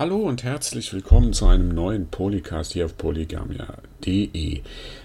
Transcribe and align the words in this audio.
Hallo 0.00 0.16
und 0.16 0.44
herzlich 0.44 0.94
willkommen 0.94 1.34
zu 1.34 1.44
einem 1.44 1.68
neuen 1.68 2.06
Polycast 2.06 2.72
hier 2.72 2.86
auf 2.86 2.96
polygamia.de. 2.96 4.62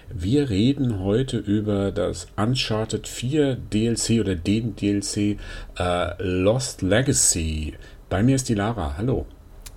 Wir 0.08 0.48
reden 0.48 1.00
heute 1.00 1.36
über 1.36 1.92
das 1.92 2.28
Uncharted 2.34 3.06
4 3.06 3.56
DLC 3.56 4.20
oder 4.20 4.34
den 4.36 4.74
DLC 4.74 5.36
äh, 5.78 6.22
Lost 6.22 6.80
Legacy. 6.80 7.74
Bei 8.08 8.22
mir 8.22 8.36
ist 8.36 8.48
die 8.48 8.54
Lara. 8.54 8.94
Hallo. 8.96 9.26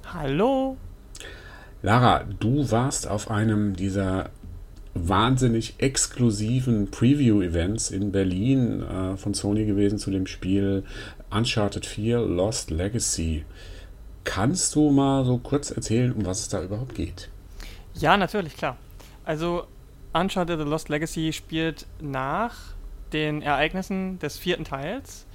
Hallo. 0.05 0.77
Lara, 1.81 2.23
du 2.40 2.72
warst 2.72 3.05
auf 3.05 3.30
einem 3.30 3.76
dieser 3.76 4.30
wahnsinnig 4.94 5.73
exklusiven 5.80 6.91
Preview-Events 6.91 7.91
in 7.91 8.13
Berlin 8.13 8.84
äh, 8.84 9.17
von 9.17 9.34
Sony 9.34 9.66
gewesen 9.66 9.98
zu 9.98 10.12
dem 10.12 10.27
Spiel 10.27 10.86
Uncharted 11.30 11.86
4 11.86 12.22
Lost 12.22 12.72
Legacy. 12.72 13.44
Kannst 14.23 14.76
du 14.76 14.91
mal 14.91 15.26
so 15.26 15.38
kurz 15.38 15.72
erzählen, 15.72 16.12
um 16.12 16.26
was 16.26 16.41
es 16.41 16.50
da 16.50 16.62
überhaupt 16.62 16.96
geht? 16.96 17.30
Ja, 17.94 18.18
natürlich, 18.18 18.55
klar. 18.55 18.77
Also 19.26 19.66
Uncharted 20.14 20.60
The 20.60 20.66
Lost 20.66 20.90
Legacy 20.90 21.34
spielt 21.34 21.86
nach 22.02 22.55
den 23.13 23.41
Ereignissen 23.41 24.20
des 24.20 24.38
vierten 24.38 24.66
Teils 24.66 25.26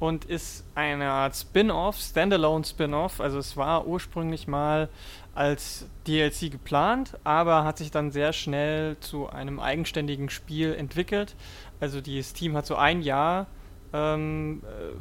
und 0.00 0.24
ist 0.24 0.64
eine 0.74 1.10
Art 1.10 1.36
Spin-off, 1.36 1.96
Standalone 1.96 2.64
Spin-off. 2.64 3.20
Also 3.20 3.38
es 3.38 3.56
war 3.56 3.86
ursprünglich 3.86 4.46
mal 4.46 4.88
als 5.34 5.86
DLC 6.06 6.50
geplant, 6.50 7.18
aber 7.24 7.64
hat 7.64 7.78
sich 7.78 7.90
dann 7.90 8.10
sehr 8.10 8.32
schnell 8.32 8.96
zu 9.00 9.28
einem 9.28 9.60
eigenständigen 9.60 10.30
Spiel 10.30 10.74
entwickelt. 10.74 11.34
Also 11.80 12.00
das 12.00 12.32
Team 12.32 12.56
hat 12.56 12.66
so 12.66 12.76
ein 12.76 13.02
Jahr 13.02 13.46
ähm, 13.92 14.62
äh, 14.64 14.96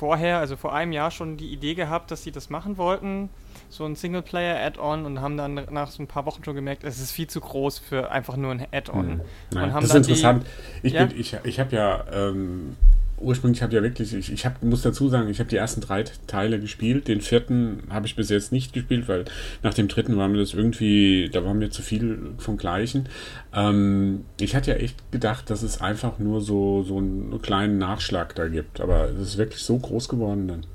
vorher, 0.00 0.38
also 0.38 0.56
vor 0.56 0.74
einem 0.74 0.92
Jahr 0.92 1.10
schon 1.10 1.36
die 1.36 1.52
Idee 1.52 1.74
gehabt, 1.74 2.10
dass 2.10 2.22
sie 2.22 2.32
das 2.32 2.48
machen 2.48 2.78
wollten, 2.78 3.28
so 3.68 3.84
ein 3.84 3.96
Singleplayer-Add-on 3.96 5.04
und 5.04 5.20
haben 5.20 5.36
dann 5.36 5.66
nach 5.70 5.90
so 5.90 6.02
ein 6.02 6.06
paar 6.06 6.24
Wochen 6.24 6.42
schon 6.42 6.54
gemerkt, 6.54 6.84
es 6.84 6.98
ist 7.00 7.12
viel 7.12 7.26
zu 7.26 7.40
groß 7.40 7.80
für 7.80 8.10
einfach 8.10 8.38
nur 8.38 8.50
ein 8.50 8.66
Add-on. 8.72 9.20
Hm. 9.50 9.72
das 9.74 9.84
ist 9.84 9.94
interessant. 9.94 10.46
Die, 10.82 10.86
ich, 10.86 10.92
ja? 10.94 11.08
ich, 11.14 11.36
ich 11.44 11.60
habe 11.60 11.76
ja 11.76 12.04
ähm, 12.10 12.76
ursprünglich 13.20 13.62
habe 13.62 13.72
ich 13.72 13.76
ja 13.76 13.82
wirklich, 13.82 14.14
ich, 14.14 14.32
ich 14.32 14.46
hab, 14.46 14.62
muss 14.62 14.82
dazu 14.82 15.08
sagen, 15.08 15.28
ich 15.28 15.38
habe 15.38 15.48
die 15.48 15.56
ersten 15.56 15.80
drei 15.80 16.04
Teile 16.26 16.58
gespielt. 16.58 17.08
Den 17.08 17.20
vierten 17.20 17.82
habe 17.90 18.06
ich 18.06 18.16
bis 18.16 18.30
jetzt 18.30 18.52
nicht 18.52 18.72
gespielt, 18.72 19.08
weil 19.08 19.24
nach 19.62 19.74
dem 19.74 19.88
dritten 19.88 20.16
war 20.16 20.28
mir 20.28 20.38
das 20.38 20.54
irgendwie, 20.54 21.28
da 21.32 21.44
war 21.44 21.54
mir 21.54 21.70
zu 21.70 21.82
viel 21.82 22.32
vom 22.38 22.56
Gleichen. 22.56 23.08
Ähm, 23.54 24.24
ich 24.40 24.56
hatte 24.56 24.72
ja 24.72 24.76
echt 24.78 25.12
gedacht, 25.12 25.50
dass 25.50 25.62
es 25.62 25.80
einfach 25.80 26.18
nur 26.18 26.40
so, 26.40 26.82
so 26.82 26.98
einen 26.98 27.40
kleinen 27.42 27.78
Nachschlag 27.78 28.34
da 28.34 28.48
gibt, 28.48 28.80
aber 28.80 29.10
es 29.10 29.20
ist 29.20 29.38
wirklich 29.38 29.62
so 29.62 29.78
groß 29.78 30.08
geworden 30.08 30.48
dann. 30.48 30.66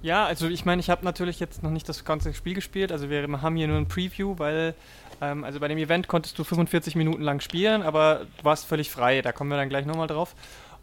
Ja, 0.00 0.26
also 0.26 0.46
ich 0.46 0.64
meine, 0.64 0.80
ich 0.80 0.90
habe 0.90 1.04
natürlich 1.04 1.40
jetzt 1.40 1.62
noch 1.64 1.70
nicht 1.70 1.88
das 1.88 2.04
ganze 2.04 2.32
Spiel 2.32 2.54
gespielt, 2.54 2.92
also 2.92 3.10
wir 3.10 3.26
haben 3.42 3.56
hier 3.56 3.66
nur 3.66 3.78
ein 3.78 3.88
Preview, 3.88 4.34
weil 4.38 4.74
ähm, 5.20 5.44
also 5.44 5.58
bei 5.58 5.68
dem 5.68 5.78
Event 5.78 6.06
konntest 6.06 6.38
du 6.38 6.44
45 6.44 6.94
Minuten 6.94 7.22
lang 7.22 7.40
spielen, 7.40 7.82
aber 7.82 8.26
du 8.38 8.44
warst 8.44 8.66
völlig 8.66 8.90
frei, 8.90 9.22
da 9.22 9.32
kommen 9.32 9.50
wir 9.50 9.56
dann 9.56 9.68
gleich 9.68 9.86
nochmal 9.86 10.06
drauf. 10.06 10.34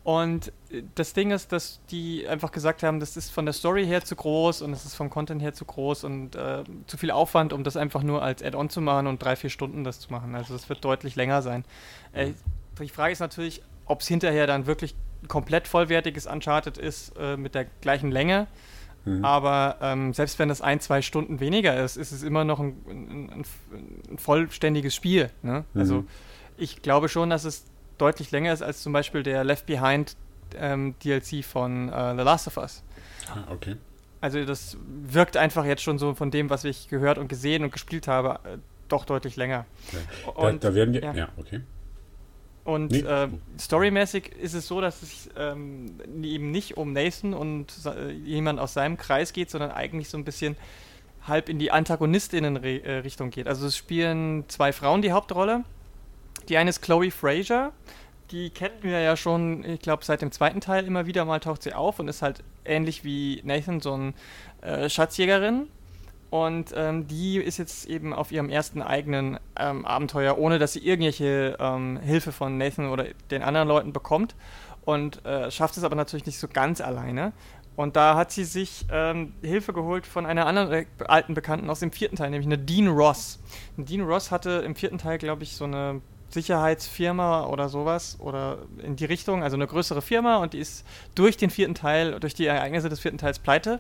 Und 0.06 0.54
äh, 0.70 0.84
das 0.94 1.14
Ding 1.14 1.32
ist, 1.32 1.52
dass 1.52 1.82
die 1.90 2.28
einfach 2.28 2.52
gesagt 2.52 2.84
haben, 2.84 3.00
das 3.02 3.18
ist 3.18 3.32
von 3.32 3.46
der 3.46 3.54
Story 3.54 3.86
her 3.86 4.06
zu 4.06 4.16
groß 4.16 4.62
und 4.62 4.72
es 4.72 4.86
ist 4.86 4.96
vom 4.96 5.10
Content 5.10 5.42
her 5.42 5.54
zu 5.54 5.66
groß 5.66 6.06
und 6.06 6.36
äh, 6.36 6.64
zu 6.86 6.96
viel 6.98 7.12
Aufwand, 7.12 7.52
um 7.52 7.64
das 7.64 7.76
einfach 7.76 8.04
nur 8.04 8.22
als 8.22 8.44
Add-on 8.44 8.70
zu 8.70 8.82
machen 8.82 9.08
und 9.08 9.22
drei, 9.22 9.36
vier 9.36 9.50
Stunden 9.50 9.84
das 9.84 10.00
zu 10.00 10.14
machen. 10.14 10.36
Also 10.36 10.54
es 10.54 10.70
wird 10.70 10.86
deutlich 10.86 11.16
länger 11.16 11.42
sein. 11.42 11.66
Äh, 12.14 12.34
die 12.80 12.88
Frage 12.88 13.14
ist 13.14 13.20
natürlich, 13.20 13.64
ob 13.88 14.02
es 14.02 14.08
hinterher 14.08 14.46
dann 14.46 14.68
wirklich 14.68 14.96
komplett 15.28 15.68
vollwertiges 15.68 16.28
Uncharted 16.28 16.78
ist 16.78 17.14
äh, 17.18 17.36
mit 17.36 17.56
der 17.56 17.66
gleichen 17.82 18.12
Länge. 18.12 18.46
Mhm. 19.06 19.26
Aber 19.26 19.78
ähm, 19.82 20.14
selbst 20.14 20.38
wenn 20.38 20.50
das 20.50 20.62
ein, 20.62 20.82
zwei 20.82 21.02
Stunden 21.02 21.40
weniger 21.40 21.84
ist, 21.84 21.98
ist 21.98 22.12
es 22.12 22.22
immer 22.22 22.44
noch 22.44 22.60
ein, 22.60 22.78
ein, 22.88 23.30
ein, 23.32 23.46
ein 24.12 24.18
vollständiges 24.20 24.94
Spiel. 24.94 25.32
Ne? 25.42 25.66
Also 25.74 25.96
mhm. 25.96 26.00
Also 26.02 26.06
ich 26.58 26.82
glaube 26.84 27.10
schon, 27.10 27.32
dass 27.32 27.44
es 27.44 27.66
deutlich 27.98 28.32
länger 28.32 28.54
ist 28.54 28.62
als 28.62 28.82
zum 28.82 28.94
Beispiel 28.94 29.24
der 29.24 29.44
Left 29.44 29.66
Behind 29.66 30.16
ähm, 30.58 30.96
DLC 31.04 31.44
von 31.44 31.90
äh, 31.90 32.16
The 32.16 32.24
Last 32.24 32.48
of 32.48 32.58
Us. 32.58 32.84
Ah, 33.30 33.52
okay. 33.52 33.76
Also 34.22 34.44
das 34.44 34.78
wirkt 34.88 35.38
einfach 35.38 35.66
jetzt 35.66 35.84
schon 35.84 36.00
so 36.00 36.14
von 36.14 36.32
dem, 36.32 36.50
was 36.50 36.64
ich 36.64 36.88
gehört 36.88 37.18
und 37.18 37.28
gesehen 37.28 37.64
und 37.64 37.72
gespielt 37.72 38.08
habe, 38.08 38.40
äh, 38.44 38.58
doch 38.88 39.06
deutlich 39.06 39.36
länger. 39.36 39.66
Ja. 39.92 40.32
Und, 40.32 40.64
da, 40.64 40.70
da, 40.70 40.76
werden 40.76 40.94
wir, 40.94 41.02
ja. 41.02 41.14
ja, 41.14 41.30
okay. 41.38 41.62
Und 42.64 42.92
nee. 42.92 43.00
äh, 43.00 43.28
storymäßig 43.60 44.32
ist 44.42 44.56
es 44.56 44.68
so, 44.68 44.82
dass 44.82 45.04
es 45.04 45.30
ähm, 45.38 46.00
eben 46.24 46.50
nicht 46.50 46.78
um 46.78 46.94
Nathan 46.94 47.36
und 47.36 47.72
äh, 47.86 48.12
jemand 48.12 48.60
aus 48.60 48.74
seinem 48.74 48.98
Kreis 48.98 49.34
geht, 49.34 49.52
sondern 49.52 49.72
eigentlich 49.72 50.10
so 50.10 50.18
ein 50.18 50.26
bisschen 50.26 50.58
halb 51.28 51.48
in 51.48 51.60
die 51.60 51.72
Antagonistinnen-Richtung 51.72 53.30
geht. 53.30 53.48
Also 53.48 53.68
es 53.68 53.78
spielen 53.78 54.46
zwei 54.48 54.74
Frauen 54.74 55.04
die 55.04 55.12
Hauptrolle 55.12 55.64
die 56.50 56.58
eine 56.58 56.70
ist 56.70 56.82
Chloe 56.82 57.12
Fraser. 57.12 57.72
Die 58.32 58.50
kennen 58.50 58.76
wir 58.82 59.00
ja 59.02 59.16
schon, 59.16 59.64
ich 59.64 59.82
glaube, 59.82 60.04
seit 60.04 60.22
dem 60.22 60.32
zweiten 60.32 60.62
Teil 60.62 60.86
immer 60.86 61.06
wieder 61.06 61.26
mal 61.26 61.40
taucht 61.40 61.64
sie 61.64 61.74
auf 61.74 62.00
und 62.00 62.08
ist 62.08 62.22
halt 62.22 62.44
ähnlich 62.66 63.04
wie 63.04 63.42
Nathan 63.44 63.82
so 63.82 63.94
eine 63.94 64.14
äh, 64.62 64.90
Schatzjägerin. 64.90 65.68
Und 66.32 66.74
ähm, 66.76 67.08
die 67.08 67.38
ist 67.38 67.58
jetzt 67.58 67.86
eben 67.86 68.14
auf 68.14 68.32
ihrem 68.32 68.50
ersten 68.50 68.82
eigenen 68.82 69.40
ähm, 69.58 69.86
Abenteuer, 69.86 70.38
ohne 70.38 70.60
dass 70.60 70.74
sie 70.74 70.86
irgendwelche 70.86 71.56
ähm, 71.60 72.00
Hilfe 72.00 72.32
von 72.32 72.58
Nathan 72.58 72.90
oder 72.90 73.06
den 73.32 73.44
anderen 73.44 73.68
Leuten 73.68 73.94
bekommt. 73.94 74.36
Und 74.84 75.24
äh, 75.26 75.50
schafft 75.50 75.78
es 75.78 75.84
aber 75.84 75.96
natürlich 75.96 76.26
nicht 76.26 76.40
so 76.40 76.48
ganz 76.48 76.82
alleine. 76.82 77.32
Und 77.76 77.96
da 77.96 78.16
hat 78.16 78.32
sie 78.32 78.46
sich 78.46 78.86
ähm, 78.92 79.34
Hilfe 79.42 79.74
geholt 79.74 80.06
von 80.06 80.26
einer 80.26 80.46
anderen 80.46 80.72
äh, 80.72 80.86
alten 81.08 81.34
Bekannten 81.34 81.70
aus 81.70 81.80
dem 81.80 81.92
vierten 81.92 82.16
Teil, 82.16 82.30
nämlich 82.30 82.48
eine 82.48 82.58
Dean 82.58 82.88
Ross. 82.88 83.40
Dean 83.78 84.02
Ross 84.02 84.32
hatte 84.32 84.64
im 84.66 84.76
vierten 84.76 84.98
Teil, 84.98 85.18
glaube 85.18 85.44
ich, 85.44 85.56
so 85.56 85.66
eine 85.66 86.02
Sicherheitsfirma 86.36 87.48
oder 87.48 87.70
sowas 87.70 88.18
oder 88.20 88.60
in 88.84 88.96
die 88.96 89.06
Richtung, 89.06 89.42
also 89.42 89.56
eine 89.56 89.66
größere 89.66 90.04
Firma 90.04 90.38
und 90.38 90.54
die 90.54 90.60
ist 90.60 90.86
durch 91.16 91.38
den 91.38 91.50
vierten 91.50 91.74
Teil, 91.74 92.20
durch 92.20 92.36
die 92.36 92.46
Ereignisse 92.46 92.90
des 92.90 93.00
vierten 93.00 93.18
Teils 93.18 93.40
pleite 93.40 93.80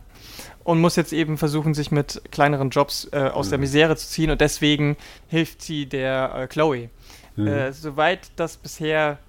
und 0.64 0.82
muss 0.82 0.96
jetzt 0.96 1.14
eben 1.14 1.38
versuchen, 1.38 1.76
sich 1.76 1.92
mit 1.92 2.22
kleineren 2.32 2.72
Jobs 2.72 3.08
äh, 3.12 3.20
aus 3.20 3.48
mhm. 3.48 3.50
der 3.52 3.60
Misere 3.60 3.96
zu 3.96 4.08
ziehen 4.08 4.32
und 4.32 4.42
deswegen 4.42 4.98
hilft 5.28 5.62
sie 5.62 5.86
der 5.86 6.34
äh, 6.36 6.48
Chloe. 6.48 6.90
Mhm. 7.36 7.48
Äh, 7.48 7.72
soweit 7.74 8.32
das 8.38 8.58
bisher 8.58 9.20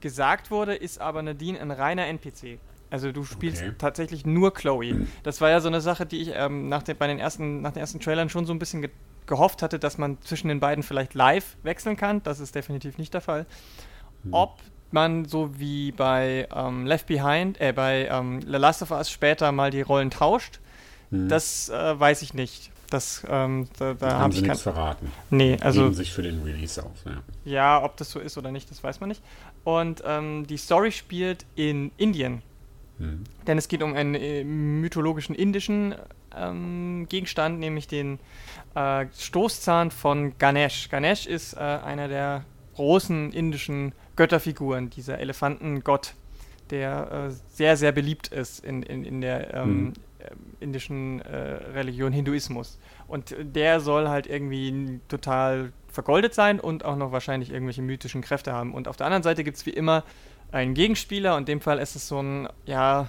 gesagt 0.00 0.50
wurde, 0.50 0.74
ist 0.74 1.00
aber 1.00 1.22
Nadine 1.22 1.58
ein 1.60 1.70
reiner 1.70 2.06
NPC. 2.06 2.58
Also 2.90 3.12
du 3.12 3.24
spielst 3.24 3.62
okay. 3.62 3.72
tatsächlich 3.76 4.24
nur 4.24 4.54
Chloe. 4.54 5.06
Das 5.22 5.40
war 5.40 5.50
ja 5.50 5.60
so 5.60 5.68
eine 5.68 5.80
Sache, 5.80 6.06
die 6.06 6.22
ich 6.22 6.30
ähm, 6.34 6.68
nach, 6.68 6.82
den, 6.82 6.96
bei 6.96 7.06
den 7.06 7.18
ersten, 7.18 7.60
nach 7.60 7.72
den 7.72 7.80
ersten 7.80 8.00
Trailern 8.00 8.28
schon 8.28 8.46
so 8.46 8.52
ein 8.52 8.58
bisschen 8.58 8.88
gehofft 9.28 9.62
hatte, 9.62 9.78
dass 9.78 9.98
man 9.98 10.20
zwischen 10.22 10.48
den 10.48 10.58
beiden 10.58 10.82
vielleicht 10.82 11.14
live 11.14 11.56
wechseln 11.62 11.96
kann. 11.96 12.22
Das 12.24 12.40
ist 12.40 12.54
definitiv 12.54 12.98
nicht 12.98 13.14
der 13.14 13.20
Fall. 13.20 13.46
Hm. 14.24 14.34
Ob 14.34 14.58
man 14.90 15.26
so 15.26 15.58
wie 15.60 15.92
bei 15.92 16.48
ähm, 16.52 16.86
Left 16.86 17.06
Behind, 17.06 17.60
äh, 17.60 17.72
bei 17.72 18.08
ähm, 18.10 18.40
The 18.42 18.56
Last 18.56 18.82
of 18.82 18.90
Us 18.90 19.10
später 19.10 19.52
mal 19.52 19.70
die 19.70 19.82
Rollen 19.82 20.10
tauscht, 20.10 20.60
hm. 21.10 21.28
das 21.28 21.68
äh, 21.68 22.00
weiß 22.00 22.22
ich 22.22 22.34
nicht. 22.34 22.72
Das, 22.90 23.22
ähm, 23.28 23.68
da, 23.78 23.92
da 23.92 24.18
haben 24.18 24.32
sie 24.32 24.40
nichts 24.40 24.62
verraten. 24.62 25.12
Nee, 25.28 25.58
also. 25.60 25.82
Geben 25.82 25.94
sich 25.94 26.10
für 26.10 26.22
den 26.22 26.42
Release 26.42 26.82
auf, 26.82 27.04
ja. 27.04 27.22
Ja, 27.44 27.84
ob 27.84 27.98
das 27.98 28.10
so 28.10 28.18
ist 28.18 28.38
oder 28.38 28.50
nicht, 28.50 28.70
das 28.70 28.82
weiß 28.82 29.00
man 29.00 29.10
nicht. 29.10 29.22
Und 29.62 30.02
ähm, 30.06 30.46
die 30.46 30.56
Story 30.56 30.90
spielt 30.90 31.44
in 31.54 31.92
Indien. 31.98 32.42
Hm. 32.98 33.24
Denn 33.46 33.58
es 33.58 33.68
geht 33.68 33.82
um 33.82 33.94
einen 33.94 34.14
äh, 34.14 34.44
mythologischen 34.44 35.34
indischen 35.34 35.94
ähm, 36.36 37.06
Gegenstand, 37.08 37.58
nämlich 37.60 37.86
den 37.86 38.18
äh, 38.74 39.06
Stoßzahn 39.16 39.90
von 39.90 40.36
Ganesh. 40.38 40.88
Ganesh 40.90 41.26
ist 41.26 41.54
äh, 41.54 41.58
einer 41.58 42.08
der 42.08 42.44
großen 42.74 43.32
indischen 43.32 43.92
Götterfiguren, 44.16 44.90
dieser 44.90 45.18
Elefantengott, 45.18 46.14
der 46.70 47.28
äh, 47.28 47.34
sehr, 47.50 47.76
sehr 47.76 47.92
beliebt 47.92 48.28
ist 48.28 48.64
in, 48.64 48.82
in, 48.82 49.04
in 49.04 49.20
der 49.20 49.54
ähm, 49.54 49.84
mhm. 49.84 49.92
indischen 50.60 51.20
äh, 51.22 51.36
Religion 51.72 52.12
Hinduismus. 52.12 52.78
Und 53.06 53.34
der 53.40 53.80
soll 53.80 54.08
halt 54.08 54.26
irgendwie 54.26 55.00
total 55.08 55.72
vergoldet 55.90 56.34
sein 56.34 56.60
und 56.60 56.84
auch 56.84 56.96
noch 56.96 57.10
wahrscheinlich 57.10 57.50
irgendwelche 57.50 57.82
mythischen 57.82 58.20
Kräfte 58.20 58.52
haben. 58.52 58.74
Und 58.74 58.86
auf 58.86 58.96
der 58.96 59.06
anderen 59.06 59.22
Seite 59.22 59.42
gibt 59.42 59.56
es 59.56 59.66
wie 59.66 59.70
immer 59.70 60.04
einen 60.52 60.74
Gegenspieler 60.74 61.34
und 61.34 61.42
in 61.42 61.46
dem 61.46 61.60
Fall 61.60 61.78
ist 61.78 61.96
es 61.96 62.08
so 62.08 62.20
ein, 62.20 62.48
ja, 62.64 63.08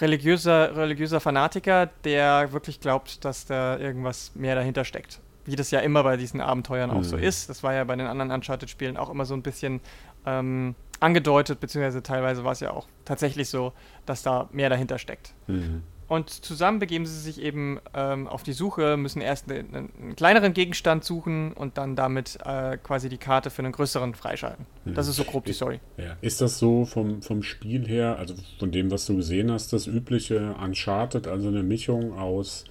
religiöser, 0.00 0.76
religiöser 0.76 1.20
Fanatiker, 1.20 1.86
der 2.04 2.52
wirklich 2.52 2.80
glaubt, 2.80 3.24
dass 3.24 3.46
da 3.46 3.78
irgendwas 3.78 4.32
mehr 4.34 4.54
dahinter 4.54 4.84
steckt. 4.84 5.20
Wie 5.44 5.56
das 5.56 5.70
ja 5.70 5.80
immer 5.80 6.02
bei 6.02 6.16
diesen 6.16 6.40
Abenteuern 6.40 6.90
mhm. 6.90 6.96
auch 6.96 7.04
so 7.04 7.16
mhm. 7.16 7.22
ist. 7.22 7.50
Das 7.50 7.62
war 7.62 7.74
ja 7.74 7.84
bei 7.84 7.96
den 7.96 8.06
anderen 8.06 8.30
Uncharted-Spielen 8.30 8.96
auch 8.96 9.10
immer 9.10 9.24
so 9.24 9.34
ein 9.34 9.42
bisschen 9.42 9.80
ähm, 10.26 10.74
angedeutet, 11.00 11.60
beziehungsweise 11.60 12.02
teilweise 12.02 12.44
war 12.44 12.52
es 12.52 12.60
ja 12.60 12.70
auch 12.70 12.86
tatsächlich 13.04 13.48
so, 13.48 13.72
dass 14.06 14.22
da 14.22 14.48
mehr 14.52 14.68
dahinter 14.68 14.98
steckt. 14.98 15.34
Mhm. 15.46 15.82
Und 16.10 16.28
zusammen 16.28 16.80
begeben 16.80 17.06
sie 17.06 17.20
sich 17.20 17.40
eben 17.40 17.78
ähm, 17.94 18.26
auf 18.26 18.42
die 18.42 18.52
Suche, 18.52 18.96
müssen 18.96 19.20
erst 19.20 19.48
einen, 19.48 19.92
einen, 19.96 20.16
kleineren 20.16 20.54
Gegenstand 20.54 21.04
suchen 21.04 21.52
und 21.52 21.78
dann 21.78 21.94
damit 21.94 22.36
äh, 22.44 22.78
quasi 22.78 23.08
die 23.08 23.16
Karte 23.16 23.48
für 23.48 23.62
einen 23.62 23.70
größeren 23.70 24.16
freischalten. 24.16 24.66
Mhm. 24.84 24.94
Das 24.94 25.06
ist 25.06 25.14
so 25.14 25.22
grob 25.22 25.44
die 25.44 25.52
Story. 25.52 25.78
Ja. 25.98 26.16
Ist 26.20 26.40
das 26.40 26.58
so 26.58 26.84
vom, 26.84 27.22
vom 27.22 27.44
Spiel 27.44 27.86
her, 27.86 28.16
also 28.18 28.34
von 28.58 28.72
dem, 28.72 28.90
was 28.90 29.06
du 29.06 29.14
gesehen 29.14 29.52
hast, 29.52 29.72
das 29.72 29.86
übliche 29.86 30.56
Uncharted, 30.60 31.28
also 31.28 31.46
eine 31.46 31.62
Mischung 31.62 32.18
aus 32.18 32.64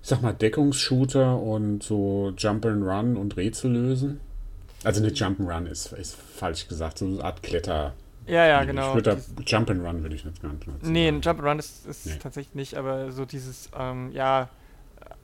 ich 0.00 0.08
sag 0.08 0.22
mal, 0.22 0.32
Deckungsshooter 0.32 1.36
und 1.40 1.82
so 1.82 2.34
Jump 2.38 2.66
and 2.66 2.84
Run 2.84 3.16
und 3.16 3.36
Rätsel 3.36 3.72
lösen. 3.72 4.20
Also 4.84 5.02
nicht 5.02 5.18
Jump 5.18 5.40
and 5.40 5.50
Run 5.50 5.66
ist, 5.66 5.92
ist 5.92 6.14
falsch 6.14 6.68
gesagt, 6.68 6.98
so 6.98 7.06
eine 7.06 7.24
Art 7.24 7.42
Kletter. 7.42 7.94
Ja, 8.26 8.46
ja, 8.46 8.64
genau. 8.64 8.90
Ich 8.90 9.04
würde 9.04 9.22
Jump 9.46 9.70
and 9.70 9.84
Run 9.84 10.02
würde 10.02 10.14
ich 10.14 10.24
nicht 10.24 10.40
ganz 10.40 10.66
nutzen. 10.66 10.92
Nee, 10.92 11.08
ein 11.08 11.20
Jump 11.20 11.40
and 11.40 11.48
Run 11.48 11.58
ist, 11.58 11.86
ist 11.86 12.06
nee. 12.06 12.12
tatsächlich 12.20 12.54
nicht, 12.54 12.76
aber 12.76 13.12
so 13.12 13.24
dieses, 13.24 13.70
ähm, 13.78 14.10
ja, 14.12 14.48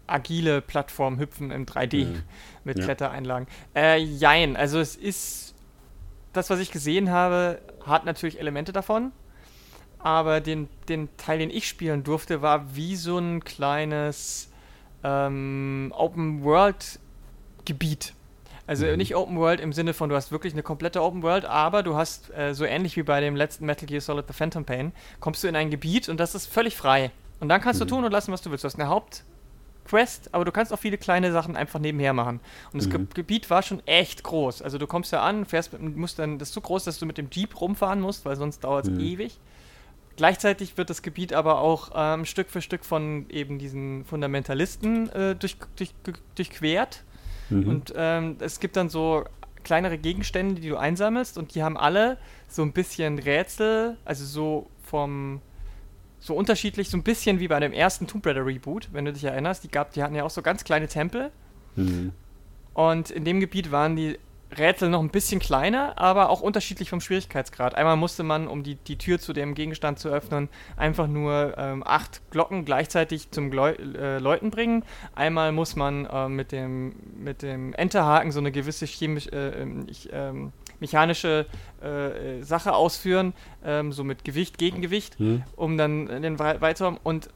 agile 0.07 0.61
Plattform 0.61 1.19
hüpfen 1.19 1.51
im 1.51 1.67
3D 1.67 2.07
mhm. 2.07 2.23
mit 2.65 2.79
ja. 2.79 2.85
Klettereinlagen. 2.85 3.47
Äh, 3.75 3.99
jein, 3.99 4.57
also 4.57 4.81
es 4.81 4.97
ist 4.97 5.55
das, 6.33 6.51
was 6.51 6.59
ich 6.59 6.71
gesehen 6.71 7.11
habe, 7.11 7.61
hat 7.85 8.05
natürlich 8.05 8.39
Elemente 8.39 8.73
davon 8.73 9.13
aber 10.01 10.41
den, 10.41 10.69
den 10.89 11.09
Teil, 11.17 11.39
den 11.39 11.51
ich 11.51 11.69
spielen 11.69 12.03
durfte, 12.03 12.43
war 12.43 12.75
wie 12.75 12.97
so 12.97 13.19
ein 13.19 13.45
kleines 13.45 14.51
ähm, 15.05 15.93
Open-World-Gebiet. 15.95 18.15
Also 18.71 18.87
mhm. 18.87 18.99
nicht 18.99 19.17
Open 19.17 19.37
World 19.37 19.59
im 19.59 19.73
Sinne 19.73 19.95
von, 19.95 20.11
du 20.11 20.15
hast 20.15 20.31
wirklich 20.31 20.53
eine 20.53 20.63
komplette 20.63 21.03
Open 21.03 21.25
World, 21.25 21.45
aber 21.45 21.83
du 21.83 21.97
hast, 21.97 22.33
äh, 22.33 22.55
so 22.55 22.65
ähnlich 22.65 22.97
wie 22.97 23.03
bei 23.03 23.21
dem 23.21 23.35
letzten 23.35 23.67
Metal 23.67 23.85
Gear 23.85 24.01
Solid 24.01 24.27
The 24.29 24.33
Phantom 24.33 24.65
Pain, 24.65 24.93
kommst 25.19 25.43
du 25.43 25.49
in 25.49 25.57
ein 25.57 25.71
Gebiet 25.71 26.09
und 26.09 26.21
das 26.21 26.37
ist 26.37 26.47
völlig 26.47 26.77
frei. 26.77 27.11
Und 27.41 27.49
dann 27.49 27.61
kannst 27.61 27.81
mhm. 27.81 27.89
du 27.89 27.95
tun 27.97 28.05
und 28.05 28.13
lassen, 28.13 28.31
was 28.31 28.43
du 28.43 28.51
willst. 28.53 28.63
Du 28.63 28.67
hast 28.67 28.79
eine 28.79 28.89
Hauptquest, 28.89 30.33
aber 30.33 30.45
du 30.45 30.53
kannst 30.53 30.73
auch 30.73 30.79
viele 30.79 30.99
kleine 30.99 31.33
Sachen 31.33 31.57
einfach 31.57 31.81
nebenher 31.81 32.13
machen. 32.13 32.39
Und 32.73 32.81
das 32.81 32.87
mhm. 32.87 33.09
Ge 33.09 33.15
Gebiet 33.15 33.51
war 33.51 33.65
schon 33.65 33.85
echt 33.89 34.23
groß. 34.23 34.63
Also 34.63 34.79
du 34.79 34.87
kommst 34.87 35.11
ja 35.11 35.21
an, 35.21 35.47
fährst, 35.47 35.77
musst 35.81 36.21
dann, 36.21 36.39
das 36.39 36.51
ist 36.51 36.55
so 36.55 36.61
groß, 36.61 36.85
dass 36.85 37.01
du 37.01 37.07
mit 37.07 37.19
dem 37.19 37.27
Jeep 37.29 37.61
rumfahren 37.61 38.01
musst, 38.01 38.25
weil 38.25 38.37
sonst 38.37 38.63
dauert 38.63 38.85
es 38.85 38.93
mhm. 38.93 39.01
ewig. 39.01 39.41
Gleichzeitig 40.15 40.79
wird 40.79 40.91
das 40.91 41.03
Gebiet 41.03 41.33
aber 41.33 41.59
auch 41.59 41.91
ähm, 41.97 42.25
Stück 42.25 42.49
für 42.49 42.63
Stück 42.63 42.85
von 42.85 43.29
eben 43.31 43.59
diesen 43.59 44.05
Fundamentalisten 44.05 45.09
äh, 45.09 45.35
durch, 45.35 45.57
durch, 45.75 45.93
durchquert. 46.37 47.03
Mhm. 47.51 47.69
Und 47.69 47.93
ähm, 47.97 48.37
es 48.41 48.61
gibt 48.61 48.77
dann 48.77 48.89
so 48.89 49.25
kleinere 49.63 49.99
Gegenstände, 49.99 50.61
die 50.61 50.69
du 50.69 50.77
einsammelst 50.77 51.37
und 51.37 51.55
die 51.55 51.63
haben 51.63 51.77
alle 51.77 52.17
so 52.49 52.63
ein 52.63 52.73
bisschen 52.73 53.19
Rätsel, 53.19 53.97
also 54.05 54.25
so 54.25 54.71
vom 54.83 55.41
so 56.19 56.35
unterschiedlich, 56.35 56.91
so 56.91 56.99
ein 56.99 57.03
bisschen 57.03 57.41
wie 57.41 57.49
bei 57.49 57.59
dem 57.61 57.73
ersten 57.73 58.07
Tomb 58.07 58.27
Raider 58.27 58.45
Reboot, 58.45 58.89
wenn 58.93 59.07
du 59.07 59.13
dich 59.13 59.25
erinnerst. 59.25 59.65
Die, 59.65 59.69
gab, 59.69 59.93
die 59.93 60.03
hatten 60.03 60.15
ja 60.15 60.25
auch 60.25 60.31
so 60.31 60.43
ganz 60.43 60.65
kleine 60.65 60.87
Tempel. 60.87 61.31
Mhm. 61.77 62.13
Und 62.75 63.11
in 63.11 63.25
dem 63.25 63.41
Gebiet 63.41 63.73
waren 63.73 63.97
die 63.97 64.19
Rätsel 64.57 64.89
noch 64.89 65.01
ein 65.01 65.11
bisschen 65.11 65.41
kleiner, 65.41 65.99
aber 65.99 66.31
auch 66.31 66.41
unterschiedlich 66.41 66.91
vom 66.91 67.01
Schwierigkeitsgrad. 67.01 67.75
Einmal 67.75 67.97
musste 67.97 68.23
man, 68.23 68.49
um 68.49 68.63
die, 68.63 68.77
die 68.77 68.97
Tür 68.97 69.19
zu 69.19 69.33
dem 69.33 69.55
Gegenstand 69.55 69.99
zu 69.99 70.09
öffnen, 70.09 70.49
einfach 70.77 71.07
nur 71.07 71.55
ähm, 71.57 71.83
acht 71.87 72.21
Glocken 72.31 72.65
gleichzeitig 72.65 73.31
zum 73.31 73.51
Gleu 73.51 73.73
äh, 73.73 74.19
Läuten 74.19 74.51
bringen. 74.51 74.85
Einmal 75.15 75.53
muss 75.53 75.77
man 75.77 76.07
äh, 76.07 76.29
mit, 76.29 76.53
dem, 76.53 76.95
mit 77.17 77.43
dem 77.43 77.73
Enterhaken 77.75 78.33
so 78.33 78.41
eine 78.41 78.51
gewisse 78.53 78.87
chemisch, 78.87 79.29
äh, 79.29 79.63
ähm, 79.63 79.87
ich, 79.89 80.09
ähm, 80.13 80.53
mechanische 80.81 81.47
äh, 81.83 82.43
Sache 82.43 82.75
ausführen, 82.75 83.35
ähm, 83.65 83.93
so 83.93 84.03
mit 84.03 84.25
Gewicht, 84.25 84.59
Gegengewicht, 84.59 85.21
mhm. 85.21 85.45
um 85.57 85.77
dann 85.77 86.23
den 86.23 86.39
weiter 86.39 86.99
und 87.03 87.29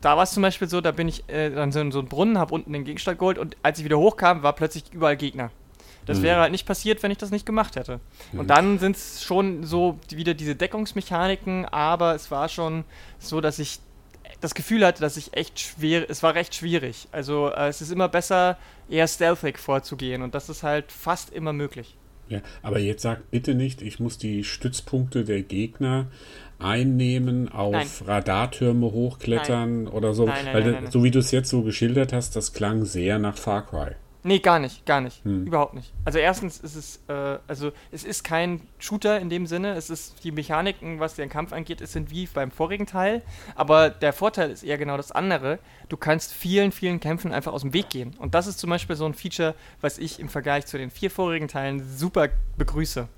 da 0.00 0.16
war 0.16 0.22
es 0.22 0.32
zum 0.32 0.42
Beispiel 0.42 0.68
so, 0.68 0.80
da 0.80 0.92
bin 0.92 1.08
ich 1.08 1.28
äh, 1.28 1.50
dann 1.50 1.72
so 1.72 1.80
in 1.80 1.92
so 1.92 1.98
einen 1.98 2.08
Brunnen, 2.08 2.38
habe 2.38 2.54
unten 2.54 2.72
den 2.72 2.84
Gegenstand 2.84 3.18
geholt 3.18 3.38
und 3.38 3.56
als 3.62 3.78
ich 3.78 3.84
wieder 3.84 3.98
hochkam, 3.98 4.42
war 4.42 4.54
plötzlich 4.54 4.84
überall 4.92 5.16
Gegner. 5.16 5.50
Das 6.10 6.18
mhm. 6.18 6.24
wäre 6.24 6.40
halt 6.40 6.50
nicht 6.50 6.66
passiert, 6.66 7.02
wenn 7.04 7.12
ich 7.12 7.18
das 7.18 7.30
nicht 7.30 7.46
gemacht 7.46 7.76
hätte. 7.76 8.00
Mhm. 8.32 8.40
Und 8.40 8.48
dann 8.48 8.78
sind 8.80 8.96
es 8.96 9.22
schon 9.22 9.62
so 9.62 9.98
wieder 10.10 10.34
diese 10.34 10.56
Deckungsmechaniken, 10.56 11.66
aber 11.66 12.16
es 12.16 12.32
war 12.32 12.48
schon 12.48 12.84
so, 13.20 13.40
dass 13.40 13.60
ich 13.60 13.78
das 14.40 14.54
Gefühl 14.54 14.84
hatte, 14.84 15.00
dass 15.00 15.16
ich 15.16 15.34
echt 15.36 15.60
schwer, 15.60 16.10
es 16.10 16.24
war 16.24 16.34
recht 16.34 16.54
schwierig. 16.54 17.06
Also 17.12 17.48
äh, 17.50 17.68
es 17.68 17.80
ist 17.80 17.92
immer 17.92 18.08
besser, 18.08 18.58
eher 18.88 19.06
stealthig 19.06 19.58
vorzugehen 19.58 20.22
und 20.22 20.34
das 20.34 20.48
ist 20.48 20.64
halt 20.64 20.90
fast 20.90 21.32
immer 21.32 21.52
möglich. 21.52 21.96
Ja, 22.28 22.40
aber 22.62 22.80
jetzt 22.80 23.02
sag 23.02 23.30
bitte 23.30 23.54
nicht, 23.54 23.82
ich 23.82 24.00
muss 24.00 24.18
die 24.18 24.42
Stützpunkte 24.42 25.24
der 25.24 25.42
Gegner 25.42 26.06
einnehmen, 26.58 27.48
auf 27.48 27.72
nein. 27.72 27.88
Radartürme 28.04 28.90
hochklettern 28.90 29.84
nein. 29.84 29.92
oder 29.92 30.12
so. 30.12 30.26
Nein, 30.26 30.46
Weil 30.52 30.90
so 30.90 31.04
wie 31.04 31.10
du 31.10 31.20
es 31.20 31.30
jetzt 31.30 31.50
so 31.50 31.62
geschildert 31.62 32.12
hast, 32.12 32.34
das 32.34 32.52
klang 32.52 32.84
sehr 32.84 33.18
nach 33.18 33.36
Far 33.36 33.66
Cry. 33.66 33.94
Nee, 34.22 34.38
gar 34.38 34.58
nicht, 34.58 34.84
gar 34.84 35.00
nicht. 35.00 35.24
Hm. 35.24 35.46
Überhaupt 35.46 35.74
nicht. 35.74 35.92
Also 36.04 36.18
erstens 36.18 36.58
ist 36.58 36.74
es, 36.74 37.00
äh, 37.08 37.38
also 37.48 37.72
es 37.90 38.04
ist 38.04 38.22
kein 38.22 38.60
Shooter 38.78 39.18
in 39.18 39.30
dem 39.30 39.46
Sinne, 39.46 39.72
es 39.72 39.88
ist 39.88 40.22
die 40.24 40.30
Mechaniken, 40.30 41.00
was 41.00 41.14
den 41.14 41.30
Kampf 41.30 41.52
angeht, 41.52 41.80
es 41.80 41.92
sind 41.92 42.10
wie 42.10 42.26
beim 42.26 42.50
vorigen 42.50 42.86
Teil, 42.86 43.22
aber 43.54 43.88
der 43.88 44.12
Vorteil 44.12 44.50
ist 44.50 44.62
eher 44.62 44.76
genau 44.76 44.96
das 44.96 45.10
andere. 45.10 45.58
Du 45.88 45.96
kannst 45.96 46.32
vielen, 46.32 46.70
vielen 46.70 47.00
Kämpfen 47.00 47.32
einfach 47.32 47.52
aus 47.52 47.62
dem 47.62 47.72
Weg 47.72 47.88
gehen. 47.88 48.14
Und 48.18 48.34
das 48.34 48.46
ist 48.46 48.58
zum 48.58 48.68
Beispiel 48.70 48.94
so 48.96 49.06
ein 49.06 49.14
Feature, 49.14 49.54
was 49.80 49.98
ich 49.98 50.20
im 50.20 50.28
Vergleich 50.28 50.66
zu 50.66 50.76
den 50.76 50.90
vier 50.90 51.10
vorigen 51.10 51.48
Teilen 51.48 51.82
super 51.96 52.28
begrüße. 52.58 53.08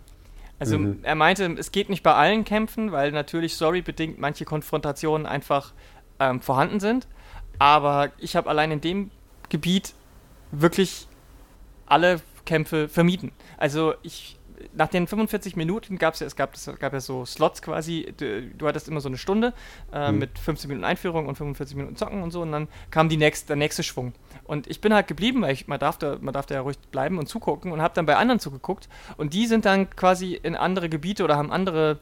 Also 0.61 0.79
mhm. 0.79 1.01
er 1.03 1.17
meinte, 1.17 1.45
es 1.59 1.73
geht 1.73 1.91
nicht 1.91 2.05
bei 2.05 2.15
allen 2.15 2.45
Kämpfen, 2.45 2.93
weil 2.93 3.11
natürlich 3.11 3.55
storybedingt 3.55 4.21
manche 4.21 4.45
Konfrontationen 4.45 5.27
einfach 5.27 5.73
ähm, 6.21 6.41
vorhanden 6.41 6.79
sind. 6.79 7.09
Aber 7.59 8.13
ich 8.19 8.37
habe 8.37 8.49
allein 8.49 8.71
in 8.71 8.81
dem 8.81 9.11
Gebiet 9.49 9.95
wirklich 10.53 11.09
alle 11.87 12.21
Kämpfe 12.45 12.89
vermieden. 12.89 13.33
Also 13.59 13.95
ich 14.03 14.39
nach 14.75 14.89
den 14.89 15.07
45 15.07 15.57
Minuten 15.57 15.99
gab 15.99 16.15
es 16.15 16.21
ja, 16.21 16.27
es 16.27 16.37
gab, 16.37 16.55
es 16.55 16.71
gab 16.79 16.93
ja 16.93 17.01
so 17.01 17.25
Slots 17.25 17.63
quasi, 17.63 18.13
du, 18.17 18.43
du 18.43 18.69
hattest 18.69 18.89
immer 18.89 19.01
so 19.01 19.09
eine 19.09 19.19
Stunde 19.19 19.53
äh, 19.93 20.13
mhm. 20.13 20.19
mit 20.19 20.39
15 20.39 20.69
Minuten 20.69 20.85
Einführung 20.85 21.27
und 21.27 21.37
45 21.37 21.77
Minuten 21.77 21.97
Zocken 21.97 22.23
und 22.23 22.31
so 22.31 22.43
und 22.43 22.53
dann 22.53 22.69
kam 22.91 23.09
die 23.09 23.17
nächste, 23.17 23.49
der 23.49 23.57
nächste 23.57 23.83
Schwung. 23.83 24.13
Und 24.45 24.67
ich 24.69 24.81
bin 24.81 24.95
halt 24.95 25.09
geblieben, 25.09 25.43
weil 25.43 25.53
ich, 25.53 25.69
man, 25.69 25.79
darf 25.79 25.99
da, 25.99 26.19
man 26.21 26.33
darf 26.33 26.47
da 26.47 26.55
ja 26.55 26.61
ruhig 26.61 26.79
bleiben 26.91 27.19
und 27.19 27.29
zugucken 27.29 27.73
und 27.73 27.83
habe 27.83 27.95
dann 27.95 28.07
bei 28.07 28.17
anderen 28.17 28.41
zugeguckt 28.41 28.89
und 29.17 29.35
die 29.35 29.47
sind 29.47 29.65
dann 29.65 29.91
quasi 29.91 30.35
in 30.35 30.55
andere 30.55 30.89
Gebiete 30.89 31.25
oder 31.25 31.37
haben 31.37 31.53
andere 31.53 31.99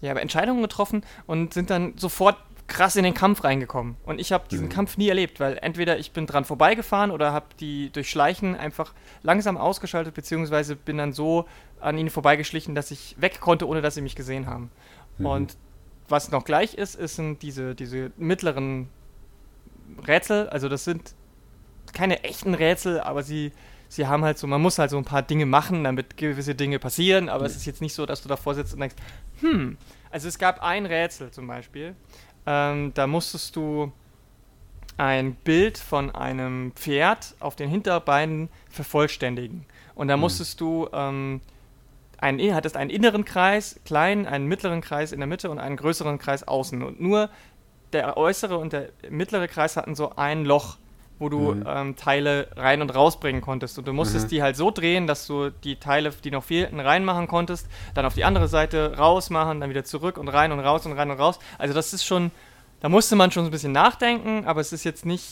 ja, 0.00 0.12
Entscheidungen 0.14 0.62
getroffen 0.62 1.04
und 1.26 1.54
sind 1.54 1.70
dann 1.70 1.96
sofort 1.96 2.36
krass 2.66 2.96
in 2.96 3.04
den 3.04 3.14
Kampf 3.14 3.44
reingekommen. 3.44 3.96
Und 4.04 4.20
ich 4.20 4.32
habe 4.32 4.48
diesen 4.48 4.66
mhm. 4.66 4.70
Kampf 4.70 4.96
nie 4.96 5.08
erlebt, 5.08 5.38
weil 5.38 5.58
entweder 5.60 5.98
ich 5.98 6.12
bin 6.12 6.26
dran 6.26 6.44
vorbeigefahren 6.44 7.10
oder 7.10 7.32
habe 7.32 7.46
die 7.60 7.90
durch 7.90 8.08
Schleichen 8.08 8.56
einfach 8.56 8.94
langsam 9.22 9.56
ausgeschaltet, 9.58 10.14
beziehungsweise 10.14 10.74
bin 10.76 10.96
dann 10.96 11.12
so 11.12 11.46
an 11.80 11.98
ihnen 11.98 12.10
vorbeigeschlichen, 12.10 12.74
dass 12.74 12.90
ich 12.90 13.16
weg 13.18 13.40
konnte, 13.40 13.68
ohne 13.68 13.82
dass 13.82 13.94
sie 13.94 14.00
mich 14.00 14.16
gesehen 14.16 14.46
haben. 14.46 14.70
Mhm. 15.18 15.26
Und 15.26 15.56
was 16.08 16.30
noch 16.30 16.44
gleich 16.44 16.74
ist, 16.74 16.94
ist 16.94 17.16
sind 17.16 17.42
diese, 17.42 17.74
diese 17.74 18.12
mittleren 18.16 18.88
Rätsel. 20.06 20.48
Also 20.48 20.68
das 20.68 20.84
sind 20.84 21.14
keine 21.92 22.24
echten 22.24 22.54
Rätsel, 22.54 23.00
aber 23.00 23.22
sie, 23.22 23.52
sie 23.88 24.06
haben 24.06 24.24
halt 24.24 24.38
so, 24.38 24.46
man 24.46 24.60
muss 24.60 24.78
halt 24.78 24.90
so 24.90 24.96
ein 24.96 25.04
paar 25.04 25.22
Dinge 25.22 25.46
machen, 25.46 25.84
damit 25.84 26.16
gewisse 26.16 26.54
Dinge 26.54 26.78
passieren, 26.78 27.28
aber 27.28 27.40
mhm. 27.40 27.46
es 27.46 27.56
ist 27.56 27.66
jetzt 27.66 27.82
nicht 27.82 27.94
so, 27.94 28.06
dass 28.06 28.22
du 28.22 28.28
davor 28.28 28.54
sitzt 28.54 28.74
und 28.74 28.80
denkst, 28.80 28.96
hm, 29.40 29.76
also 30.10 30.28
es 30.28 30.38
gab 30.38 30.62
ein 30.62 30.86
Rätsel 30.86 31.30
zum 31.30 31.46
Beispiel, 31.46 31.94
ähm, 32.46 32.92
da 32.94 33.06
musstest 33.06 33.56
du 33.56 33.92
ein 34.96 35.34
Bild 35.34 35.78
von 35.78 36.14
einem 36.14 36.72
Pferd 36.72 37.34
auf 37.40 37.56
den 37.56 37.68
Hinterbeinen 37.68 38.48
vervollständigen. 38.70 39.66
Und 39.94 40.08
da 40.08 40.16
mhm. 40.16 40.22
musstest 40.22 40.60
du 40.60 40.88
ähm, 40.92 41.40
einen, 42.18 42.54
hattest 42.54 42.76
einen 42.76 42.90
inneren 42.90 43.24
Kreis, 43.24 43.80
kleinen, 43.84 44.26
einen 44.26 44.46
mittleren 44.46 44.80
Kreis 44.80 45.12
in 45.12 45.20
der 45.20 45.26
Mitte 45.26 45.50
und 45.50 45.58
einen 45.58 45.76
größeren 45.76 46.18
Kreis 46.18 46.46
außen. 46.46 46.82
Und 46.82 47.00
nur 47.00 47.28
der 47.92 48.16
äußere 48.16 48.58
und 48.58 48.72
der 48.72 48.90
mittlere 49.08 49.48
Kreis 49.48 49.76
hatten 49.76 49.94
so 49.94 50.14
ein 50.16 50.44
Loch, 50.44 50.78
wo 51.18 51.28
du 51.28 51.54
mhm. 51.54 51.64
ähm, 51.66 51.96
Teile 51.96 52.48
rein 52.56 52.82
und 52.82 52.94
rausbringen 52.94 53.40
konntest. 53.40 53.78
Und 53.78 53.86
du 53.86 53.92
musstest 53.92 54.26
mhm. 54.26 54.30
die 54.30 54.42
halt 54.42 54.56
so 54.56 54.70
drehen, 54.70 55.06
dass 55.06 55.26
du 55.26 55.50
die 55.50 55.76
Teile, 55.76 56.10
die 56.10 56.30
noch 56.30 56.44
fehlten, 56.44 56.80
reinmachen 56.80 57.28
konntest, 57.28 57.68
dann 57.94 58.04
auf 58.04 58.14
die 58.14 58.24
andere 58.24 58.48
Seite 58.48 58.96
rausmachen, 58.96 59.60
dann 59.60 59.70
wieder 59.70 59.84
zurück 59.84 60.18
und 60.18 60.28
rein 60.28 60.52
und 60.52 60.60
raus 60.60 60.86
und 60.86 60.92
rein 60.92 61.10
und 61.10 61.18
raus. 61.18 61.38
Also 61.58 61.74
das 61.74 61.92
ist 61.92 62.04
schon, 62.04 62.30
da 62.80 62.88
musste 62.88 63.16
man 63.16 63.30
schon 63.30 63.44
so 63.44 63.48
ein 63.48 63.52
bisschen 63.52 63.72
nachdenken, 63.72 64.44
aber 64.46 64.60
es 64.60 64.72
ist 64.72 64.84
jetzt 64.84 65.06
nicht 65.06 65.24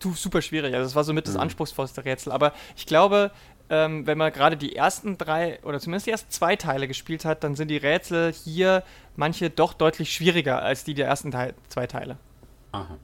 super 0.00 0.42
schwierig. 0.42 0.74
Also 0.74 0.86
es 0.86 0.94
war 0.94 1.04
somit 1.04 1.26
das 1.26 1.34
mhm. 1.34 1.40
anspruchsvollste 1.40 2.04
Rätsel. 2.04 2.32
Aber 2.32 2.52
ich 2.76 2.86
glaube, 2.86 3.32
ähm, 3.68 4.06
wenn 4.06 4.18
man 4.18 4.32
gerade 4.32 4.56
die 4.56 4.76
ersten 4.76 5.18
drei 5.18 5.58
oder 5.64 5.80
zumindest 5.80 6.06
die 6.06 6.12
ersten 6.12 6.30
zwei 6.30 6.54
Teile 6.56 6.86
gespielt 6.86 7.24
hat, 7.24 7.42
dann 7.42 7.56
sind 7.56 7.68
die 7.68 7.76
Rätsel 7.76 8.32
hier 8.32 8.84
manche 9.16 9.50
doch 9.50 9.72
deutlich 9.72 10.12
schwieriger 10.12 10.62
als 10.62 10.84
die 10.84 10.94
der 10.94 11.08
ersten 11.08 11.32
Teil, 11.32 11.54
zwei 11.68 11.86
Teile. 11.86 12.16
Aha. 12.72 12.96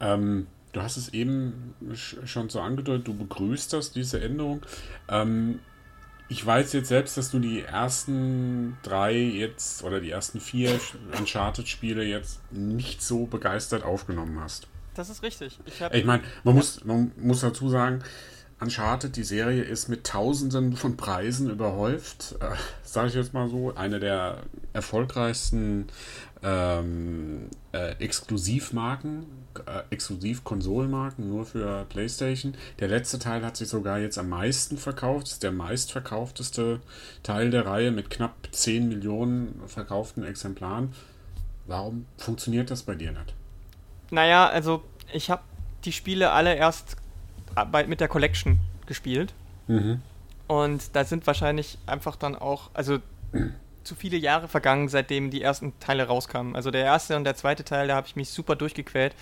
Ähm, 0.00 0.46
Du 0.72 0.82
hast 0.82 0.96
es 0.96 1.08
eben 1.10 1.74
schon 1.94 2.50
so 2.50 2.60
angedeutet, 2.60 3.08
du 3.08 3.14
begrüßt 3.14 3.72
das, 3.72 3.92
diese 3.92 4.20
Änderung. 4.20 4.62
Ähm, 5.08 5.60
ich 6.28 6.44
weiß 6.44 6.74
jetzt 6.74 6.88
selbst, 6.88 7.16
dass 7.16 7.30
du 7.30 7.38
die 7.38 7.62
ersten 7.62 8.76
drei 8.82 9.14
jetzt 9.14 9.82
oder 9.82 10.00
die 10.00 10.10
ersten 10.10 10.40
vier 10.40 10.78
Uncharted-Spiele 11.18 12.04
jetzt 12.04 12.40
nicht 12.52 13.02
so 13.02 13.24
begeistert 13.24 13.82
aufgenommen 13.82 14.38
hast. 14.40 14.68
Das 14.94 15.08
ist 15.08 15.22
richtig. 15.22 15.58
Ich, 15.64 15.80
ich 15.80 16.04
meine, 16.04 16.22
man, 16.44 16.54
muss, 16.54 16.84
man 16.84 17.12
muss 17.16 17.40
dazu 17.40 17.70
sagen, 17.70 18.02
Uncharted, 18.60 19.16
die 19.16 19.22
Serie 19.22 19.62
ist 19.62 19.88
mit 19.88 20.04
Tausenden 20.04 20.76
von 20.76 20.96
Preisen 20.96 21.48
überhäuft. 21.48 22.34
Äh, 22.40 22.56
Sage 22.82 23.08
ich 23.08 23.14
jetzt 23.14 23.32
mal 23.32 23.48
so. 23.48 23.74
Eine 23.74 24.00
der 24.00 24.42
erfolgreichsten 24.72 25.86
ähm, 26.42 27.48
äh, 27.72 27.92
Exklusivmarken, 28.00 29.26
äh, 29.66 29.82
Exklusiv-Konsolenmarken 29.90 31.28
nur 31.28 31.46
für 31.46 31.84
PlayStation. 31.88 32.54
Der 32.78 32.88
letzte 32.88 33.18
Teil 33.18 33.44
hat 33.44 33.56
sich 33.56 33.68
sogar 33.68 33.98
jetzt 33.98 34.18
am 34.18 34.28
meisten 34.28 34.78
verkauft. 34.78 35.26
Das 35.26 35.32
ist 35.34 35.42
der 35.42 35.52
meistverkaufteste 35.52 36.80
Teil 37.22 37.50
der 37.50 37.66
Reihe 37.66 37.90
mit 37.90 38.10
knapp 38.10 38.34
10 38.50 38.88
Millionen 38.88 39.60
verkauften 39.66 40.24
Exemplaren. 40.24 40.92
Warum 41.66 42.06
funktioniert 42.16 42.70
das 42.70 42.82
bei 42.82 42.94
dir 42.94 43.12
nicht? 43.12 43.34
Naja, 44.10 44.48
also 44.48 44.82
ich 45.12 45.30
habe 45.30 45.42
die 45.84 45.92
Spiele 45.92 46.30
alle 46.30 46.54
erst 46.54 46.96
bei, 47.70 47.86
mit 47.86 48.00
der 48.00 48.08
Collection 48.08 48.58
gespielt. 48.86 49.32
Mhm. 49.66 50.00
Und 50.46 50.96
da 50.96 51.04
sind 51.04 51.26
wahrscheinlich 51.26 51.78
einfach 51.86 52.16
dann 52.16 52.34
auch, 52.34 52.70
also 52.74 52.98
zu 53.84 53.94
viele 53.94 54.16
Jahre 54.16 54.48
vergangen, 54.48 54.88
seitdem 54.88 55.30
die 55.30 55.42
ersten 55.42 55.78
Teile 55.78 56.06
rauskamen. 56.06 56.56
Also 56.56 56.70
der 56.70 56.84
erste 56.84 57.16
und 57.16 57.24
der 57.24 57.36
zweite 57.36 57.64
Teil, 57.64 57.88
da 57.88 57.96
habe 57.96 58.06
ich 58.06 58.16
mich 58.16 58.30
super 58.30 58.56
durchgequält, 58.56 59.14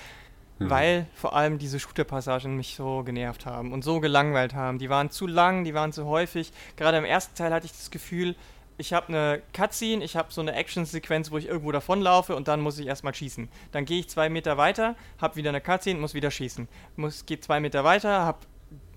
mhm. 0.58 0.70
weil 0.70 1.06
vor 1.14 1.36
allem 1.36 1.58
diese 1.58 1.78
Shooter-Passagen 1.78 2.56
mich 2.56 2.76
so 2.76 3.02
genervt 3.02 3.46
haben 3.46 3.72
und 3.72 3.84
so 3.84 4.00
gelangweilt 4.00 4.54
haben. 4.54 4.78
Die 4.78 4.90
waren 4.90 5.10
zu 5.10 5.26
lang, 5.26 5.64
die 5.64 5.74
waren 5.74 5.92
zu 5.92 6.06
häufig. 6.06 6.52
Gerade 6.76 6.98
im 6.98 7.04
ersten 7.04 7.34
Teil 7.34 7.52
hatte 7.52 7.66
ich 7.66 7.72
das 7.72 7.90
Gefühl, 7.90 8.34
ich 8.78 8.92
habe 8.92 9.08
eine 9.08 9.42
Cutscene, 9.54 10.04
ich 10.04 10.16
habe 10.16 10.32
so 10.32 10.40
eine 10.40 10.54
Action-Sequenz, 10.54 11.30
wo 11.30 11.38
ich 11.38 11.46
irgendwo 11.46 11.72
davonlaufe 11.72 12.36
und 12.36 12.48
dann 12.48 12.60
muss 12.60 12.78
ich 12.78 12.86
erstmal 12.86 13.14
schießen. 13.14 13.48
Dann 13.72 13.84
gehe 13.84 14.00
ich 14.00 14.08
zwei 14.08 14.28
Meter 14.28 14.58
weiter, 14.58 14.96
habe 15.18 15.36
wieder 15.36 15.50
eine 15.50 15.60
Cutscene, 15.60 15.98
muss 15.98 16.14
wieder 16.14 16.30
schießen. 16.30 16.68
Muss, 16.96 17.24
gehe 17.24 17.40
zwei 17.40 17.60
Meter 17.60 17.84
weiter, 17.84 18.24
habe 18.24 18.38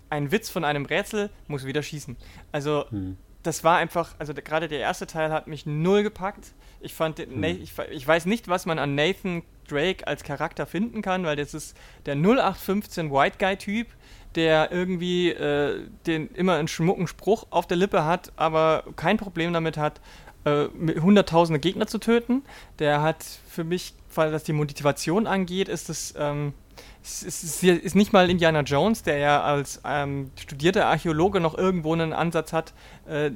einen 0.10 0.32
Witz 0.32 0.50
von 0.50 0.66
einem 0.66 0.86
Rätsel, 0.86 1.30
muss 1.48 1.66
wieder 1.66 1.84
schießen. 1.84 2.18
Also, 2.52 2.86
hm. 2.90 3.18
das 3.44 3.64
war 3.64 3.78
einfach, 3.78 4.16
also 4.20 4.34
gerade 4.34 4.68
der 4.68 4.80
erste 4.80 5.08
Teil 5.08 5.32
hat 5.32 5.48
mich 5.48 5.66
null 5.66 6.04
gepackt. 6.04 6.54
Ich 6.82 6.94
fand, 6.94 7.20
hm. 7.20 7.42
ich, 7.44 7.72
ich 7.92 8.08
weiß 8.08 8.26
nicht, 8.26 8.48
was 8.48 8.66
man 8.66 8.80
an 8.80 8.96
Nathan 8.96 9.44
Drake 9.70 10.08
als 10.08 10.24
Charakter 10.24 10.66
finden 10.66 11.02
kann, 11.02 11.24
weil 11.24 11.36
das 11.36 11.54
ist 11.54 11.76
der 12.06 12.16
0815 12.16 13.12
White 13.12 13.38
Guy-Typ, 13.40 13.88
der 14.36 14.72
irgendwie 14.72 15.30
äh, 15.30 15.88
den 16.06 16.28
immer 16.30 16.56
einen 16.56 16.68
schmucken 16.68 17.08
Spruch 17.08 17.48
auf 17.50 17.68
der 17.68 17.78
Lippe 17.78 18.06
hat, 18.06 18.32
aber 18.36 18.84
kein 18.96 19.18
Problem 19.18 19.54
damit 19.54 19.78
hat, 19.78 20.02
äh, 20.46 20.68
hunderttausende 21.00 21.60
Gegner 21.60 21.88
zu 21.88 21.98
töten. 21.98 22.44
Der 22.80 23.02
hat 23.02 23.24
für 23.48 23.64
mich, 23.64 23.94
weil 24.14 24.32
das 24.32 24.44
die 24.44 24.54
Motivation 24.54 25.28
angeht, 25.28 25.68
ist 25.68 25.90
es, 25.90 26.14
ähm, 26.18 26.54
ist, 27.02 27.96
nicht 27.96 28.14
mal 28.14 28.30
Indiana 28.30 28.62
Jones, 28.62 29.04
der 29.04 29.18
ja 29.18 29.42
als 29.42 29.82
ähm, 29.86 30.32
studierter 30.40 30.86
Archäologe 30.86 31.40
noch 31.40 31.58
irgendwo 31.58 31.94
einen 31.94 32.14
Ansatz 32.14 32.54
hat, 32.54 32.74
äh, 33.08 33.32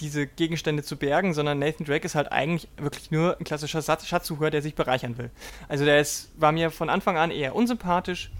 diese 0.00 0.26
Gegenstände 0.26 0.82
zu 0.82 0.96
bergen, 0.96 1.34
sondern 1.34 1.58
Nathan 1.58 1.86
Drake 1.86 2.04
ist 2.04 2.14
halt 2.14 2.32
eigentlich 2.32 2.68
wirklich 2.76 3.10
nur 3.10 3.38
ein 3.38 3.44
klassischer 3.44 3.82
Schatzsucher, 3.82 4.50
der 4.50 4.62
sich 4.62 4.74
bereichern 4.74 5.18
will. 5.18 5.30
Also 5.68 5.84
der 5.84 6.00
ist, 6.00 6.30
war 6.40 6.52
mir 6.52 6.70
von 6.70 6.88
Anfang 6.88 7.16
an 7.16 7.30
eher 7.30 7.54
unsympathisch 7.54 8.30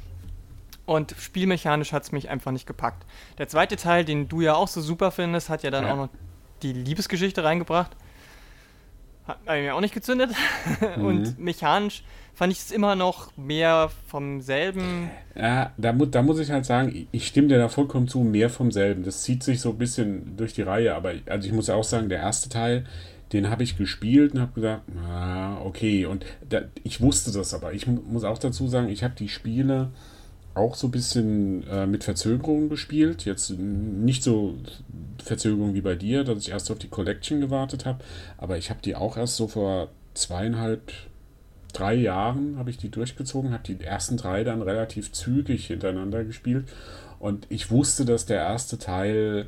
und 0.87 1.15
spielmechanisch 1.19 1.93
hat 1.93 2.03
es 2.03 2.13
mich 2.13 2.31
einfach 2.31 2.51
nicht 2.51 2.67
gepackt. 2.67 3.07
Der 3.39 3.49
zweite 3.49 3.77
Teil, 3.77 4.05
den 4.05 4.29
du 4.29 4.41
ja 4.41 4.55
auch 4.55 4.69
so 4.69 4.81
super 4.81 5.11
findest, 5.11 5.49
hat 5.49 5.63
ja 5.63 5.71
dann 5.71 5.85
ja. 5.85 5.93
auch 5.93 5.97
noch 5.97 6.09
die 6.63 6.73
Liebesgeschichte 6.73 7.45
reingebracht. 7.45 7.93
Hat 9.27 9.45
mir 9.47 9.75
auch 9.75 9.81
nicht 9.81 9.95
gezündet. 9.95 10.31
Mhm. 10.97 11.05
Und 11.05 11.39
mechanisch 11.39 12.03
fand 12.41 12.55
ich 12.55 12.61
es 12.61 12.71
immer 12.71 12.97
noch 12.97 13.37
mehr 13.37 13.91
vom 14.07 14.41
selben. 14.41 15.11
Ja, 15.37 15.75
da, 15.77 15.93
mu 15.93 16.07
da 16.07 16.23
muss 16.23 16.39
ich 16.39 16.51
halt 16.51 16.65
sagen, 16.65 17.07
ich 17.13 17.27
stimme 17.27 17.49
dir 17.49 17.59
da 17.59 17.69
vollkommen 17.69 18.09
zu, 18.09 18.21
mehr 18.21 18.49
vom 18.49 18.73
selben. 18.73 19.03
Das 19.03 19.25
zieht 19.25 19.43
sich 19.43 19.61
so 19.61 19.73
ein 19.73 19.77
bisschen 19.77 20.39
durch 20.39 20.55
die 20.55 20.63
Reihe, 20.63 20.95
aber 20.95 21.13
also 21.27 21.47
ich 21.47 21.53
muss 21.53 21.69
auch 21.69 21.85
sagen, 21.85 22.09
der 22.09 22.21
erste 22.21 22.49
Teil, 22.49 22.87
den 23.35 23.51
habe 23.51 23.63
ich 23.63 23.77
gespielt 23.77 24.33
und 24.33 24.41
habe 24.41 24.53
gesagt, 24.55 24.85
ah, 25.07 25.61
okay. 25.67 26.07
Und 26.07 26.25
da, 26.49 26.63
ich 26.83 27.03
wusste 27.03 27.31
das 27.31 27.53
aber. 27.53 27.75
Ich 27.75 27.87
muss 27.87 28.25
auch 28.25 28.39
dazu 28.39 28.69
sagen, 28.69 28.89
ich 28.89 29.05
habe 29.05 29.13
die 29.19 29.29
Spiele 29.29 29.91
auch 30.55 30.77
so 30.77 30.87
ein 30.87 30.93
bisschen 30.93 31.69
äh, 31.69 31.87
mit 31.87 32.05
Verzögerungen 32.05 32.71
gespielt. 32.71 33.27
Jetzt 33.27 33.51
nicht 33.51 34.23
so 34.23 34.55
Verzögerung 35.23 35.75
wie 35.75 35.83
bei 35.83 35.95
dir, 35.95 36.25
dass 36.25 36.39
ich 36.39 36.53
erst 36.53 36.71
auf 36.71 36.79
die 36.79 36.89
Collection 36.89 37.43
gewartet 37.43 37.85
habe, 37.85 38.03
aber 38.39 38.57
ich 38.57 38.71
habe 38.71 38.81
die 38.83 38.97
auch 38.97 39.19
erst 39.19 39.37
so 39.37 39.47
vor 39.47 39.89
zweieinhalb, 40.15 40.91
drei 41.73 41.95
Jahren 41.95 42.57
habe 42.59 42.71
ich 42.71 42.79
die 42.79 42.91
durchgezogen, 42.91 43.53
habe 43.53 43.63
die 43.65 43.83
ersten 43.83 44.17
drei 44.17 44.45
dann 44.45 44.63
relativ 44.63 45.13
zügig 45.13 45.67
hintereinander 45.67 46.25
gespielt 46.25 46.69
und 47.19 47.47
ich 47.49 47.71
wusste, 47.71 48.05
dass 48.05 48.27
der 48.27 48.39
erste 48.39 48.79
Teil 48.79 49.47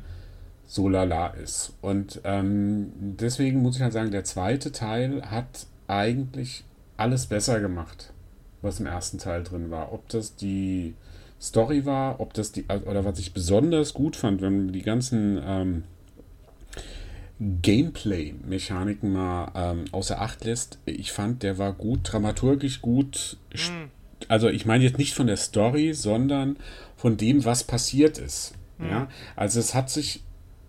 so 0.65 0.89
lala 0.89 1.27
ist. 1.27 1.73
Und 1.81 2.21
ähm, 2.23 2.91
deswegen 2.95 3.61
muss 3.61 3.75
ich 3.75 3.81
halt 3.81 3.93
sagen, 3.93 4.11
der 4.11 4.23
zweite 4.23 4.71
Teil 4.71 5.23
hat 5.29 5.67
eigentlich 5.87 6.63
alles 6.97 7.27
besser 7.27 7.59
gemacht 7.59 8.13
was 8.63 8.79
im 8.79 8.87
ersten 8.87 9.19
Teil 9.19 9.43
drin 9.43 9.69
war. 9.69 9.93
Ob 9.93 10.09
das 10.09 10.35
die 10.35 10.95
Story 11.39 11.85
war, 11.85 12.19
ob 12.19 12.33
das 12.33 12.51
die, 12.51 12.65
oder 12.65 13.05
was 13.05 13.19
ich 13.19 13.33
besonders 13.33 13.93
gut 13.93 14.15
fand, 14.15 14.41
wenn 14.41 14.71
die 14.71 14.81
ganzen 14.81 15.39
ähm, 15.45 15.83
Gameplay-Mechaniken 17.61 19.11
mal 19.11 19.51
ähm, 19.55 19.85
außer 19.91 20.21
Acht 20.21 20.45
lässt, 20.45 20.79
ich 20.85 21.11
fand, 21.11 21.43
der 21.43 21.57
war 21.57 21.73
gut, 21.73 21.99
dramaturgisch 22.03 22.81
gut. 22.81 23.37
Mhm. 23.53 23.89
Also 24.27 24.49
ich 24.49 24.65
meine 24.65 24.83
jetzt 24.83 24.97
nicht 24.97 25.13
von 25.13 25.27
der 25.27 25.37
Story, 25.37 25.93
sondern 25.93 26.57
von 26.95 27.17
dem, 27.17 27.43
was 27.45 27.63
passiert 27.63 28.17
ist. 28.17 28.53
Mhm. 28.77 28.89
Ja? 28.89 29.07
Also 29.35 29.59
es 29.59 29.75
hat 29.75 29.89
sich 29.89 30.23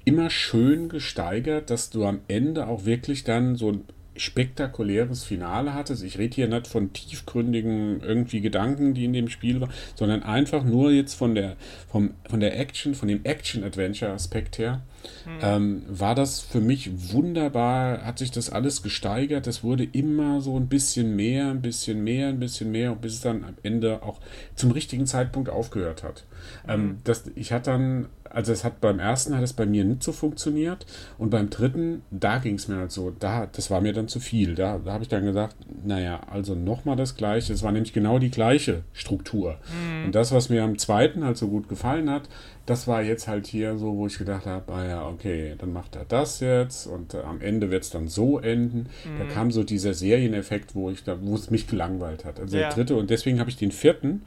immer 0.04 0.31
schön 0.31 0.88
gesteigert, 0.88 1.71
dass 1.71 1.90
du 1.90 2.04
am 2.04 2.21
Ende 2.28 2.66
auch 2.66 2.85
wirklich 2.85 3.25
dann 3.25 3.57
so 3.57 3.73
ein 3.73 3.85
spektakuläres 4.16 5.25
Finale 5.25 5.75
hattest. 5.75 6.02
Ich 6.02 6.19
rede 6.19 6.35
hier 6.35 6.49
nicht 6.49 6.66
von 6.66 6.93
tiefgründigen 6.93 8.00
irgendwie 8.00 8.40
Gedanken, 8.40 8.95
die 8.95 9.04
in 9.04 9.12
dem 9.12 9.28
Spiel 9.28 9.61
waren, 9.61 9.73
sondern 9.97 10.23
einfach 10.23 10.62
nur 10.62 10.93
jetzt 10.93 11.14
von 11.14 11.35
der, 11.35 11.57
vom, 11.88 12.11
von 12.28 12.40
der 12.40 12.59
Action, 12.59 12.95
von 12.95 13.09
dem 13.09 13.25
Action-Adventure-Aspekt 13.25 14.59
her, 14.59 14.83
mhm. 15.26 15.38
ähm, 15.42 15.82
war 15.88 16.14
das 16.14 16.40
für 16.40 16.61
mich 16.61 17.12
wunderbar, 17.12 18.04
hat 18.04 18.18
sich 18.18 18.30
das 18.30 18.50
alles 18.50 18.82
gesteigert. 18.82 19.46
Es 19.46 19.62
wurde 19.62 19.84
immer 19.84 20.40
so 20.40 20.58
ein 20.58 20.68
bisschen 20.68 21.16
mehr, 21.16 21.50
ein 21.50 21.62
bisschen 21.62 22.02
mehr, 22.04 22.28
ein 22.28 22.40
bisschen 22.40 22.70
mehr, 22.70 22.94
bis 22.94 23.14
es 23.14 23.20
dann 23.20 23.44
am 23.44 23.54
Ende 23.62 24.02
auch 24.02 24.20
zum 24.54 24.70
richtigen 24.70 25.06
Zeitpunkt 25.06 25.49
aufgehört 25.49 26.02
hat. 26.02 26.25
Mhm. 26.64 26.70
Ähm, 26.70 26.99
das, 27.04 27.25
ich 27.34 27.52
hatte 27.52 27.70
dann 27.70 28.06
also 28.34 28.52
es 28.52 28.64
hat 28.64 28.80
beim 28.80 28.99
ersten 28.99 29.37
hat 29.37 29.44
es 29.44 29.52
bei 29.52 29.64
mir 29.64 29.84
nicht 29.84 30.02
so 30.02 30.12
funktioniert 30.12 30.87
und 31.18 31.30
beim 31.30 31.50
dritten, 31.50 32.02
da 32.11 32.38
ging 32.38 32.56
es 32.56 32.66
mir 32.66 32.76
halt 32.76 32.90
so, 32.90 33.11
da, 33.11 33.46
das 33.46 33.70
war 33.70 33.80
mir 33.80 33.92
dann 33.92 34.08
zu 34.08 34.18
viel. 34.18 34.56
Da, 34.56 34.78
da 34.84 34.92
habe 34.92 35.04
ich 35.04 35.08
dann 35.08 35.25
gesagt, 35.25 35.56
naja, 35.84 36.20
also 36.28 36.56
nochmal 36.56 36.96
das 36.96 37.16
gleiche. 37.16 37.52
Es 37.52 37.62
war 37.62 37.70
nämlich 37.70 37.92
genau 37.92 38.18
die 38.18 38.32
gleiche 38.32 38.82
Struktur. 38.92 39.58
Mhm. 39.73 40.06
Und 40.06 40.14
das, 40.16 40.32
was 40.32 40.49
mir 40.49 40.64
am 40.64 40.78
zweiten 40.78 41.25
halt 41.25 41.37
so 41.37 41.46
gut 41.46 41.68
gefallen 41.68 42.11
hat, 42.11 42.28
das 42.66 42.88
war 42.88 43.02
jetzt 43.02 43.28
halt 43.28 43.47
hier 43.47 43.76
so, 43.76 43.97
wo 43.97 44.06
ich 44.06 44.18
gedacht 44.18 44.47
habe, 44.47 44.73
ah 44.73 44.87
ja, 44.87 45.06
okay, 45.06 45.54
dann 45.59 45.73
macht 45.73 45.97
er 45.97 46.04
das 46.04 46.40
jetzt 46.40 46.87
und 46.87 47.14
äh, 47.14 47.21
am 47.21 47.40
Ende 47.40 47.71
wird 47.71 47.85
es 47.85 47.90
dann 47.90 48.09
so 48.09 48.38
enden. 48.38 48.88
Mhm. 49.04 49.18
Da 49.18 49.25
kam 49.26 49.50
so 49.50 49.64
dieser 49.64 49.94
Serieneffekt, 49.94 50.75
wo 50.75 50.90
ich 50.90 51.04
da, 51.04 51.18
wo 51.21 51.35
es 51.35 51.50
mich 51.50 51.66
gelangweilt 51.66 52.25
hat. 52.25 52.40
Also 52.40 52.56
ja. 52.56 52.68
der 52.68 52.75
dritte 52.75 52.97
und 52.97 53.11
deswegen 53.11 53.38
habe 53.40 53.50
ich 53.50 53.56
den 53.56 53.73
vierten 53.73 54.23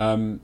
ähm, 0.00 0.40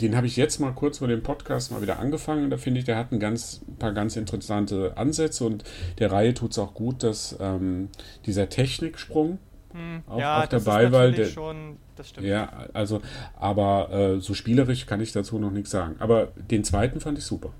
den 0.00 0.14
habe 0.16 0.26
ich 0.26 0.36
jetzt 0.36 0.60
mal 0.60 0.72
kurz 0.72 0.98
vor 0.98 1.08
dem 1.08 1.22
Podcast 1.22 1.72
mal 1.72 1.80
wieder 1.80 1.98
angefangen 1.98 2.44
und 2.44 2.50
da 2.50 2.56
finde 2.58 2.80
ich, 2.80 2.84
der 2.84 2.96
hat 2.96 3.12
ein 3.12 3.20
ganz, 3.20 3.62
ein 3.66 3.76
paar 3.76 3.92
ganz 3.92 4.16
interessante 4.16 4.96
Ansätze 4.96 5.44
und 5.44 5.64
der 5.98 6.12
Reihe 6.12 6.34
tut 6.34 6.52
es 6.52 6.58
auch 6.58 6.74
gut, 6.74 7.02
dass 7.02 7.36
ähm, 7.40 7.88
dieser 8.26 8.48
Techniksprung 8.48 9.38
hm, 9.76 10.02
auch, 10.06 10.18
ja, 10.18 10.42
auch 10.42 10.46
dabei 10.46 10.90
war. 10.90 11.10
Der, 11.10 11.26
schon, 11.26 11.76
das 11.96 12.08
stimmt. 12.08 12.26
Ja, 12.26 12.66
also, 12.72 13.02
aber 13.38 13.90
äh, 13.90 14.20
so 14.20 14.34
spielerisch 14.34 14.86
kann 14.86 15.00
ich 15.00 15.12
dazu 15.12 15.38
noch 15.38 15.50
nichts 15.50 15.70
sagen. 15.70 15.96
Aber 15.98 16.28
den 16.36 16.64
zweiten 16.64 17.00
fand 17.00 17.18
ich 17.18 17.24
super. 17.24 17.50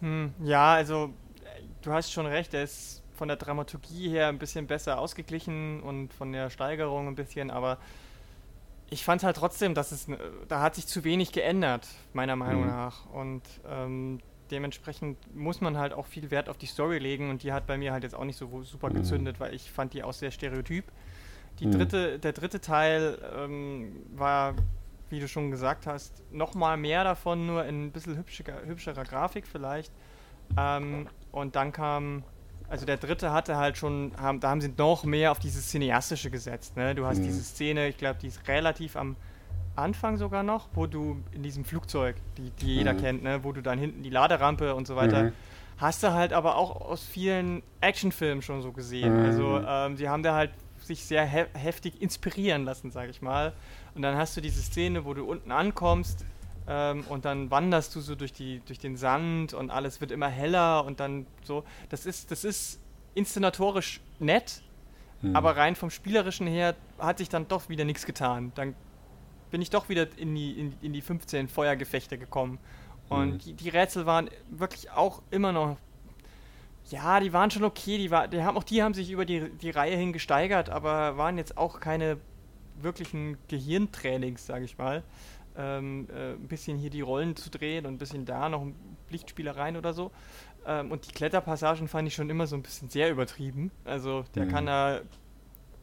Hm, 0.00 0.32
ja, 0.42 0.74
also 0.74 1.10
du 1.82 1.92
hast 1.92 2.12
schon 2.12 2.26
recht, 2.26 2.52
der 2.52 2.64
ist 2.64 3.02
von 3.14 3.28
der 3.28 3.36
Dramaturgie 3.36 4.08
her 4.08 4.28
ein 4.28 4.38
bisschen 4.38 4.66
besser 4.66 4.98
ausgeglichen 4.98 5.80
und 5.82 6.12
von 6.12 6.32
der 6.32 6.50
Steigerung 6.50 7.08
ein 7.08 7.14
bisschen, 7.14 7.50
aber 7.50 7.78
ich 8.90 9.04
fand 9.04 9.22
halt 9.22 9.36
trotzdem, 9.36 9.74
dass 9.74 9.90
es, 9.90 10.06
da 10.48 10.60
hat 10.60 10.74
sich 10.74 10.86
zu 10.86 11.02
wenig 11.04 11.32
geändert, 11.32 11.86
meiner 12.12 12.36
Meinung 12.36 12.62
mhm. 12.62 12.68
nach. 12.68 13.06
Und 13.06 13.42
ähm, 13.66 14.20
dementsprechend 14.50 15.16
muss 15.34 15.62
man 15.62 15.78
halt 15.78 15.94
auch 15.94 16.06
viel 16.06 16.30
Wert 16.30 16.50
auf 16.50 16.58
die 16.58 16.66
Story 16.66 16.98
legen 16.98 17.30
und 17.30 17.42
die 17.42 17.52
hat 17.52 17.66
bei 17.66 17.78
mir 17.78 17.92
halt 17.92 18.02
jetzt 18.02 18.14
auch 18.14 18.24
nicht 18.24 18.36
so 18.36 18.62
super 18.64 18.90
mhm. 18.90 18.94
gezündet, 18.94 19.40
weil 19.40 19.54
ich 19.54 19.70
fand 19.70 19.94
die 19.94 20.02
auch 20.02 20.12
sehr 20.12 20.30
stereotyp. 20.30 20.84
Die 21.58 21.66
mhm. 21.66 21.72
dritte, 21.72 22.18
der 22.18 22.32
dritte 22.32 22.60
Teil 22.60 23.18
ähm, 23.36 23.96
war, 24.14 24.54
wie 25.10 25.20
du 25.20 25.28
schon 25.28 25.50
gesagt 25.50 25.86
hast, 25.86 26.22
nochmal 26.32 26.76
mehr 26.76 27.04
davon, 27.04 27.46
nur 27.46 27.64
in 27.64 27.86
ein 27.86 27.92
bisschen 27.92 28.16
hübscher, 28.16 28.44
hübscherer 28.64 29.04
Grafik 29.04 29.46
vielleicht. 29.46 29.92
Ähm, 30.56 31.08
und 31.30 31.56
dann 31.56 31.72
kam 31.72 32.24
also 32.72 32.86
der 32.86 32.96
dritte 32.96 33.32
hatte 33.32 33.58
halt 33.58 33.76
schon, 33.76 34.12
haben, 34.16 34.40
da 34.40 34.48
haben 34.48 34.62
sie 34.62 34.72
noch 34.78 35.04
mehr 35.04 35.30
auf 35.30 35.38
dieses 35.38 35.68
Cineastische 35.68 36.30
gesetzt. 36.30 36.74
Ne? 36.74 36.94
Du 36.94 37.04
hast 37.04 37.18
mhm. 37.18 37.24
diese 37.24 37.42
Szene, 37.42 37.88
ich 37.88 37.98
glaube, 37.98 38.18
die 38.18 38.28
ist 38.28 38.48
relativ 38.48 38.96
am 38.96 39.16
Anfang 39.76 40.16
sogar 40.16 40.42
noch, 40.42 40.68
wo 40.72 40.86
du 40.86 41.22
in 41.32 41.42
diesem 41.42 41.66
Flugzeug, 41.66 42.16
die, 42.38 42.50
die 42.50 42.76
jeder 42.76 42.94
mhm. 42.94 43.00
kennt, 43.00 43.22
ne, 43.24 43.44
wo 43.44 43.52
du 43.52 43.60
dann 43.60 43.78
hinten 43.78 44.02
die 44.02 44.08
Laderampe 44.08 44.74
und 44.74 44.86
so 44.86 44.96
weiter, 44.96 45.24
mhm. 45.24 45.32
hast 45.76 46.02
du 46.02 46.12
halt 46.12 46.32
aber 46.32 46.56
auch 46.56 46.80
aus 46.80 47.04
vielen 47.04 47.62
Actionfilmen 47.82 48.40
schon 48.40 48.62
so 48.62 48.72
gesehen. 48.72 49.18
Mhm. 49.18 49.26
Also 49.26 49.60
ähm, 49.66 49.96
sie 49.98 50.08
haben 50.08 50.22
da 50.22 50.34
halt 50.34 50.52
sich 50.94 51.04
sehr 51.04 51.26
he 51.26 51.44
heftig 51.54 52.00
inspirieren 52.00 52.64
lassen, 52.64 52.90
sag 52.90 53.08
ich 53.08 53.22
mal. 53.22 53.52
Und 53.94 54.02
dann 54.02 54.16
hast 54.16 54.36
du 54.36 54.40
diese 54.40 54.62
Szene, 54.62 55.04
wo 55.04 55.14
du 55.14 55.24
unten 55.24 55.50
ankommst 55.50 56.24
ähm, 56.68 57.04
und 57.08 57.24
dann 57.24 57.50
wanderst 57.50 57.94
du 57.94 58.00
so 58.00 58.14
durch, 58.14 58.32
die, 58.32 58.60
durch 58.66 58.78
den 58.78 58.96
Sand 58.96 59.54
und 59.54 59.70
alles 59.70 60.00
wird 60.00 60.10
immer 60.10 60.28
heller 60.28 60.84
und 60.84 61.00
dann 61.00 61.26
so. 61.44 61.64
Das 61.88 62.06
ist, 62.06 62.30
das 62.30 62.44
ist 62.44 62.80
inszenatorisch 63.14 64.00
nett, 64.18 64.62
hm. 65.20 65.34
aber 65.34 65.56
rein 65.56 65.74
vom 65.74 65.90
Spielerischen 65.90 66.46
her 66.46 66.76
hat 66.98 67.18
sich 67.18 67.28
dann 67.28 67.48
doch 67.48 67.68
wieder 67.68 67.84
nichts 67.84 68.06
getan. 68.06 68.52
Dann 68.54 68.74
bin 69.50 69.60
ich 69.60 69.70
doch 69.70 69.88
wieder 69.88 70.06
in 70.16 70.34
die, 70.34 70.58
in, 70.58 70.74
in 70.80 70.92
die 70.92 71.02
15 71.02 71.48
Feuergefechte 71.48 72.16
gekommen. 72.16 72.58
Und 73.08 73.32
hm. 73.32 73.38
die, 73.38 73.52
die, 73.54 73.68
Rätsel 73.68 74.06
waren 74.06 74.30
wirklich 74.50 74.90
auch 74.90 75.22
immer 75.30 75.52
noch. 75.52 75.76
Ja, 76.90 77.20
die 77.20 77.32
waren 77.32 77.50
schon 77.50 77.64
okay, 77.64 77.96
die, 77.96 78.10
war, 78.10 78.28
die 78.28 78.42
haben, 78.42 78.56
auch 78.56 78.64
die 78.64 78.82
haben 78.82 78.94
sich 78.94 79.10
über 79.10 79.24
die, 79.24 79.50
die 79.50 79.70
Reihe 79.70 79.96
hin 79.96 80.12
gesteigert, 80.12 80.68
aber 80.68 81.16
waren 81.16 81.38
jetzt 81.38 81.56
auch 81.56 81.80
keine 81.80 82.18
wirklichen 82.80 83.38
Gehirntrainings, 83.48 84.46
sage 84.46 84.64
ich 84.64 84.76
mal 84.78 85.02
ähm, 85.56 86.08
äh, 86.14 86.32
ein 86.32 86.48
bisschen 86.48 86.78
hier 86.78 86.90
die 86.90 87.00
Rollen 87.00 87.36
zu 87.36 87.50
drehen 87.50 87.86
und 87.86 87.94
ein 87.94 87.98
bisschen 87.98 88.24
da 88.24 88.48
noch 88.48 88.66
Lichtspielereien 89.10 89.76
oder 89.76 89.92
so. 89.92 90.10
Ähm, 90.66 90.90
und 90.90 91.06
die 91.06 91.12
Kletterpassagen 91.12 91.88
fand 91.88 92.08
ich 92.08 92.14
schon 92.14 92.30
immer 92.30 92.46
so 92.46 92.56
ein 92.56 92.62
bisschen 92.62 92.88
sehr 92.88 93.10
übertrieben. 93.10 93.70
Also 93.84 94.24
der 94.34 94.46
mhm. 94.46 94.50
kann 94.50 94.66
da 94.66 95.00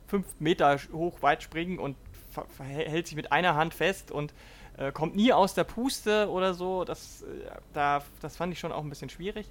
fünf 0.07 0.25
Meter 0.39 0.77
hoch 0.91 1.21
weit 1.21 1.43
springen 1.43 1.79
und 1.79 1.95
hält 2.59 3.07
sich 3.07 3.15
mit 3.15 3.31
einer 3.31 3.55
Hand 3.55 3.73
fest 3.73 4.11
und 4.11 4.33
äh, 4.77 4.91
kommt 4.91 5.15
nie 5.15 5.33
aus 5.33 5.53
der 5.53 5.63
Puste 5.63 6.29
oder 6.29 6.53
so. 6.53 6.83
Das, 6.83 7.23
äh, 7.23 7.25
da, 7.73 8.03
das 8.21 8.37
fand 8.37 8.53
ich 8.53 8.59
schon 8.59 8.71
auch 8.71 8.83
ein 8.83 8.89
bisschen 8.89 9.09
schwierig. 9.09 9.49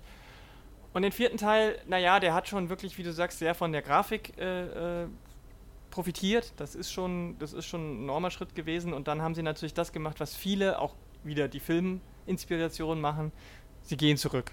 Und 0.92 1.02
den 1.02 1.12
vierten 1.12 1.37
Teil, 1.37 1.78
naja, 1.87 2.18
der 2.18 2.35
hat 2.35 2.49
schon 2.49 2.68
wirklich, 2.68 2.97
wie 2.99 3.02
du 3.02 3.12
sagst, 3.12 3.38
sehr 3.38 3.54
von 3.54 3.73
der 3.73 3.83
Grafik 3.83 4.37
äh, 4.38 5.02
äh 5.02 5.07
profitiert. 5.90 6.52
Das 6.57 6.75
ist 6.75 6.92
schon, 6.92 7.37
das 7.38 7.52
ist 7.52 7.66
schon 7.66 7.80
ein 7.80 8.02
enormer 8.04 8.30
Schritt 8.30 8.54
gewesen. 8.54 8.92
Und 8.92 9.09
dann 9.09 9.23
haben 9.23 9.35
sie 9.35 9.42
natürlich 9.42 9.75
das 9.75 9.90
gemacht, 9.90 10.21
was 10.21 10.37
viele 10.37 10.78
auch 10.78 10.95
wieder 11.25 11.49
die 11.49 11.61
Filminspiration 11.61 13.00
machen. 13.00 13.33
Sie 13.83 13.97
gehen 13.97 14.16
zurück. 14.16 14.52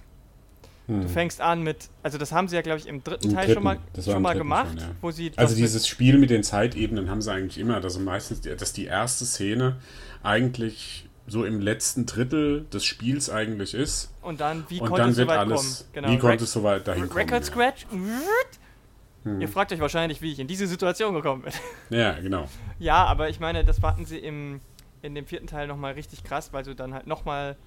Hm. 0.87 1.01
Du 1.01 1.09
fängst 1.09 1.41
an 1.41 1.61
mit, 1.61 1.89
also 2.03 2.17
das 2.17 2.31
haben 2.31 2.47
sie 2.47 2.55
ja, 2.55 2.61
glaube 2.61 2.79
ich, 2.79 2.87
im 2.87 3.03
dritten 3.03 3.29
Im 3.29 3.33
Teil 3.33 3.45
dritten. 3.45 3.53
schon 3.55 3.63
mal, 3.63 3.79
schon 4.03 4.21
mal 4.21 4.37
gemacht, 4.37 4.79
schon, 4.79 4.89
ja. 4.89 4.95
wo 5.01 5.11
sie. 5.11 5.31
Also 5.35 5.55
dieses 5.55 5.87
Spiel 5.87 6.17
mit 6.17 6.29
den 6.29 6.43
Zeitebenen 6.43 7.09
haben 7.09 7.21
sie 7.21 7.31
eigentlich 7.31 7.57
immer, 7.57 7.75
also 7.75 7.99
meistens, 7.99 8.41
dass 8.41 8.73
die 8.73 8.85
erste 8.85 9.25
Szene 9.25 9.77
eigentlich 10.21 11.04
so 11.27 11.43
im 11.43 11.59
letzten 11.59 12.05
Drittel 12.05 12.65
des 12.71 12.85
Spiels 12.85 13.29
eigentlich 13.29 13.73
ist. 13.73 14.13
Und 14.21 14.41
dann, 14.41 14.65
wie 14.69 14.79
und 14.79 14.89
konnte 14.89 15.01
dann 15.01 15.11
es 15.11 15.17
so 15.17 15.27
weit 15.27 15.39
alles, 15.39 15.61
kommen? 15.61 15.89
Genau. 15.93 16.09
Wie 16.09 16.17
konnte 16.17 16.43
es 16.43 16.51
so 16.51 16.63
weit 16.63 16.87
dahin 16.87 17.03
Record 17.03 17.15
kommen? 17.15 17.29
Record 17.29 17.45
Scratch, 17.45 17.87
ja. 17.91 19.29
Hm. 19.31 19.41
Ihr 19.41 19.47
fragt 19.47 19.73
euch 19.73 19.79
wahrscheinlich, 19.79 20.21
wie 20.21 20.31
ich 20.31 20.39
in 20.39 20.47
diese 20.47 20.67
Situation 20.67 21.13
gekommen 21.15 21.41
bin. 21.41 21.53
Ja, 21.89 22.13
genau. 22.13 22.47
ja, 22.79 23.05
aber 23.05 23.29
ich 23.29 23.39
meine, 23.39 23.65
das 23.65 23.81
hatten 23.81 24.05
sie 24.05 24.19
im, 24.19 24.61
in 25.01 25.15
dem 25.15 25.25
vierten 25.25 25.47
Teil 25.47 25.67
nochmal 25.67 25.93
richtig 25.93 26.23
krass, 26.23 26.53
weil 26.53 26.63
du 26.63 26.75
dann 26.75 26.93
halt 26.93 27.07
nochmal 27.07 27.57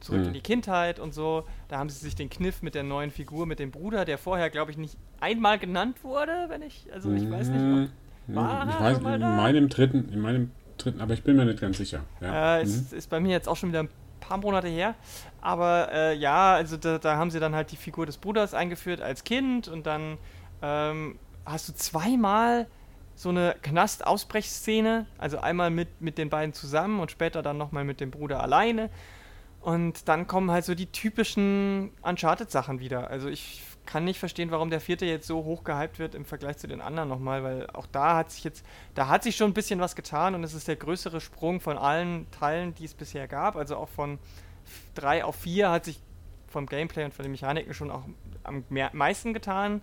zurück 0.00 0.20
hm. 0.20 0.28
in 0.28 0.34
die 0.34 0.40
Kindheit 0.40 1.00
und 1.00 1.12
so. 1.12 1.44
Da 1.66 1.78
haben 1.78 1.88
sie 1.88 1.98
sich 1.98 2.14
den 2.14 2.30
Kniff 2.30 2.62
mit 2.62 2.76
der 2.76 2.84
neuen 2.84 3.10
Figur, 3.10 3.46
mit 3.46 3.58
dem 3.58 3.72
Bruder, 3.72 4.04
der 4.04 4.16
vorher, 4.16 4.48
glaube 4.48 4.70
ich, 4.70 4.76
nicht 4.76 4.96
einmal 5.18 5.58
genannt 5.58 6.04
wurde, 6.04 6.46
wenn 6.48 6.62
ich, 6.62 6.86
also 6.92 7.12
ich 7.12 7.28
weiß 7.28 7.48
nicht, 7.48 7.62
ob, 7.62 7.88
hm. 8.28 8.34
war 8.36 8.68
ich 8.68 8.80
weiß, 8.80 8.98
in 8.98 9.20
meinem 9.20 9.68
dritten, 9.68 10.08
in 10.10 10.20
meinem 10.20 10.52
dritten, 10.78 11.00
aber 11.00 11.14
ich 11.14 11.22
bin 11.22 11.36
mir 11.36 11.44
nicht 11.44 11.60
ganz 11.60 11.78
sicher. 11.78 12.00
Ja. 12.20 12.58
Äh, 12.58 12.64
mhm. 12.64 12.68
ist, 12.68 12.92
ist 12.92 13.10
bei 13.10 13.20
mir 13.20 13.30
jetzt 13.30 13.48
auch 13.48 13.56
schon 13.56 13.70
wieder 13.70 13.80
ein 13.80 13.88
paar 14.20 14.38
Monate 14.38 14.68
her. 14.68 14.94
Aber 15.40 15.90
äh, 15.92 16.14
ja, 16.16 16.54
also 16.54 16.76
da, 16.76 16.98
da, 16.98 17.16
haben 17.16 17.30
sie 17.30 17.40
dann 17.40 17.54
halt 17.54 17.72
die 17.72 17.76
Figur 17.76 18.06
des 18.06 18.18
Bruders 18.18 18.54
eingeführt 18.54 19.00
als 19.00 19.24
Kind 19.24 19.68
und 19.68 19.86
dann 19.86 20.18
ähm, 20.62 21.18
hast 21.44 21.68
du 21.68 21.74
zweimal 21.74 22.66
so 23.14 23.30
eine 23.30 23.56
Knast-Ausbrechszene, 23.62 25.06
also 25.18 25.38
einmal 25.38 25.70
mit, 25.70 26.00
mit 26.00 26.18
den 26.18 26.30
beiden 26.30 26.52
zusammen 26.52 27.00
und 27.00 27.10
später 27.10 27.42
dann 27.42 27.58
nochmal 27.58 27.84
mit 27.84 28.00
dem 28.00 28.10
Bruder 28.10 28.42
alleine. 28.42 28.90
Und 29.60 30.08
dann 30.08 30.28
kommen 30.28 30.52
halt 30.52 30.64
so 30.64 30.76
die 30.76 30.86
typischen 30.86 31.90
Uncharted-Sachen 32.02 32.78
wieder. 32.78 33.10
Also 33.10 33.28
ich 33.28 33.60
kann 33.88 34.04
nicht 34.04 34.18
verstehen, 34.18 34.50
warum 34.50 34.68
der 34.68 34.82
vierte 34.82 35.06
jetzt 35.06 35.26
so 35.26 35.44
hoch 35.44 35.64
gehypt 35.64 35.98
wird 35.98 36.14
im 36.14 36.26
Vergleich 36.26 36.58
zu 36.58 36.66
den 36.66 36.82
anderen 36.82 37.08
nochmal, 37.08 37.42
weil 37.42 37.70
auch 37.70 37.86
da 37.86 38.16
hat 38.16 38.30
sich 38.30 38.44
jetzt, 38.44 38.62
da 38.94 39.08
hat 39.08 39.22
sich 39.22 39.34
schon 39.34 39.50
ein 39.50 39.54
bisschen 39.54 39.80
was 39.80 39.96
getan 39.96 40.34
und 40.34 40.44
es 40.44 40.52
ist 40.52 40.68
der 40.68 40.76
größere 40.76 41.22
Sprung 41.22 41.58
von 41.58 41.78
allen 41.78 42.30
Teilen, 42.30 42.74
die 42.74 42.84
es 42.84 42.92
bisher 42.92 43.26
gab. 43.26 43.56
Also 43.56 43.76
auch 43.76 43.88
von 43.88 44.18
3 44.94 45.24
auf 45.24 45.36
4 45.36 45.70
hat 45.70 45.86
sich 45.86 46.02
vom 46.48 46.66
Gameplay 46.66 47.06
und 47.06 47.14
von 47.14 47.22
den 47.22 47.32
Mechaniken 47.32 47.72
schon 47.72 47.90
auch 47.90 48.02
am 48.44 48.62
meisten 48.92 49.32
getan. 49.32 49.80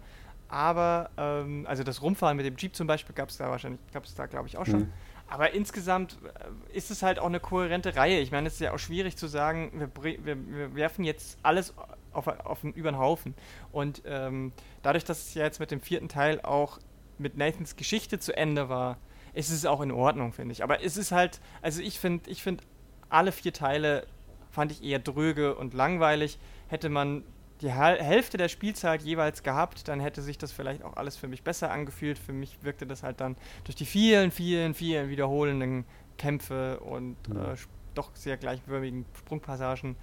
Aber, 0.50 1.10
ähm, 1.18 1.66
also 1.68 1.84
das 1.84 2.04
Rumfahren 2.04 2.38
mit 2.38 2.46
dem 2.46 2.58
Jeep 2.58 2.76
zum 2.76 2.86
Beispiel 2.86 3.16
gab 3.16 3.30
es 3.30 3.38
da 3.38 3.50
wahrscheinlich, 3.50 3.82
gab 3.92 4.06
es 4.06 4.14
da 4.14 4.28
glaube 4.28 4.48
ich 4.48 4.58
auch 4.58 4.68
schon. 4.68 4.82
Mhm. 4.82 4.94
Aber 5.28 5.54
insgesamt 5.54 6.20
äh, 6.24 6.78
ist 6.78 6.92
es 6.92 7.02
halt 7.02 7.18
auch 7.18 7.26
eine 7.26 7.40
kohärente 7.40 7.96
Reihe. 7.96 8.20
Ich 8.20 8.32
meine, 8.32 8.48
es 8.48 8.54
ist 8.54 8.60
ja 8.60 8.72
auch 8.72 8.78
schwierig 8.78 9.18
zu 9.18 9.26
sagen, 9.26 9.90
wir, 10.00 10.24
wir, 10.24 10.48
wir 10.48 10.76
werfen 10.76 11.04
jetzt 11.04 11.40
alles 11.42 11.74
auf, 12.16 12.28
auf 12.28 12.64
über 12.64 12.92
den 12.92 12.98
Haufen. 12.98 13.36
Und 13.72 14.02
ähm, 14.06 14.54
dadurch, 14.82 15.06
dass 15.06 15.28
es 15.28 15.34
ja 15.34 15.44
jetzt 15.44 15.60
mit 15.60 15.72
dem 15.72 15.82
vierten 15.82 16.10
Teil 16.10 16.42
auch 16.42 16.80
mit 17.18 17.38
Nathans 17.38 17.76
Geschichte 17.76 18.20
zu 18.20 18.36
Ende 18.36 18.70
war, 18.70 18.98
ist 19.34 19.50
es 19.50 19.66
auch 19.66 19.82
in 19.82 19.92
Ordnung, 19.92 20.34
finde 20.34 20.54
ich. 20.54 20.64
Aber 20.64 20.84
es 20.84 20.98
ist 20.98 21.12
halt, 21.12 21.42
also 21.62 21.82
ich 21.82 22.00
finde, 22.00 22.30
ich 22.30 22.42
finde, 22.42 22.64
alle 23.10 23.32
vier 23.32 23.54
Teile 23.54 24.08
fand 24.50 24.72
ich 24.72 24.84
eher 24.84 25.00
dröge 25.00 25.56
und 25.56 25.74
langweilig. 25.74 26.40
Hätte 26.68 26.90
man 26.90 27.24
die 27.62 27.72
Hälfte 27.72 28.38
der 28.38 28.50
Spielzeit 28.50 29.02
jeweils 29.02 29.44
gehabt, 29.44 29.88
dann 29.88 30.00
hätte 30.00 30.22
sich 30.22 30.38
das 30.38 30.52
vielleicht 30.52 30.84
auch 30.84 30.98
alles 30.98 31.16
für 31.16 31.28
mich 31.28 31.44
besser 31.44 31.72
angefühlt. 31.72 32.18
Für 32.20 32.34
mich 32.34 32.58
wirkte 32.62 32.86
das 32.86 33.04
halt 33.04 33.22
dann 33.22 33.38
durch 33.64 33.76
die 33.76 33.86
vielen, 33.86 34.32
vielen, 34.32 34.74
vielen 34.74 35.10
wiederholenden 35.10 35.86
Kämpfe 36.18 36.80
und 36.80 37.18
ja. 37.34 37.54
äh, 37.54 37.58
doch 37.94 38.16
sehr 38.16 38.38
gleichwürdigen 38.38 39.06
Sprungpassagen 39.18 39.96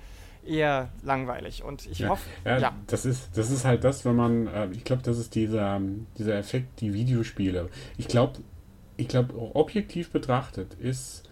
eher 0.47 0.91
langweilig. 1.03 1.63
Und 1.65 1.87
ich 1.87 2.01
ja. 2.01 2.09
hoffe, 2.09 2.29
ja, 2.45 2.59
ja, 2.59 2.77
Das 2.87 3.05
ist, 3.05 3.37
das 3.37 3.51
ist 3.51 3.65
halt 3.65 3.85
das, 3.85 4.05
wenn 4.05 4.17
man, 4.17 4.47
äh, 4.47 4.69
ich 4.73 4.85
glaube, 4.85 5.03
das 5.03 5.19
ist 5.19 5.35
dieser, 5.35 5.81
dieser 6.19 6.37
Effekt, 6.37 6.81
die 6.81 6.95
Videospiele. 6.95 7.69
Ich 7.97 8.09
glaube, 8.09 8.41
ich 8.97 9.09
glaube, 9.09 9.35
objektiv 9.55 10.11
betrachtet 10.11 10.75
ist, 10.75 11.29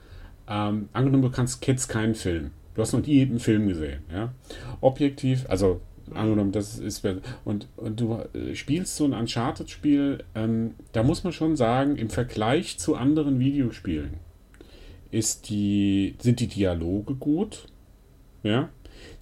ähm, 0.48 0.88
angenommen, 0.92 1.22
du 1.22 1.30
kannst 1.30 1.60
Kids 1.60 1.88
keinen 1.88 2.14
Film. 2.14 2.50
Du 2.74 2.82
hast 2.82 2.92
noch 2.92 3.04
nie 3.04 3.22
einen 3.22 3.40
Film 3.40 3.68
gesehen, 3.68 4.02
ja. 4.12 4.32
Objektiv, 4.80 5.44
also 5.48 5.80
angenommen, 6.14 6.52
das 6.52 6.78
ist 6.78 7.06
und, 7.44 7.68
und 7.76 8.00
du 8.00 8.18
äh, 8.34 8.54
spielst 8.54 8.96
so 8.96 9.04
ein 9.04 9.12
Uncharted-Spiel, 9.12 10.24
ähm, 10.34 10.74
da 10.92 11.02
muss 11.02 11.22
man 11.22 11.32
schon 11.32 11.56
sagen, 11.56 11.96
im 11.96 12.10
Vergleich 12.10 12.78
zu 12.78 12.96
anderen 12.96 13.38
Videospielen 13.38 14.14
ist 15.10 15.48
die, 15.48 16.16
sind 16.20 16.40
die 16.40 16.46
Dialoge 16.46 17.14
gut, 17.14 17.66
ja. 18.42 18.70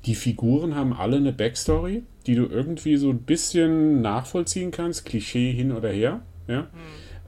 Die 0.06 0.14
Figuren 0.14 0.74
haben 0.74 0.92
alle 0.92 1.16
eine 1.16 1.32
Backstory, 1.32 2.02
die 2.26 2.34
du 2.34 2.46
irgendwie 2.46 2.96
so 2.96 3.10
ein 3.10 3.20
bisschen 3.20 4.00
nachvollziehen 4.00 4.70
kannst, 4.70 5.04
Klischee 5.04 5.52
hin 5.52 5.72
oder 5.72 5.90
her, 5.90 6.22
ja. 6.46 6.62
Mhm. 6.62 6.68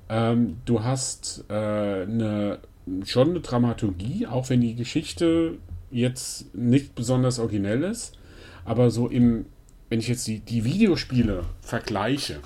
Ähm, 0.08 0.56
du 0.64 0.82
hast 0.82 1.44
äh, 1.48 1.52
eine, 1.52 2.58
schon 3.04 3.30
eine 3.30 3.40
Dramaturgie, 3.40 4.26
auch 4.26 4.50
wenn 4.50 4.60
die 4.60 4.74
Geschichte 4.74 5.58
jetzt 5.90 6.54
nicht 6.54 6.94
besonders 6.94 7.38
originell 7.38 7.84
ist 7.84 8.16
aber 8.64 8.90
so 8.90 9.08
im, 9.08 9.46
wenn 9.88 10.00
ich 10.00 10.08
jetzt 10.08 10.26
die, 10.26 10.40
die 10.40 10.64
Videospiele 10.64 11.44
vergleiche, 11.60 12.40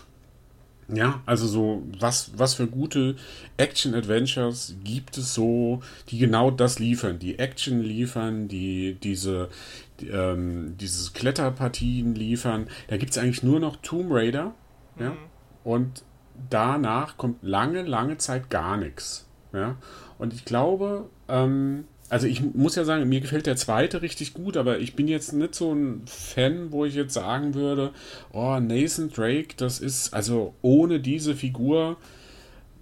ja, 0.88 1.22
also 1.24 1.46
so, 1.46 1.82
was, 1.98 2.32
was 2.36 2.54
für 2.54 2.66
gute 2.66 3.16
Action-Adventures 3.56 4.76
gibt 4.84 5.16
es 5.16 5.32
so, 5.32 5.82
die 6.10 6.18
genau 6.18 6.50
das 6.50 6.78
liefern, 6.78 7.18
die 7.18 7.38
Action 7.38 7.82
liefern, 7.82 8.48
die 8.48 8.96
diese, 9.02 9.48
die, 9.93 9.93
ähm, 10.02 10.76
dieses 10.78 11.12
Kletterpartien 11.12 12.14
liefern. 12.14 12.68
Da 12.88 12.96
gibt 12.96 13.12
es 13.12 13.18
eigentlich 13.18 13.42
nur 13.42 13.60
noch 13.60 13.76
Tomb 13.76 14.08
Raider, 14.10 14.54
ja, 14.98 15.10
mhm. 15.10 15.16
und 15.64 16.04
danach 16.50 17.16
kommt 17.16 17.42
lange, 17.42 17.82
lange 17.82 18.18
Zeit 18.18 18.50
gar 18.50 18.76
nichts, 18.76 19.26
ja. 19.52 19.76
Und 20.18 20.32
ich 20.32 20.44
glaube, 20.44 21.08
ähm, 21.28 21.84
also 22.10 22.26
ich 22.26 22.42
muss 22.54 22.76
ja 22.76 22.84
sagen, 22.84 23.08
mir 23.08 23.20
gefällt 23.20 23.46
der 23.46 23.56
zweite 23.56 24.02
richtig 24.02 24.34
gut, 24.34 24.56
aber 24.56 24.78
ich 24.78 24.94
bin 24.94 25.08
jetzt 25.08 25.32
nicht 25.32 25.54
so 25.54 25.72
ein 25.72 26.02
Fan, 26.06 26.70
wo 26.70 26.84
ich 26.84 26.94
jetzt 26.94 27.14
sagen 27.14 27.54
würde, 27.54 27.92
oh, 28.32 28.58
Nathan 28.60 29.10
Drake, 29.10 29.54
das 29.56 29.80
ist, 29.80 30.12
also 30.12 30.54
ohne 30.62 31.00
diese 31.00 31.34
Figur 31.34 31.96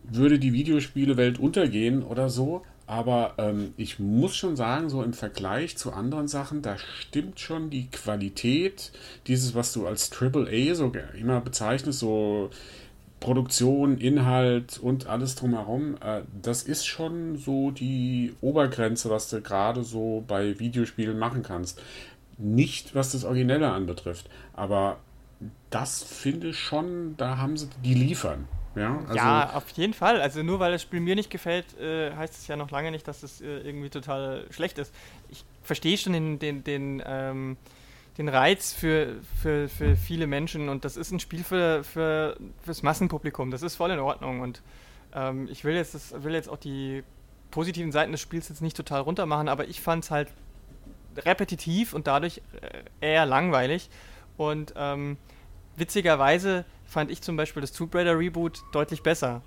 würde 0.04 0.38
die 0.38 0.52
Videospielewelt 0.52 1.38
untergehen 1.38 2.02
oder 2.02 2.28
so. 2.28 2.62
Aber 2.86 3.34
ähm, 3.38 3.74
ich 3.76 3.98
muss 3.98 4.36
schon 4.36 4.56
sagen, 4.56 4.88
so 4.90 5.02
im 5.02 5.12
Vergleich 5.12 5.76
zu 5.76 5.92
anderen 5.92 6.28
Sachen, 6.28 6.62
da 6.62 6.76
stimmt 6.78 7.40
schon 7.40 7.70
die 7.70 7.88
Qualität, 7.88 8.92
dieses, 9.26 9.54
was 9.54 9.72
du 9.72 9.86
als 9.86 10.10
Triple 10.10 10.48
A 10.50 10.74
so 10.74 10.92
immer 11.18 11.40
bezeichnest, 11.40 12.00
so 12.00 12.50
Produktion, 13.20 13.98
Inhalt 13.98 14.78
und 14.78 15.06
alles 15.06 15.36
drumherum, 15.36 15.94
äh, 16.04 16.22
das 16.42 16.64
ist 16.64 16.84
schon 16.84 17.36
so 17.36 17.70
die 17.70 18.34
Obergrenze, 18.40 19.10
was 19.10 19.30
du 19.30 19.40
gerade 19.40 19.84
so 19.84 20.24
bei 20.26 20.58
Videospielen 20.58 21.18
machen 21.18 21.42
kannst. 21.42 21.80
Nicht, 22.36 22.94
was 22.96 23.12
das 23.12 23.24
Originelle 23.24 23.70
anbetrifft, 23.70 24.28
aber 24.54 24.98
das 25.70 26.02
finde 26.02 26.48
ich 26.48 26.58
schon, 26.58 27.16
da 27.16 27.36
haben 27.36 27.56
sie, 27.56 27.68
die 27.84 27.94
liefern. 27.94 28.48
Ja, 28.74 28.98
also 29.00 29.14
ja, 29.14 29.50
auf 29.54 29.68
jeden 29.70 29.92
Fall. 29.92 30.20
Also 30.20 30.42
nur 30.42 30.58
weil 30.58 30.72
das 30.72 30.82
Spiel 30.82 31.00
mir 31.00 31.14
nicht 31.14 31.30
gefällt, 31.30 31.78
äh, 31.78 32.14
heißt 32.14 32.34
es 32.34 32.46
ja 32.46 32.56
noch 32.56 32.70
lange 32.70 32.90
nicht, 32.90 33.06
dass 33.06 33.22
es 33.22 33.40
äh, 33.40 33.58
irgendwie 33.58 33.90
total 33.90 34.46
schlecht 34.50 34.78
ist. 34.78 34.94
Ich 35.28 35.44
verstehe 35.62 35.98
schon 35.98 36.12
den, 36.14 36.38
den, 36.38 36.64
den, 36.64 37.02
ähm, 37.04 37.56
den 38.18 38.28
Reiz 38.28 38.72
für, 38.72 39.16
für, 39.40 39.68
für 39.68 39.96
viele 39.96 40.26
Menschen 40.26 40.68
und 40.68 40.84
das 40.84 40.96
ist 40.96 41.12
ein 41.12 41.20
Spiel 41.20 41.44
für, 41.44 41.84
für 41.84 42.36
fürs 42.62 42.82
Massenpublikum. 42.82 43.50
Das 43.50 43.62
ist 43.62 43.76
voll 43.76 43.90
in 43.90 43.98
Ordnung 43.98 44.40
und 44.40 44.62
ähm, 45.14 45.48
ich 45.50 45.64
will 45.64 45.74
jetzt, 45.74 45.94
das, 45.94 46.22
will 46.22 46.32
jetzt 46.32 46.48
auch 46.48 46.58
die 46.58 47.02
positiven 47.50 47.92
Seiten 47.92 48.12
des 48.12 48.20
Spiels 48.20 48.48
jetzt 48.48 48.62
nicht 48.62 48.76
total 48.76 49.02
runter 49.02 49.26
machen, 49.26 49.48
aber 49.48 49.68
ich 49.68 49.80
fand 49.80 50.04
es 50.04 50.10
halt 50.10 50.28
repetitiv 51.18 51.92
und 51.92 52.06
dadurch 52.06 52.40
äh, 52.60 53.06
eher 53.12 53.26
langweilig 53.26 53.90
und 54.36 54.72
ähm, 54.76 55.18
witzigerweise 55.76 56.64
fand 56.92 57.10
ich 57.10 57.22
zum 57.22 57.36
Beispiel 57.36 57.60
das 57.60 57.72
Tomb 57.72 57.94
Raider 57.94 58.18
Reboot 58.18 58.60
deutlich 58.72 59.02
besser. 59.02 59.42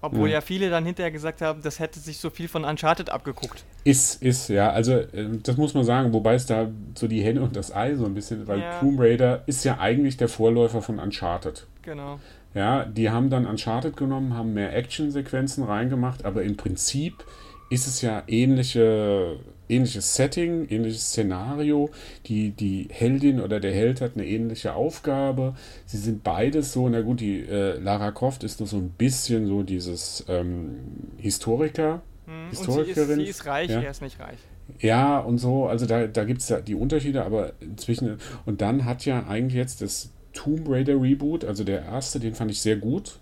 Obwohl 0.00 0.28
mhm. 0.28 0.34
ja 0.34 0.40
viele 0.42 0.68
dann 0.68 0.84
hinterher 0.84 1.10
gesagt 1.10 1.40
haben, 1.40 1.62
das 1.62 1.78
hätte 1.78 1.98
sich 1.98 2.18
so 2.18 2.28
viel 2.28 2.46
von 2.46 2.64
Uncharted 2.64 3.08
abgeguckt. 3.08 3.64
Ist, 3.84 4.22
ist, 4.22 4.48
ja. 4.48 4.70
Also, 4.70 4.92
äh, 4.92 5.38
das 5.42 5.56
muss 5.56 5.72
man 5.72 5.82
sagen, 5.84 6.12
wobei 6.12 6.34
es 6.34 6.44
da 6.44 6.68
so 6.94 7.08
die 7.08 7.22
Hände 7.22 7.40
und 7.40 7.56
das 7.56 7.74
Ei 7.74 7.94
so 7.94 8.04
ein 8.04 8.12
bisschen, 8.12 8.46
weil 8.46 8.60
ja. 8.60 8.80
Tomb 8.80 9.00
Raider 9.00 9.42
ist 9.46 9.64
ja 9.64 9.78
eigentlich 9.78 10.18
der 10.18 10.28
Vorläufer 10.28 10.82
von 10.82 10.98
Uncharted. 10.98 11.66
Genau. 11.80 12.20
Ja, 12.52 12.84
die 12.84 13.08
haben 13.08 13.30
dann 13.30 13.46
Uncharted 13.46 13.96
genommen, 13.96 14.34
haben 14.34 14.52
mehr 14.52 14.76
Actionsequenzen 14.76 15.64
reingemacht, 15.64 16.26
aber 16.26 16.42
im 16.42 16.58
Prinzip 16.58 17.24
ist 17.70 17.86
es 17.86 18.02
ja 18.02 18.22
ähnliche 18.26 19.38
ähnliches 19.68 20.14
Setting, 20.14 20.68
ähnliches 20.68 21.08
Szenario. 21.08 21.90
Die, 22.26 22.50
die 22.50 22.88
Heldin 22.90 23.40
oder 23.40 23.60
der 23.60 23.72
Held 23.72 24.00
hat 24.00 24.12
eine 24.14 24.26
ähnliche 24.26 24.74
Aufgabe. 24.74 25.54
Sie 25.86 25.98
sind 25.98 26.22
beides 26.22 26.72
so, 26.72 26.88
na 26.88 27.00
gut, 27.00 27.20
die 27.20 27.40
äh, 27.40 27.78
Lara 27.78 28.10
Croft 28.10 28.44
ist 28.44 28.60
nur 28.60 28.68
so 28.68 28.76
ein 28.76 28.90
bisschen 28.90 29.46
so 29.46 29.62
dieses 29.62 30.24
ähm, 30.28 30.76
Historiker, 31.18 32.02
hm, 32.26 32.50
Historikerin. 32.50 33.02
Und 33.02 33.16
sie 33.16 33.22
ist, 33.22 33.24
sie 33.24 33.30
ist 33.30 33.46
reich, 33.46 33.70
ja. 33.70 33.80
er 33.80 33.90
ist 33.90 34.02
nicht 34.02 34.20
reich. 34.20 34.38
Ja, 34.80 35.18
und 35.18 35.38
so, 35.38 35.66
also 35.66 35.86
da, 35.86 36.06
da 36.06 36.24
gibt 36.24 36.40
es 36.40 36.48
ja 36.48 36.60
die 36.60 36.74
Unterschiede, 36.74 37.24
aber 37.24 37.52
inzwischen, 37.60 38.18
und 38.46 38.60
dann 38.60 38.84
hat 38.84 39.04
ja 39.04 39.26
eigentlich 39.26 39.54
jetzt 39.58 39.82
das 39.82 40.10
Tomb 40.32 40.68
Raider 40.68 41.00
Reboot, 41.00 41.44
also 41.44 41.64
der 41.64 41.84
erste, 41.84 42.18
den 42.18 42.34
fand 42.34 42.50
ich 42.50 42.60
sehr 42.60 42.76
gut. 42.76 43.18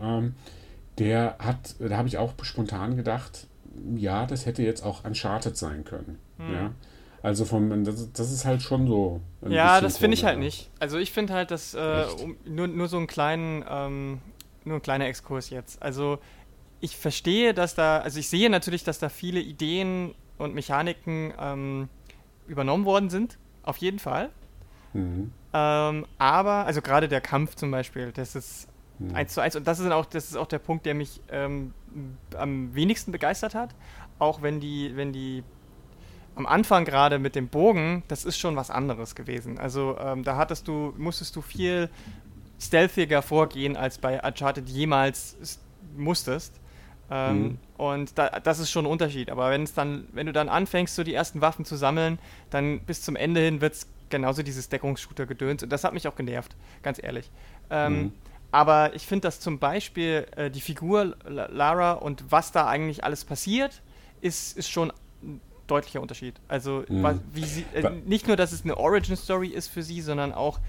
Ähm, 0.00 0.34
der 0.98 1.36
hat, 1.38 1.74
da 1.78 1.96
habe 1.96 2.08
ich 2.08 2.18
auch 2.18 2.32
spontan 2.42 2.96
gedacht, 2.96 3.46
ja, 3.96 4.26
das 4.26 4.46
hätte 4.46 4.62
jetzt 4.62 4.82
auch 4.82 5.04
Uncharted 5.04 5.56
sein 5.56 5.84
können. 5.84 6.18
Hm. 6.38 6.52
Ja. 6.52 6.70
Also 7.22 7.44
vom, 7.44 7.84
das, 7.84 8.12
das 8.12 8.30
ist 8.30 8.44
halt 8.44 8.62
schon 8.62 8.86
so. 8.86 9.20
Ja, 9.48 9.80
das 9.80 9.98
finde 9.98 10.14
ich 10.16 10.24
halt 10.24 10.38
nicht. 10.38 10.70
Also 10.78 10.98
ich 10.98 11.10
finde 11.10 11.32
halt, 11.32 11.50
dass 11.50 11.74
äh, 11.74 12.04
um, 12.22 12.36
nur, 12.44 12.68
nur 12.68 12.88
so 12.88 12.98
einen 12.98 13.06
kleinen, 13.06 13.64
ähm, 13.68 14.20
nur 14.64 14.76
ein 14.76 14.82
kleiner 14.82 15.06
Exkurs 15.06 15.50
jetzt. 15.50 15.82
Also 15.82 16.18
ich 16.80 16.96
verstehe, 16.96 17.52
dass 17.52 17.74
da, 17.74 17.98
also 17.98 18.20
ich 18.20 18.28
sehe 18.28 18.48
natürlich, 18.48 18.84
dass 18.84 18.98
da 18.98 19.08
viele 19.08 19.40
Ideen 19.40 20.14
und 20.38 20.54
Mechaniken 20.54 21.32
ähm, 21.40 21.88
übernommen 22.46 22.84
worden 22.84 23.10
sind. 23.10 23.38
Auf 23.64 23.78
jeden 23.78 23.98
Fall. 23.98 24.30
Mhm. 24.92 25.32
Ähm, 25.52 26.06
aber, 26.18 26.66
also 26.66 26.80
gerade 26.80 27.08
der 27.08 27.20
Kampf 27.20 27.56
zum 27.56 27.70
Beispiel, 27.70 28.12
das 28.12 28.36
ist 28.36 28.68
hm. 28.98 29.14
Eins 29.14 29.34
zu 29.34 29.40
eins. 29.40 29.56
Und 29.56 29.66
das 29.66 29.78
ist 29.78 29.90
auch, 29.90 30.06
das 30.06 30.26
ist 30.26 30.36
auch 30.36 30.46
der 30.46 30.58
Punkt, 30.58 30.86
der 30.86 30.94
mich 30.94 31.20
ähm, 31.30 31.74
am 32.36 32.74
wenigsten 32.74 33.12
begeistert 33.12 33.54
hat. 33.54 33.74
Auch 34.18 34.42
wenn 34.42 34.60
die, 34.60 34.96
wenn 34.96 35.12
die 35.12 35.42
am 36.34 36.46
Anfang 36.46 36.84
gerade 36.84 37.18
mit 37.18 37.34
dem 37.34 37.48
Bogen, 37.48 38.02
das 38.08 38.24
ist 38.24 38.38
schon 38.38 38.56
was 38.56 38.70
anderes 38.70 39.14
gewesen. 39.14 39.58
Also 39.58 39.96
ähm, 39.98 40.22
da 40.22 40.36
hattest 40.36 40.68
du, 40.68 40.92
musstest 40.96 41.34
du 41.34 41.42
viel 41.42 41.88
stealthiger 42.60 43.22
vorgehen, 43.22 43.76
als 43.76 43.98
bei 43.98 44.22
Uncharted 44.22 44.68
jemals 44.68 45.36
musstest. 45.96 46.60
Ähm, 47.10 47.42
mhm. 47.42 47.58
Und 47.76 48.18
da, 48.18 48.28
das 48.40 48.58
ist 48.58 48.70
schon 48.70 48.84
ein 48.84 48.90
Unterschied. 48.90 49.30
Aber 49.30 49.50
wenn 49.50 49.62
es 49.62 49.74
dann, 49.74 50.08
wenn 50.12 50.26
du 50.26 50.32
dann 50.32 50.48
anfängst, 50.48 50.94
so 50.94 51.04
die 51.04 51.14
ersten 51.14 51.40
Waffen 51.40 51.64
zu 51.64 51.76
sammeln, 51.76 52.18
dann 52.50 52.80
bis 52.80 53.02
zum 53.02 53.16
Ende 53.16 53.40
hin 53.40 53.60
wird 53.60 53.74
es 53.74 53.86
genauso 54.10 54.42
dieses 54.42 54.68
Deckungsshooter 54.68 55.26
gedöns. 55.26 55.62
Und 55.62 55.70
das 55.70 55.84
hat 55.84 55.94
mich 55.94 56.06
auch 56.08 56.16
genervt, 56.16 56.56
ganz 56.82 57.02
ehrlich. 57.02 57.30
Ähm, 57.70 57.92
mhm. 57.92 58.12
Aber 58.52 58.94
ich 58.94 59.06
finde, 59.06 59.22
dass 59.22 59.40
zum 59.40 59.58
Beispiel 59.58 60.26
äh, 60.36 60.50
die 60.50 60.60
Figur 60.60 61.16
Lara 61.24 61.92
und 61.92 62.24
was 62.30 62.52
da 62.52 62.66
eigentlich 62.66 63.04
alles 63.04 63.24
passiert, 63.24 63.82
ist, 64.20 64.56
ist 64.56 64.70
schon 64.70 64.92
ein 65.22 65.40
deutlicher 65.66 66.00
Unterschied. 66.00 66.34
Also 66.48 66.84
mhm. 66.88 67.20
wie 67.32 67.44
sie, 67.44 67.64
äh, 67.74 67.90
nicht 68.06 68.28
nur, 68.28 68.36
dass 68.36 68.52
es 68.52 68.64
eine 68.64 68.76
Origin-Story 68.76 69.48
ist 69.48 69.68
für 69.68 69.82
sie, 69.82 70.00
sondern 70.00 70.32
auch, 70.32 70.60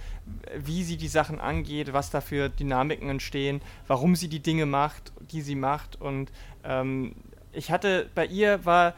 wie 0.55 0.83
sie 0.83 0.97
die 0.97 1.07
Sachen 1.07 1.39
angeht, 1.39 1.93
was 1.93 2.09
da 2.09 2.21
für 2.21 2.49
Dynamiken 2.49 3.09
entstehen, 3.09 3.61
warum 3.87 4.15
sie 4.15 4.27
die 4.27 4.41
Dinge 4.41 4.65
macht, 4.65 5.13
die 5.31 5.41
sie 5.41 5.55
macht. 5.55 6.01
Und 6.01 6.31
ähm, 6.63 7.15
ich 7.51 7.71
hatte, 7.71 8.09
bei 8.15 8.25
ihr 8.25 8.65
war 8.65 8.95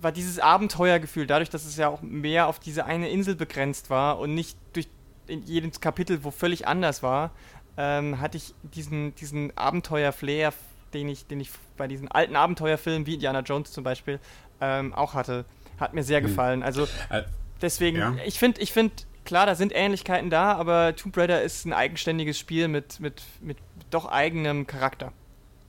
war 0.00 0.12
dieses 0.12 0.38
Abenteuergefühl, 0.38 1.26
dadurch, 1.26 1.50
dass 1.50 1.64
es 1.64 1.76
ja 1.76 1.88
auch 1.88 2.02
mehr 2.02 2.46
auf 2.46 2.60
diese 2.60 2.84
eine 2.84 3.08
Insel 3.08 3.34
begrenzt 3.34 3.90
war 3.90 4.18
und 4.18 4.34
nicht 4.34 4.56
durch 4.72 4.88
in 5.26 5.44
jedem 5.44 5.70
Kapitel, 5.72 6.24
wo 6.24 6.30
völlig 6.30 6.66
anders 6.66 7.02
war, 7.02 7.32
ähm, 7.78 8.20
hatte 8.20 8.36
ich 8.36 8.54
diesen, 8.62 9.14
diesen 9.14 9.56
Abenteuer-Flair, 9.56 10.52
den 10.92 11.08
ich, 11.08 11.26
den 11.26 11.40
ich 11.40 11.50
bei 11.76 11.86
diesen 11.86 12.08
alten 12.08 12.34
Abenteuerfilmen 12.34 13.06
wie 13.06 13.14
Indiana 13.14 13.40
Jones 13.40 13.72
zum 13.72 13.84
Beispiel 13.84 14.18
ähm, 14.60 14.92
auch 14.92 15.14
hatte. 15.14 15.44
Hat 15.78 15.94
mir 15.94 16.02
sehr 16.02 16.20
hm. 16.20 16.26
gefallen. 16.26 16.62
Also 16.64 16.88
äh, 17.08 17.22
deswegen, 17.62 17.98
ja. 17.98 18.16
ich 18.26 18.38
finde, 18.38 18.60
ich 18.60 18.72
finde, 18.72 18.94
klar, 19.24 19.46
da 19.46 19.54
sind 19.54 19.72
Ähnlichkeiten 19.74 20.28
da, 20.28 20.54
aber 20.54 20.96
Tomb 20.96 21.16
Raider 21.16 21.40
ist 21.40 21.64
ein 21.64 21.72
eigenständiges 21.72 22.36
Spiel 22.36 22.66
mit, 22.66 22.98
mit, 22.98 23.22
mit 23.40 23.58
doch 23.90 24.06
eigenem 24.06 24.66
Charakter. 24.66 25.12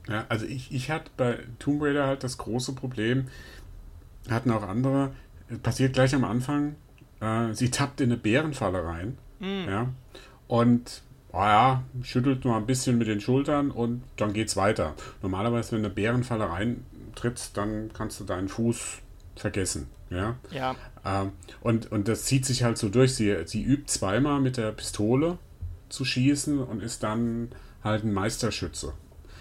Ja, 0.08 0.24
also 0.28 0.46
ich, 0.46 0.72
ich 0.72 0.90
hatte 0.90 1.10
bei 1.16 1.38
Tomb 1.60 1.80
Raider 1.80 2.08
halt 2.08 2.24
das 2.24 2.38
große 2.38 2.74
Problem, 2.74 3.28
hatten 4.28 4.50
auch 4.50 4.64
andere, 4.64 5.12
passiert 5.62 5.92
gleich 5.92 6.12
am 6.12 6.24
Anfang, 6.24 6.74
äh, 7.20 7.52
sie 7.52 7.70
tappt 7.70 8.00
in 8.00 8.10
eine 8.10 8.16
Bärenfalle 8.16 8.84
rein. 8.84 9.16
Mhm. 9.38 9.68
Ja. 9.68 9.88
Und 10.48 11.02
ah 11.32 11.48
ja, 11.48 11.84
schüttelt 12.02 12.44
nur 12.44 12.56
ein 12.56 12.66
bisschen 12.66 12.98
mit 12.98 13.08
den 13.08 13.20
Schultern 13.20 13.70
und 13.70 14.02
dann 14.16 14.32
geht's 14.32 14.56
weiter. 14.56 14.94
Normalerweise, 15.22 15.72
wenn 15.72 15.80
eine 15.80 15.90
Bärenfalle 15.90 16.48
reintritt, 16.50 17.50
dann 17.54 17.90
kannst 17.92 18.20
du 18.20 18.24
deinen 18.24 18.48
Fuß 18.48 18.98
vergessen. 19.36 19.88
Ja. 20.10 20.36
ja. 20.50 20.74
Ähm, 21.04 21.32
und, 21.60 21.92
und 21.92 22.08
das 22.08 22.24
zieht 22.24 22.44
sich 22.44 22.62
halt 22.64 22.78
so 22.78 22.88
durch. 22.88 23.14
Sie, 23.14 23.34
sie 23.46 23.62
übt 23.62 23.86
zweimal 23.86 24.40
mit 24.40 24.56
der 24.56 24.72
Pistole 24.72 25.38
zu 25.88 26.04
schießen 26.04 26.58
und 26.58 26.82
ist 26.82 27.02
dann 27.02 27.50
halt 27.82 28.04
ein 28.04 28.12
Meisterschütze. 28.12 28.92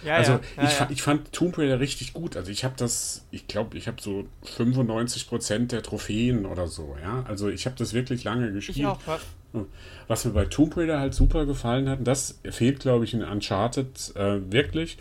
Ja, 0.04 0.16
also 0.16 0.34
ja, 0.34 0.40
ja, 0.58 0.64
ich, 0.64 0.70
Fand, 0.70 0.92
ich 0.92 1.02
fand 1.02 1.34
Tomb 1.34 1.58
Raider 1.58 1.80
richtig 1.80 2.14
gut. 2.14 2.38
Also 2.38 2.52
ich 2.52 2.64
habe 2.64 2.76
das, 2.78 3.26
ich 3.32 3.48
glaube, 3.48 3.78
ich 3.78 3.88
habe 3.88 4.02
so 4.02 4.26
95% 4.58 5.68
der 5.68 5.84
Trophäen 5.84 6.46
oder 6.46 6.68
so, 6.68 6.96
ja. 7.02 7.24
Also 7.28 7.50
ich 7.50 7.66
habe 7.66 7.76
das 7.78 7.94
wirklich 7.94 8.24
lange 8.24 8.52
gespielt. 8.54 8.78
Ich 8.78 8.86
auch, 8.86 9.02
was 10.08 10.26
mir 10.26 10.32
bei 10.32 10.46
Tomb 10.46 10.76
Raider 10.78 11.00
halt 11.00 11.14
super 11.14 11.46
gefallen 11.46 11.90
hat, 11.90 12.00
und 12.00 12.08
das 12.08 12.40
fehlt, 12.50 12.80
glaube 12.80 13.06
ich, 13.06 13.14
in 13.14 13.24
Uncharted 13.24 14.16
äh, 14.16 14.40
wirklich, 14.52 14.98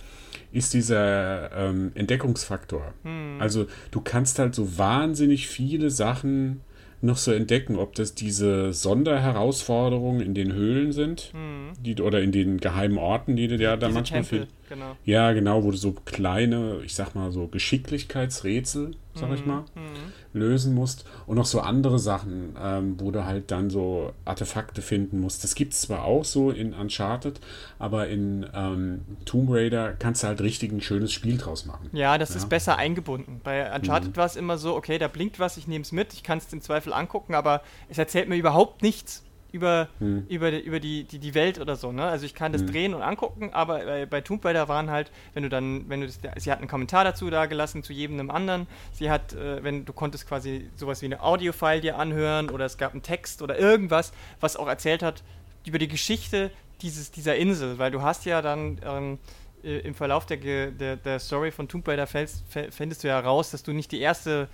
ist 0.52 0.74
dieser 0.74 1.52
ähm, 1.52 1.92
Entdeckungsfaktor. 1.94 2.94
Hm. 3.04 3.36
Also 3.38 3.66
du 3.90 4.00
kannst 4.00 4.38
halt 4.38 4.54
so 4.54 4.78
wahnsinnig 4.78 5.48
viele 5.48 5.90
Sachen 5.90 6.60
noch 7.00 7.16
so 7.16 7.32
entdecken, 7.32 7.76
ob 7.76 7.94
das 7.94 8.14
diese 8.14 8.72
Sonderherausforderungen 8.72 10.20
in 10.20 10.34
den 10.34 10.52
Höhlen 10.52 10.92
sind 10.92 11.32
mhm. 11.32 11.72
die, 11.80 12.00
oder 12.02 12.20
in 12.20 12.32
den 12.32 12.58
geheimen 12.58 12.98
Orten, 12.98 13.36
die 13.36 13.46
du 13.46 13.56
ja 13.56 13.76
da 13.76 13.88
manchmal 13.88 14.24
findest. 14.24 14.52
Genau. 14.68 14.96
Ja, 15.04 15.32
genau, 15.32 15.64
wo 15.64 15.70
du 15.70 15.76
so 15.76 15.92
kleine, 15.92 16.80
ich 16.84 16.94
sag 16.94 17.14
mal 17.14 17.32
so 17.32 17.46
Geschicklichkeitsrätsel, 17.46 18.96
sag 19.14 19.28
mhm. 19.28 19.34
ich 19.34 19.46
mal, 19.46 19.60
mhm 19.74 20.12
lösen 20.32 20.74
musst 20.74 21.04
und 21.26 21.36
noch 21.36 21.46
so 21.46 21.60
andere 21.60 21.98
Sachen, 21.98 22.56
ähm, 22.60 22.96
wo 22.98 23.10
du 23.10 23.24
halt 23.24 23.50
dann 23.50 23.70
so 23.70 24.12
Artefakte 24.24 24.82
finden 24.82 25.20
musst. 25.20 25.44
Das 25.44 25.54
gibt 25.54 25.72
es 25.72 25.82
zwar 25.82 26.04
auch 26.04 26.24
so 26.24 26.50
in 26.50 26.74
Uncharted, 26.74 27.40
aber 27.78 28.08
in 28.08 28.46
ähm, 28.54 29.04
Tomb 29.24 29.50
Raider 29.50 29.92
kannst 29.92 30.22
du 30.22 30.28
halt 30.28 30.40
richtig 30.40 30.72
ein 30.72 30.80
schönes 30.80 31.12
Spiel 31.12 31.38
draus 31.38 31.66
machen. 31.66 31.90
Ja, 31.92 32.18
das 32.18 32.30
ja? 32.30 32.36
ist 32.36 32.48
besser 32.48 32.76
eingebunden. 32.76 33.40
Bei 33.42 33.74
Uncharted 33.74 34.10
mhm. 34.10 34.16
war 34.16 34.26
es 34.26 34.36
immer 34.36 34.58
so, 34.58 34.74
okay, 34.74 34.98
da 34.98 35.08
blinkt 35.08 35.38
was, 35.38 35.56
ich 35.56 35.66
nehme 35.66 35.82
es 35.82 35.92
mit, 35.92 36.12
ich 36.12 36.22
kann 36.22 36.38
es 36.38 36.52
im 36.52 36.60
Zweifel 36.60 36.92
angucken, 36.92 37.34
aber 37.34 37.62
es 37.88 37.98
erzählt 37.98 38.28
mir 38.28 38.36
überhaupt 38.36 38.82
nichts 38.82 39.24
über, 39.50 39.88
hm. 39.98 40.26
über, 40.28 40.50
die, 40.50 40.60
über 40.60 40.80
die, 40.80 41.04
die, 41.04 41.18
die 41.18 41.34
Welt 41.34 41.58
oder 41.58 41.76
so. 41.76 41.92
Ne? 41.92 42.04
Also 42.04 42.26
ich 42.26 42.34
kann 42.34 42.52
das 42.52 42.62
hm. 42.62 42.70
drehen 42.70 42.94
und 42.94 43.02
angucken, 43.02 43.50
aber 43.52 43.78
bei, 43.84 44.06
bei 44.06 44.20
Tomb 44.20 44.44
Raider 44.44 44.68
waren 44.68 44.90
halt, 44.90 45.10
wenn 45.34 45.42
du 45.42 45.48
dann, 45.48 45.88
wenn 45.88 46.00
du 46.00 46.06
das, 46.06 46.20
sie 46.36 46.50
hat 46.52 46.58
einen 46.58 46.68
Kommentar 46.68 47.04
dazu 47.04 47.30
da 47.30 47.46
gelassen 47.46 47.82
zu 47.82 47.92
jedem 47.92 48.18
einem 48.18 48.30
anderen. 48.30 48.66
Sie 48.92 49.10
hat, 49.10 49.32
äh, 49.32 49.62
wenn 49.62 49.84
du 49.84 49.92
konntest 49.92 50.28
quasi 50.28 50.68
sowas 50.76 51.00
wie 51.02 51.06
eine 51.06 51.22
Audio-File 51.22 51.80
dir 51.80 51.98
anhören 51.98 52.50
oder 52.50 52.66
es 52.66 52.76
gab 52.76 52.92
einen 52.92 53.02
Text 53.02 53.42
oder 53.42 53.58
irgendwas, 53.58 54.12
was 54.40 54.56
auch 54.56 54.68
erzählt 54.68 55.02
hat 55.02 55.22
über 55.66 55.78
die 55.78 55.88
Geschichte 55.88 56.50
dieses, 56.82 57.10
dieser 57.10 57.36
Insel, 57.36 57.78
weil 57.78 57.90
du 57.90 58.02
hast 58.02 58.24
ja 58.24 58.42
dann 58.42 58.78
ähm, 58.84 59.18
äh, 59.64 59.78
im 59.78 59.94
Verlauf 59.94 60.26
der, 60.26 60.36
der, 60.70 60.96
der 60.96 61.18
Story 61.18 61.50
von 61.50 61.68
Tomb 61.68 61.86
Raider 61.88 62.06
fällst, 62.06 62.44
fändest 62.70 63.02
du 63.02 63.08
ja 63.08 63.18
raus, 63.18 63.50
dass 63.50 63.62
du 63.62 63.72
nicht 63.72 63.92
die 63.92 64.00
erste 64.00 64.48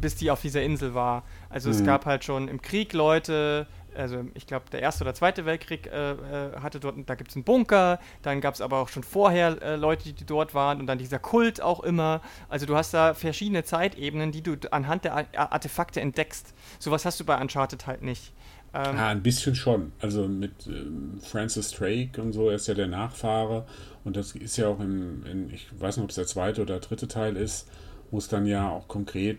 bist, 0.00 0.20
die 0.20 0.30
auf 0.30 0.42
dieser 0.42 0.62
Insel 0.62 0.94
war. 0.94 1.24
Also 1.48 1.68
mhm. 1.68 1.74
es 1.76 1.84
gab 1.84 2.06
halt 2.06 2.24
schon 2.24 2.48
im 2.48 2.60
Krieg 2.60 2.92
Leute, 2.92 3.66
also 3.96 4.24
ich 4.34 4.46
glaube, 4.46 4.66
der 4.70 4.80
Erste 4.80 5.04
oder 5.04 5.14
Zweite 5.14 5.44
Weltkrieg 5.44 5.86
äh, 5.86 6.12
äh 6.12 6.16
hatte 6.60 6.80
dort, 6.80 6.96
da 7.06 7.14
gibt 7.14 7.30
es 7.30 7.36
einen 7.36 7.44
Bunker, 7.44 7.98
dann 8.22 8.40
gab 8.40 8.54
es 8.54 8.60
aber 8.60 8.78
auch 8.78 8.88
schon 8.88 9.02
vorher 9.02 9.60
äh, 9.62 9.76
Leute, 9.76 10.12
die 10.12 10.24
dort 10.24 10.54
waren 10.54 10.80
und 10.80 10.86
dann 10.86 10.98
dieser 10.98 11.18
Kult 11.18 11.60
auch 11.60 11.80
immer. 11.80 12.20
Also 12.48 12.66
du 12.66 12.76
hast 12.76 12.94
da 12.94 13.14
verschiedene 13.14 13.64
Zeitebenen, 13.64 14.32
die 14.32 14.42
du 14.42 14.56
anhand 14.70 15.04
der 15.04 15.26
Artefakte 15.52 16.00
entdeckst. 16.00 16.54
Sowas 16.78 17.04
hast 17.04 17.20
du 17.20 17.24
bei 17.24 17.40
Uncharted 17.40 17.86
halt 17.86 18.02
nicht. 18.02 18.32
Ähm, 18.74 18.96
ja, 18.96 19.08
ein 19.08 19.22
bisschen 19.22 19.54
schon. 19.54 19.92
Also 20.00 20.28
mit 20.28 20.66
ähm, 20.66 21.18
Francis 21.22 21.70
Drake 21.70 22.20
und 22.20 22.32
so, 22.32 22.50
er 22.50 22.56
ist 22.56 22.66
ja 22.68 22.74
der 22.74 22.88
Nachfahre 22.88 23.66
und 24.04 24.16
das 24.16 24.32
ist 24.32 24.56
ja 24.56 24.68
auch 24.68 24.80
im, 24.80 25.24
in, 25.24 25.50
ich 25.50 25.68
weiß 25.78 25.96
nicht, 25.96 26.04
ob 26.04 26.10
es 26.10 26.16
der 26.16 26.26
zweite 26.26 26.62
oder 26.62 26.78
dritte 26.80 27.08
Teil 27.08 27.36
ist, 27.36 27.68
wo 28.10 28.18
es 28.18 28.28
dann 28.28 28.46
ja 28.46 28.68
auch 28.68 28.86
konkret 28.88 29.38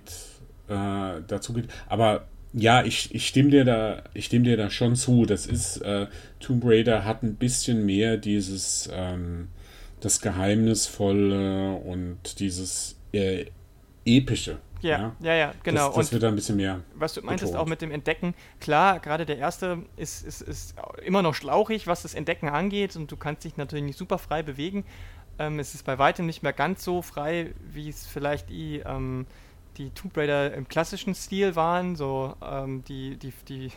äh, 0.67 1.21
dazu 1.27 1.53
geht. 1.53 1.69
Aber 1.87 2.27
ja, 2.57 2.83
ich, 2.83 3.13
ich 3.13 3.27
stimme 3.27 3.49
dir 3.49 3.65
da, 3.65 4.03
ich 4.13 4.25
stimme 4.25 4.45
dir 4.45 4.57
da 4.57 4.69
schon 4.69 4.95
zu. 4.95 5.25
Das 5.25 5.45
ist, 5.45 5.77
äh, 5.77 6.07
Tomb 6.39 6.63
Raider 6.65 7.05
hat 7.05 7.23
ein 7.23 7.35
bisschen 7.35 7.85
mehr 7.85 8.17
dieses, 8.17 8.89
ähm, 8.91 9.49
das 9.99 10.21
Geheimnisvolle 10.21 11.73
und 11.73 12.39
dieses 12.39 12.97
äh, 13.13 13.45
Epische. 14.05 14.57
Ja, 14.81 15.15
ja, 15.19 15.33
ja, 15.33 15.53
genau. 15.63 15.87
Das, 15.87 15.95
das 15.95 16.13
wird 16.13 16.23
ein 16.23 16.35
bisschen 16.35 16.55
mehr. 16.55 16.81
Was 16.95 17.13
du 17.13 17.21
meintest 17.21 17.51
betont. 17.51 17.65
auch 17.65 17.69
mit 17.69 17.81
dem 17.81 17.91
Entdecken, 17.91 18.35
klar, 18.59 18.99
gerade 18.99 19.25
der 19.25 19.37
erste 19.37 19.83
ist, 19.95 20.23
ist, 20.25 20.41
ist 20.41 20.75
immer 21.03 21.21
noch 21.23 21.33
schlauchig, 21.33 21.87
was 21.87 22.03
das 22.03 22.13
Entdecken 22.13 22.49
angeht 22.49 22.95
und 22.95 23.11
du 23.11 23.17
kannst 23.17 23.43
dich 23.43 23.57
natürlich 23.57 23.85
nicht 23.85 23.97
super 23.97 24.17
frei 24.19 24.43
bewegen. 24.43 24.85
Ähm, 25.39 25.59
es 25.59 25.73
ist 25.73 25.83
bei 25.83 25.97
weitem 25.97 26.25
nicht 26.25 26.43
mehr 26.43 26.53
ganz 26.53 26.83
so 26.83 27.01
frei, 27.01 27.53
wie 27.71 27.89
es 27.89 28.05
vielleicht 28.05 28.49
die, 28.49 28.83
ähm, 28.85 29.25
die 29.77 29.91
Tomb 29.91 30.15
Raider 30.17 30.53
im 30.53 30.67
klassischen 30.67 31.15
Stil 31.15 31.55
waren, 31.55 31.95
so 31.95 32.35
ähm, 32.43 32.83
die, 32.85 33.17
die, 33.17 33.33
die 33.47 33.71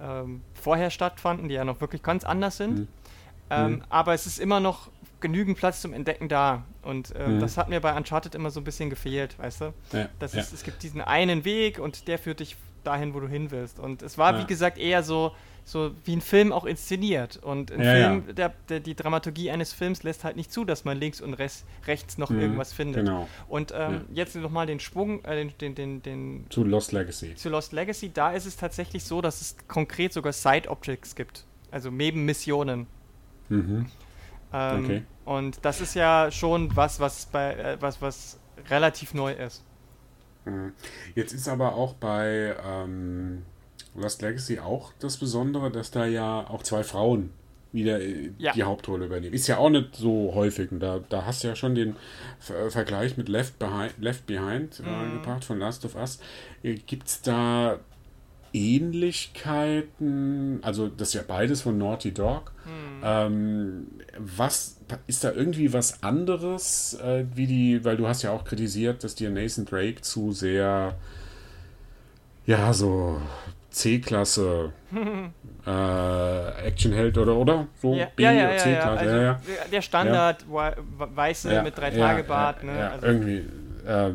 ähm, 0.00 0.42
vorher 0.54 0.90
stattfanden, 0.90 1.48
die 1.48 1.54
ja 1.54 1.64
noch 1.64 1.80
wirklich 1.80 2.02
ganz 2.02 2.24
anders 2.24 2.56
sind. 2.56 2.78
Mhm. 2.80 2.88
Mhm. 3.50 3.82
Aber 3.88 4.14
es 4.14 4.26
ist 4.26 4.38
immer 4.38 4.60
noch 4.60 4.90
genügend 5.20 5.58
Platz 5.58 5.80
zum 5.80 5.92
Entdecken 5.92 6.28
da. 6.28 6.64
Und 6.82 7.14
äh, 7.16 7.26
mhm. 7.26 7.40
das 7.40 7.56
hat 7.56 7.68
mir 7.68 7.80
bei 7.80 7.96
Uncharted 7.96 8.34
immer 8.34 8.50
so 8.50 8.60
ein 8.60 8.64
bisschen 8.64 8.90
gefehlt, 8.90 9.38
weißt 9.38 9.60
du? 9.60 9.74
Ja, 9.92 10.08
das 10.18 10.34
ja. 10.34 10.40
Ist, 10.40 10.52
es 10.52 10.62
gibt 10.62 10.82
diesen 10.82 11.00
einen 11.00 11.44
Weg 11.44 11.78
und 11.78 12.08
der 12.08 12.18
führt 12.18 12.40
dich 12.40 12.56
dahin, 12.84 13.12
wo 13.12 13.20
du 13.20 13.28
hin 13.28 13.50
willst. 13.50 13.78
Und 13.78 14.02
es 14.02 14.18
war, 14.18 14.34
ja. 14.34 14.40
wie 14.40 14.46
gesagt, 14.46 14.78
eher 14.78 15.02
so, 15.02 15.32
so 15.70 15.92
wie 16.04 16.16
ein 16.16 16.20
Film 16.20 16.52
auch 16.52 16.64
inszeniert. 16.64 17.36
Und 17.36 17.70
ein 17.70 17.80
Film, 17.80 18.34
der, 18.34 18.52
der, 18.68 18.80
die 18.80 18.94
Dramaturgie 18.94 19.50
eines 19.50 19.72
Films 19.72 20.02
lässt 20.02 20.24
halt 20.24 20.36
nicht 20.36 20.52
zu, 20.52 20.64
dass 20.64 20.84
man 20.84 20.98
links 20.98 21.20
und 21.20 21.34
res, 21.34 21.64
rechts 21.86 22.18
noch 22.18 22.30
mhm, 22.30 22.40
irgendwas 22.40 22.72
findet. 22.72 23.04
Genau. 23.04 23.28
Und 23.48 23.72
ähm, 23.76 24.04
jetzt 24.12 24.34
nochmal 24.34 24.66
den 24.66 24.80
Schwung, 24.80 25.24
äh, 25.24 25.36
den, 25.36 25.56
den, 25.58 25.74
den, 25.74 26.02
den, 26.02 26.46
Zu 26.50 26.64
Lost 26.64 26.90
Legacy. 26.90 27.36
Zu 27.36 27.50
Lost 27.50 27.72
Legacy, 27.72 28.12
da 28.12 28.32
ist 28.32 28.46
es 28.46 28.56
tatsächlich 28.56 29.04
so, 29.04 29.20
dass 29.20 29.40
es 29.40 29.56
konkret 29.68 30.12
sogar 30.12 30.32
Side-Objects 30.32 31.14
gibt. 31.14 31.44
Also 31.70 31.90
Nebenmissionen. 31.90 32.88
Mhm. 33.48 33.86
Ähm, 34.52 34.84
okay. 34.84 35.02
Und 35.24 35.64
das 35.64 35.80
ist 35.80 35.94
ja 35.94 36.32
schon 36.32 36.74
was, 36.74 36.98
was 36.98 37.26
bei 37.26 37.54
äh, 37.54 37.76
was, 37.80 38.02
was 38.02 38.40
relativ 38.68 39.14
neu 39.14 39.32
ist. 39.32 39.64
Mhm. 40.44 40.72
Jetzt 41.14 41.32
ist 41.32 41.46
aber 41.46 41.74
auch 41.74 41.94
bei 41.94 42.56
ähm, 42.64 43.44
Lost 43.94 44.22
Legacy 44.22 44.60
auch 44.60 44.92
das 45.00 45.16
Besondere, 45.16 45.70
dass 45.70 45.90
da 45.90 46.06
ja 46.06 46.48
auch 46.48 46.62
zwei 46.62 46.84
Frauen 46.84 47.30
wieder 47.72 48.00
äh, 48.00 48.30
ja. 48.38 48.52
die 48.52 48.62
Hauptrolle 48.62 49.06
übernehmen. 49.06 49.34
Ist 49.34 49.46
ja 49.46 49.58
auch 49.58 49.70
nicht 49.70 49.96
so 49.96 50.32
häufig. 50.34 50.72
Und 50.72 50.80
da, 50.80 51.00
da 51.08 51.24
hast 51.24 51.44
du 51.44 51.48
ja 51.48 51.56
schon 51.56 51.74
den 51.74 51.96
Ver 52.38 52.70
Vergleich 52.70 53.16
mit 53.16 53.28
Left 53.28 53.58
Behind, 53.58 53.92
Left 53.98 54.26
Behind 54.26 54.80
äh, 54.80 54.82
mhm. 54.82 55.12
gebracht 55.14 55.44
von 55.44 55.58
Last 55.58 55.84
of 55.84 55.96
Us. 55.96 56.20
Äh, 56.62 56.74
Gibt 56.74 57.08
es 57.08 57.22
da 57.22 57.78
Ähnlichkeiten, 58.52 60.58
also 60.62 60.88
das 60.88 61.08
ist 61.08 61.14
ja 61.14 61.22
beides 61.26 61.62
von 61.62 61.78
Naughty 61.78 62.12
Dog. 62.12 62.52
Hm. 62.64 63.00
Ähm, 63.04 63.86
was 64.18 64.76
ist 65.06 65.22
da 65.22 65.32
irgendwie 65.32 65.72
was 65.72 66.02
anderes, 66.02 66.94
äh, 66.94 67.26
wie 67.34 67.46
die, 67.46 67.84
weil 67.84 67.96
du 67.96 68.08
hast 68.08 68.22
ja 68.22 68.32
auch 68.32 68.44
kritisiert, 68.44 69.04
dass 69.04 69.14
dir 69.14 69.30
Nathan 69.30 69.66
Drake 69.66 70.00
zu 70.00 70.32
sehr, 70.32 70.96
ja, 72.44 72.72
so 72.72 73.20
C-Klasse 73.70 74.72
äh, 75.66 76.66
Actionheld 76.66 77.16
oder 77.18 77.36
oder 77.36 77.66
so 77.80 77.94
ja, 77.94 78.08
B 78.14 78.22
ja, 78.22 78.32
ja, 78.32 78.56
C-Klasse. 78.56 78.98
Also 78.98 79.16
ja, 79.16 79.22
ja. 79.22 79.40
Der 79.70 79.82
Standard 79.82 80.44
weiße 80.48 81.62
mit 81.62 81.78
drei 81.78 81.90
Tage 81.90 82.24
Bart. 82.24 82.64
ne? 82.64 82.90
also. 82.90 83.06
irgendwie. 83.06 83.44
Äh, 83.86 84.12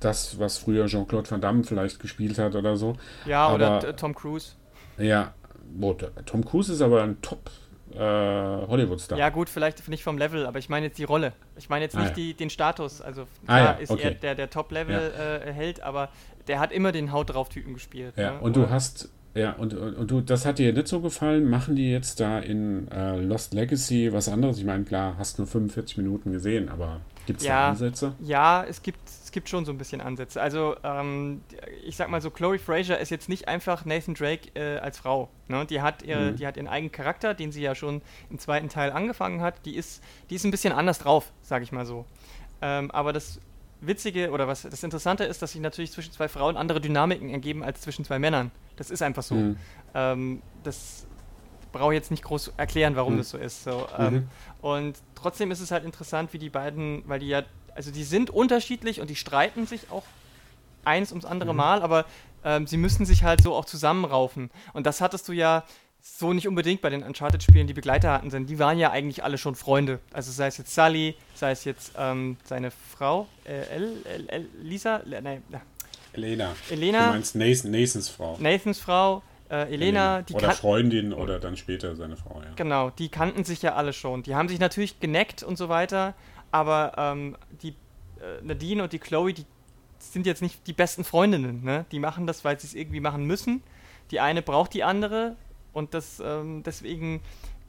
das, 0.00 0.38
was 0.38 0.58
früher 0.58 0.86
Jean-Claude 0.86 1.30
Van 1.30 1.40
Damme 1.40 1.62
vielleicht 1.62 2.00
gespielt 2.00 2.38
hat 2.38 2.54
oder 2.54 2.76
so. 2.76 2.96
Ja, 3.26 3.48
aber, 3.48 3.54
oder 3.54 3.96
Tom 3.96 4.14
Cruise. 4.14 4.52
Ja, 4.98 5.34
boah, 5.72 5.96
Tom 6.24 6.44
Cruise 6.44 6.72
ist 6.72 6.80
aber 6.80 7.02
ein 7.02 7.20
Top 7.20 7.50
äh, 7.94 7.98
Hollywood-Star. 7.98 9.18
Ja, 9.18 9.28
gut, 9.30 9.48
vielleicht 9.48 9.86
nicht 9.88 10.02
vom 10.02 10.16
Level, 10.16 10.46
aber 10.46 10.58
ich 10.58 10.68
meine 10.68 10.86
jetzt 10.86 10.98
die 10.98 11.04
Rolle. 11.04 11.32
Ich 11.56 11.68
meine 11.68 11.84
jetzt 11.84 11.96
ah, 11.96 12.02
nicht 12.02 12.16
die, 12.16 12.34
den 12.34 12.50
Status. 12.50 13.00
Also 13.00 13.26
ah, 13.46 13.58
ja, 13.58 13.70
ist 13.72 13.90
okay. 13.90 14.02
er 14.02 14.10
der, 14.12 14.34
der 14.34 14.50
Top-Level-Held, 14.50 15.78
äh, 15.78 15.82
aber 15.82 16.08
der 16.50 16.58
hat 16.58 16.72
immer 16.72 16.90
den 16.90 17.12
Haut 17.12 17.30
drauf 17.30 17.48
Typen 17.48 17.74
gespielt. 17.74 18.14
Ja, 18.16 18.32
ne? 18.32 18.40
und 18.40 18.56
du 18.56 18.68
hast 18.68 19.08
ja, 19.34 19.52
und, 19.52 19.72
und, 19.74 20.10
du, 20.10 20.20
das 20.20 20.44
hat 20.44 20.58
dir 20.58 20.72
nicht 20.72 20.88
so 20.88 20.98
gefallen. 20.98 21.48
Machen 21.48 21.76
die 21.76 21.88
jetzt 21.88 22.18
da 22.18 22.40
in 22.40 22.88
äh, 22.88 23.16
Lost 23.20 23.54
Legacy 23.54 24.12
was 24.12 24.28
anderes? 24.28 24.58
Ich 24.58 24.64
meine, 24.64 24.82
klar, 24.82 25.14
hast 25.18 25.38
nur 25.38 25.46
45 25.46 25.98
Minuten 25.98 26.32
gesehen, 26.32 26.68
aber 26.68 27.00
gibt 27.26 27.40
es 27.40 27.46
ja, 27.46 27.66
da 27.66 27.68
Ansätze? 27.70 28.14
Ja, 28.18 28.64
es 28.68 28.82
gibt, 28.82 28.98
es 29.08 29.30
gibt 29.30 29.48
schon 29.48 29.64
so 29.64 29.70
ein 29.70 29.78
bisschen 29.78 30.00
Ansätze. 30.00 30.42
Also, 30.42 30.74
ähm, 30.82 31.42
ich 31.86 31.94
sag 31.94 32.08
mal 32.08 32.20
so, 32.20 32.30
Chloe 32.30 32.58
Fraser 32.58 32.98
ist 32.98 33.10
jetzt 33.10 33.28
nicht 33.28 33.46
einfach 33.46 33.84
Nathan 33.84 34.14
Drake 34.14 34.48
äh, 34.54 34.78
als 34.78 34.98
Frau. 34.98 35.28
Ne? 35.46 35.64
Die, 35.64 35.80
hat 35.80 36.02
ihre, 36.02 36.32
mhm. 36.32 36.36
die 36.36 36.44
hat 36.48 36.56
ihren 36.56 36.66
eigenen 36.66 36.90
Charakter, 36.90 37.32
den 37.32 37.52
sie 37.52 37.62
ja 37.62 37.76
schon 37.76 38.02
im 38.30 38.40
zweiten 38.40 38.68
Teil 38.68 38.90
angefangen 38.90 39.42
hat. 39.42 39.64
Die 39.64 39.76
ist, 39.76 40.02
die 40.28 40.34
ist 40.34 40.44
ein 40.44 40.50
bisschen 40.50 40.72
anders 40.72 40.98
drauf, 40.98 41.30
sag 41.42 41.62
ich 41.62 41.70
mal 41.70 41.86
so. 41.86 42.04
Ähm, 42.62 42.90
aber 42.90 43.12
das 43.12 43.40
Witzige 43.80 44.30
oder 44.30 44.46
was 44.46 44.62
das 44.62 44.82
Interessante 44.82 45.24
ist, 45.24 45.42
dass 45.42 45.52
sich 45.52 45.60
natürlich 45.60 45.92
zwischen 45.92 46.12
zwei 46.12 46.28
Frauen 46.28 46.56
andere 46.56 46.80
Dynamiken 46.80 47.30
ergeben 47.30 47.64
als 47.64 47.80
zwischen 47.80 48.04
zwei 48.04 48.18
Männern. 48.18 48.50
Das 48.76 48.90
ist 48.90 49.02
einfach 49.02 49.22
so. 49.22 49.34
Mhm. 49.34 49.56
Ähm, 49.94 50.42
das 50.62 51.06
brauche 51.72 51.92
ich 51.92 51.98
jetzt 51.98 52.10
nicht 52.10 52.22
groß 52.22 52.52
erklären, 52.56 52.96
warum 52.96 53.14
mhm. 53.14 53.18
das 53.18 53.30
so 53.30 53.38
ist. 53.38 53.64
So, 53.64 53.86
ähm, 53.98 54.14
mhm. 54.14 54.28
Und 54.60 54.98
trotzdem 55.14 55.50
ist 55.50 55.60
es 55.60 55.70
halt 55.70 55.84
interessant, 55.84 56.32
wie 56.32 56.38
die 56.38 56.50
beiden, 56.50 57.02
weil 57.06 57.20
die 57.20 57.28
ja, 57.28 57.42
also 57.74 57.90
die 57.90 58.04
sind 58.04 58.30
unterschiedlich 58.30 59.00
und 59.00 59.08
die 59.08 59.16
streiten 59.16 59.66
sich 59.66 59.90
auch 59.90 60.04
eins 60.84 61.10
ums 61.12 61.24
andere 61.24 61.52
mhm. 61.52 61.58
Mal, 61.58 61.82
aber 61.82 62.04
ähm, 62.44 62.66
sie 62.66 62.76
müssen 62.76 63.06
sich 63.06 63.22
halt 63.22 63.42
so 63.42 63.54
auch 63.54 63.64
zusammenraufen. 63.64 64.50
Und 64.72 64.86
das 64.86 65.00
hattest 65.00 65.28
du 65.28 65.32
ja 65.32 65.64
so 66.02 66.32
nicht 66.32 66.48
unbedingt 66.48 66.80
bei 66.80 66.90
den 66.90 67.02
Uncharted-Spielen, 67.02 67.66
die 67.66 67.74
Begleiter 67.74 68.12
hatten, 68.12 68.30
denn 68.30 68.46
die 68.46 68.58
waren 68.58 68.78
ja 68.78 68.90
eigentlich 68.90 69.22
alle 69.24 69.38
schon 69.38 69.54
Freunde. 69.54 70.00
Also 70.12 70.32
sei 70.32 70.46
es 70.46 70.58
jetzt 70.58 70.74
Sully, 70.74 71.14
sei 71.34 71.50
es 71.50 71.64
jetzt 71.64 71.92
ähm, 71.98 72.36
seine 72.44 72.70
Frau, 72.70 73.26
äh, 73.44 73.66
El, 73.74 73.96
El, 74.04 74.28
El, 74.28 74.48
Lisa, 74.62 75.02
nein, 75.06 75.42
Elena. 76.12 76.54
Elena. 76.70 77.06
Du 77.06 77.12
meinst 77.12 77.36
Nathan, 77.36 77.70
Nathans 77.70 78.08
Frau. 78.08 78.36
Nathans 78.40 78.78
Frau, 78.78 79.22
äh, 79.50 79.72
Elena. 79.72 80.22
Die 80.22 80.34
oder 80.34 80.52
Freundin 80.52 81.12
oder 81.12 81.38
dann 81.38 81.56
später 81.56 81.94
seine 81.94 82.16
Frau, 82.16 82.40
ja. 82.42 82.50
Genau, 82.56 82.90
die 82.90 83.08
kannten 83.08 83.44
sich 83.44 83.62
ja 83.62 83.74
alle 83.74 83.92
schon. 83.92 84.22
Die 84.22 84.34
haben 84.34 84.48
sich 84.48 84.58
natürlich 84.58 85.00
geneckt 85.00 85.42
und 85.42 85.56
so 85.56 85.68
weiter, 85.68 86.14
aber 86.50 86.92
ähm, 86.96 87.36
die 87.62 87.70
äh, 87.70 88.42
Nadine 88.42 88.82
und 88.82 88.92
die 88.92 88.98
Chloe, 88.98 89.32
die 89.32 89.44
sind 89.98 90.26
jetzt 90.26 90.42
nicht 90.42 90.66
die 90.66 90.72
besten 90.72 91.04
Freundinnen. 91.04 91.62
Ne? 91.62 91.84
Die 91.92 91.98
machen 91.98 92.26
das, 92.26 92.44
weil 92.44 92.58
sie 92.58 92.66
es 92.66 92.74
irgendwie 92.74 93.00
machen 93.00 93.24
müssen. 93.24 93.62
Die 94.10 94.18
eine 94.18 94.42
braucht 94.42 94.74
die 94.74 94.82
andere 94.82 95.36
und 95.72 95.94
das 95.94 96.22
ähm, 96.24 96.62
deswegen 96.64 97.20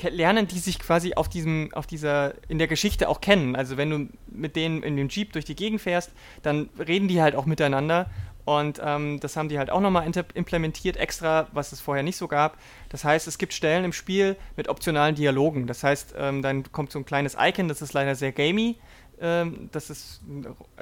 lernen 0.09 0.47
die 0.47 0.59
sich 0.59 0.79
quasi 0.79 1.13
auf 1.13 1.29
diesem, 1.29 1.69
auf 1.73 1.85
dieser, 1.85 2.33
in 2.49 2.57
der 2.57 2.67
Geschichte 2.67 3.07
auch 3.09 3.21
kennen. 3.21 3.55
Also 3.55 3.77
wenn 3.77 3.89
du 3.89 4.07
mit 4.27 4.55
denen 4.55 4.83
in 4.83 4.97
dem 4.97 5.09
Jeep 5.09 5.33
durch 5.33 5.45
die 5.45 5.55
Gegend 5.55 5.81
fährst, 5.81 6.11
dann 6.41 6.69
reden 6.79 7.07
die 7.07 7.21
halt 7.21 7.35
auch 7.35 7.45
miteinander. 7.45 8.09
Und 8.43 8.81
ähm, 8.83 9.19
das 9.19 9.37
haben 9.37 9.49
die 9.49 9.59
halt 9.59 9.69
auch 9.69 9.81
nochmal 9.81 10.09
implementiert, 10.33 10.97
extra, 10.97 11.47
was 11.53 11.71
es 11.71 11.79
vorher 11.79 12.03
nicht 12.03 12.17
so 12.17 12.27
gab. 12.27 12.57
Das 12.89 13.03
heißt, 13.03 13.27
es 13.27 13.37
gibt 13.37 13.53
Stellen 13.53 13.85
im 13.85 13.93
Spiel 13.93 14.35
mit 14.55 14.67
optionalen 14.67 15.13
Dialogen. 15.13 15.67
Das 15.67 15.83
heißt, 15.83 16.15
ähm, 16.17 16.41
dann 16.41 16.71
kommt 16.71 16.91
so 16.91 16.97
ein 16.97 17.05
kleines 17.05 17.37
Icon, 17.39 17.67
das 17.67 17.83
ist 17.83 17.93
leider 17.93 18.15
sehr 18.15 18.31
gamey. 18.31 18.77
Ähm, 19.19 19.69
das, 19.71 19.91
ist, 19.91 20.21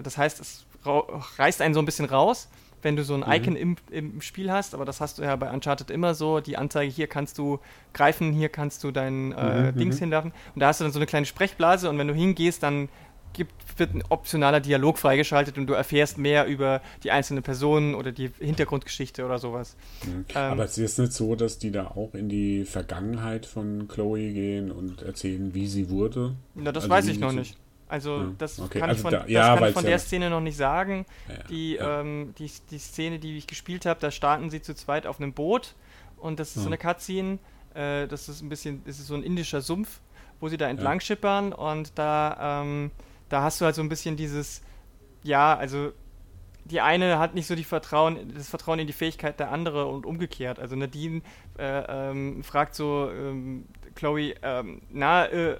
das 0.02 0.18
heißt, 0.18 0.40
es 0.40 0.66
reißt 0.86 1.62
einen 1.62 1.74
so 1.74 1.82
ein 1.82 1.86
bisschen 1.86 2.06
raus 2.06 2.48
wenn 2.82 2.96
du 2.96 3.04
so 3.04 3.13
ein 3.13 3.22
mhm. 3.22 3.32
Icon 3.32 3.56
im, 3.56 3.76
im 3.92 4.22
Spiel 4.22 4.52
hast, 4.52 4.74
aber 4.74 4.86
das 4.86 5.02
hast 5.02 5.18
du 5.18 5.24
ja 5.24 5.36
bei 5.36 5.52
Uncharted 5.52 5.92
immer 5.92 6.15
so, 6.15 6.39
die 6.39 6.58
Anzeige, 6.58 6.92
hier 6.92 7.08
kannst 7.08 7.38
du 7.38 7.60
greifen, 7.94 8.34
hier 8.34 8.50
kannst 8.50 8.84
du 8.84 8.92
dein 8.92 9.32
äh, 9.32 9.72
mhm, 9.72 9.78
Dings 9.78 9.96
mhm. 9.98 10.06
hinwerfen 10.06 10.34
und 10.56 10.62
da 10.62 10.68
hast 10.68 10.80
du 10.80 10.86
dann 10.86 10.94
so 10.94 11.00
eine 11.00 11.06
kleine 11.06 11.26
Sprechblase 11.26 11.89
und 11.89 11.98
wenn 11.98 12.08
du 12.08 12.13
hingehst, 12.13 12.63
dann 12.63 12.89
gibt, 13.34 13.54
wird 13.78 13.94
ein 13.94 14.04
optionaler 14.10 14.60
Dialog 14.60 14.98
freigeschaltet 14.98 15.58
und 15.58 15.68
du 15.68 15.74
erfährst 15.74 16.18
mehr 16.18 16.46
über 16.46 16.82
die 17.04 17.12
einzelnen 17.12 17.44
Personen 17.44 17.96
oder 17.96 18.12
die 18.12 18.32
Hintergrundgeschichte 18.39 19.26
oder 19.26 19.39
sowas. 19.39 19.76
Mhm. 20.06 20.26
Ähm, 20.30 20.36
Aber 20.36 20.65
es 20.65 20.78
ist 20.78 21.00
nicht 21.00 21.13
so, 21.13 21.36
dass 21.36 21.58
die 21.58 21.72
da 21.72 21.88
auch 21.88 22.13
in 22.13 22.30
die 22.30 22.65
Vergangenheit 22.65 23.46
von 23.46 23.88
Chloe 23.88 24.32
gehen 24.34 24.72
und 24.72 25.02
erzählen, 25.02 25.54
wie 25.54 25.68
sie 25.68 25.89
wurde? 25.89 26.36
Na, 26.56 26.72
das 26.72 26.86
also 26.86 26.96
weiß 26.96 27.08
ich 27.08 27.20
noch 27.20 27.32
nicht. 27.32 27.58
Also 27.89 28.17
ja, 28.19 28.32
das 28.38 28.60
okay. 28.60 28.80
kann 28.80 28.89
also 28.89 28.99
ich 28.99 29.02
von, 29.02 29.12
da, 29.12 29.28
ja, 29.28 29.56
kann 29.56 29.67
ich 29.67 29.73
von 29.73 29.84
der 29.84 29.93
ja 29.93 29.99
Szene 29.99 30.30
noch 30.30 30.41
nicht 30.41 30.56
sagen. 30.56 31.06
die, 31.49 31.75
ähm, 31.75 32.34
die, 32.38 32.49
die 32.71 32.80
Szene, 32.80 33.19
die 33.19 33.38
ich 33.38 33.47
gespielt 33.47 33.86
habe, 33.86 33.99
da 33.99 34.12
starten 34.12 34.49
sie 34.49 34.62
zu 34.62 34.73
zweit 34.75 35.06
auf 35.06 35.19
einem 35.19 35.34
Boot 35.34 35.75
und 36.17 36.39
das 36.39 36.56
ist 36.56 36.62
so 36.62 36.67
eine 36.67 36.78
Cutscene. 36.78 37.39
Äh, 37.73 38.08
das 38.08 38.30
ist 38.30 38.41
ein 38.41 38.49
bisschen, 38.49 38.84
das 38.86 38.99
ist 38.99 39.08
so 39.08 39.15
ein 39.15 39.23
indischer 39.23 39.62
Sumpf, 39.62 39.99
wo 40.39 40.47
sie 40.47 40.58
da 40.58 40.69
entlang 40.69 41.02
schippern 41.02 41.52
und 41.52 41.97
da 41.97 42.62
ähm, 42.62 42.91
da 43.30 43.43
hast 43.43 43.62
du 43.62 43.65
halt 43.65 43.75
so 43.75 43.82
ein 43.82 43.89
bisschen 43.89 44.17
dieses, 44.17 44.62
ja, 45.23 45.56
also 45.56 45.91
die 46.65 46.82
eine 46.82 47.17
hat 47.17 47.34
nicht 47.34 47.47
so 47.47 47.56
die 47.56 47.63
Vertrauen, 47.63 48.34
das 48.36 48.49
Vertrauen 48.49 48.80
in 48.80 48.88
die 48.88 48.93
Fähigkeit 48.93 49.39
der 49.39 49.52
andere 49.52 49.86
und 49.88 50.06
umgekehrt. 50.06 50.60
Also 50.60 50.75
Nadine 50.75 51.21
äh, 51.58 52.10
ähm, 52.10 52.43
fragt 52.43 52.75
so 52.75 53.10
ähm, 53.12 53.65
Chloe, 53.95 54.36
ähm, 54.43 54.82
na, 54.91 55.25
äh, 55.25 55.58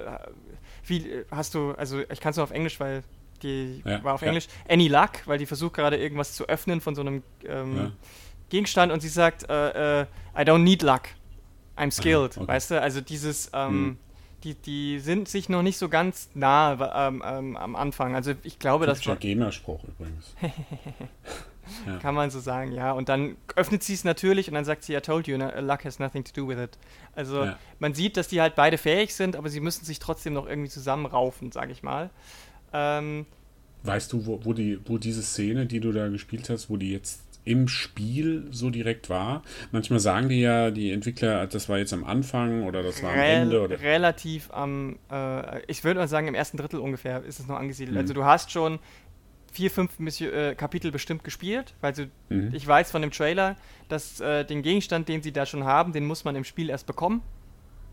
wie 0.89 1.23
hast 1.32 1.56
du, 1.56 1.71
also 1.71 1.99
ich 1.99 2.19
kann 2.19 2.32
es 2.32 2.38
nur 2.38 2.43
auf 2.43 2.52
Englisch, 2.52 2.80
weil 2.80 3.04
die 3.41 3.82
ja, 3.86 4.04
war 4.04 4.15
auf 4.15 4.21
Englisch, 4.21 4.47
ja. 4.47 4.73
any 4.73 4.88
luck, 4.88 5.25
weil 5.25 5.38
die 5.38 5.45
versucht 5.45 5.73
gerade 5.73 5.97
irgendwas 5.97 6.34
zu 6.34 6.47
öffnen 6.47 6.82
von 6.82 6.95
so 6.95 7.02
einem 7.02 7.23
ähm, 7.45 7.78
ja. 7.78 7.91
Gegenstand 8.49 8.91
und 8.91 8.99
sie 9.02 9.10
sagt, 9.10 9.49
äh, 9.49 10.02
äh 10.02 10.06
I 10.38 10.41
don't 10.41 10.60
need 10.60 10.82
luck, 10.82 11.04
I'm 11.78 11.91
skilled, 11.91 12.38
okay. 12.38 12.47
weißt 12.47 12.71
du? 12.71 12.82
Also 12.82 13.02
dieses, 13.02 13.52
hm 13.54 13.97
die, 14.43 14.56
die 14.56 14.99
sind 14.99 15.28
sich 15.28 15.49
noch 15.49 15.62
nicht 15.62 15.78
so 15.78 15.89
ganz 15.89 16.30
nah 16.34 17.08
ähm, 17.08 17.23
ähm, 17.25 17.58
am 17.58 17.75
Anfang. 17.75 18.15
Also 18.15 18.34
ich 18.43 18.60
glaube, 18.60 18.86
das 18.86 19.06
war... 19.06 19.15
GEMA-Spruch 19.15 19.84
übrigens. 19.84 20.36
ja. 21.86 21.97
Kann 21.97 22.15
man 22.15 22.29
so 22.29 22.39
sagen, 22.39 22.71
ja. 22.71 22.91
Und 22.91 23.10
dann 23.10 23.38
öffnet 23.55 23.84
sie 23.84 23.93
es 23.93 24.03
natürlich 24.03 24.47
und 24.47 24.53
dann 24.53 24.65
sagt 24.65 24.84
sie, 24.84 24.93
I 24.93 25.01
told 25.01 25.27
you, 25.27 25.38
luck 25.38 25.86
has 25.86 25.99
nothing 25.99 26.23
to 26.23 26.32
do 26.34 26.47
with 26.47 26.58
it. 26.58 26.77
Also 27.15 27.45
ja. 27.45 27.58
man 27.79 27.93
sieht, 27.93 28.17
dass 28.17 28.27
die 28.27 28.41
halt 28.41 28.55
beide 28.55 28.77
fähig 28.77 29.13
sind, 29.13 29.36
aber 29.36 29.49
sie 29.49 29.60
müssen 29.60 29.86
sich 29.86 29.99
trotzdem 29.99 30.34
noch 30.34 30.47
irgendwie 30.47 30.69
zusammenraufen, 30.69 31.51
sage 31.51 31.71
ich 31.71 31.84
mal. 31.84 32.10
Ähm, 32.73 33.25
weißt 33.84 34.13
du, 34.13 34.25
wo, 34.25 34.39
wo, 34.43 34.53
die, 34.53 34.79
wo 34.86 34.97
diese 34.97 35.21
Szene, 35.23 35.65
die 35.65 35.79
du 35.79 35.91
da 35.91 36.08
gespielt 36.08 36.49
hast, 36.49 36.69
wo 36.69 36.77
die 36.77 36.91
jetzt 36.91 37.21
im 37.45 37.67
Spiel 37.67 38.47
so 38.51 38.69
direkt 38.69 39.10
war. 39.10 39.41
Manchmal 39.71 39.99
sagen 39.99 40.29
die 40.29 40.41
ja, 40.41 40.71
die 40.71 40.91
Entwickler, 40.91 41.47
das 41.47 41.67
war 41.67 41.77
jetzt 41.79 41.93
am 41.93 42.03
Anfang 42.03 42.63
oder 42.63 42.84
das 42.84 43.01
war 43.01 43.12
am 43.12 43.19
Rel 43.19 43.41
Ende. 43.41 43.62
Oder? 43.62 43.82
Relativ 43.82 44.51
am, 44.51 44.99
äh, 45.12 45.63
ich 45.65 45.84
würde 45.84 45.99
mal 45.99 46.08
sagen, 46.08 46.27
im 46.27 46.36
ersten 46.36 46.58
Drittel 46.58 46.79
ungefähr 46.79 47.23
ist 47.23 47.39
es 47.39 47.47
noch 47.47 47.58
angesiedelt. 47.58 47.95
Mhm. 47.95 48.01
Also 48.01 48.13
du 48.13 48.25
hast 48.25 48.51
schon 48.51 48.79
vier, 49.51 49.71
fünf 49.71 49.99
Mission, 49.99 50.31
äh, 50.33 50.55
Kapitel 50.55 50.91
bestimmt 50.91 51.23
gespielt, 51.23 51.73
weil 51.81 51.93
du, 51.93 52.09
mhm. 52.29 52.53
ich 52.53 52.65
weiß 52.65 52.91
von 52.91 53.01
dem 53.01 53.12
Trailer, 53.12 53.55
dass 53.88 54.19
äh, 54.19 54.45
den 54.45 54.62
Gegenstand, 54.62 55.09
den 55.09 55.21
sie 55.21 55.31
da 55.31 55.45
schon 55.45 55.63
haben, 55.63 55.93
den 55.93 56.05
muss 56.05 56.23
man 56.23 56.35
im 56.35 56.43
Spiel 56.43 56.69
erst 56.69 56.85
bekommen. 56.85 57.21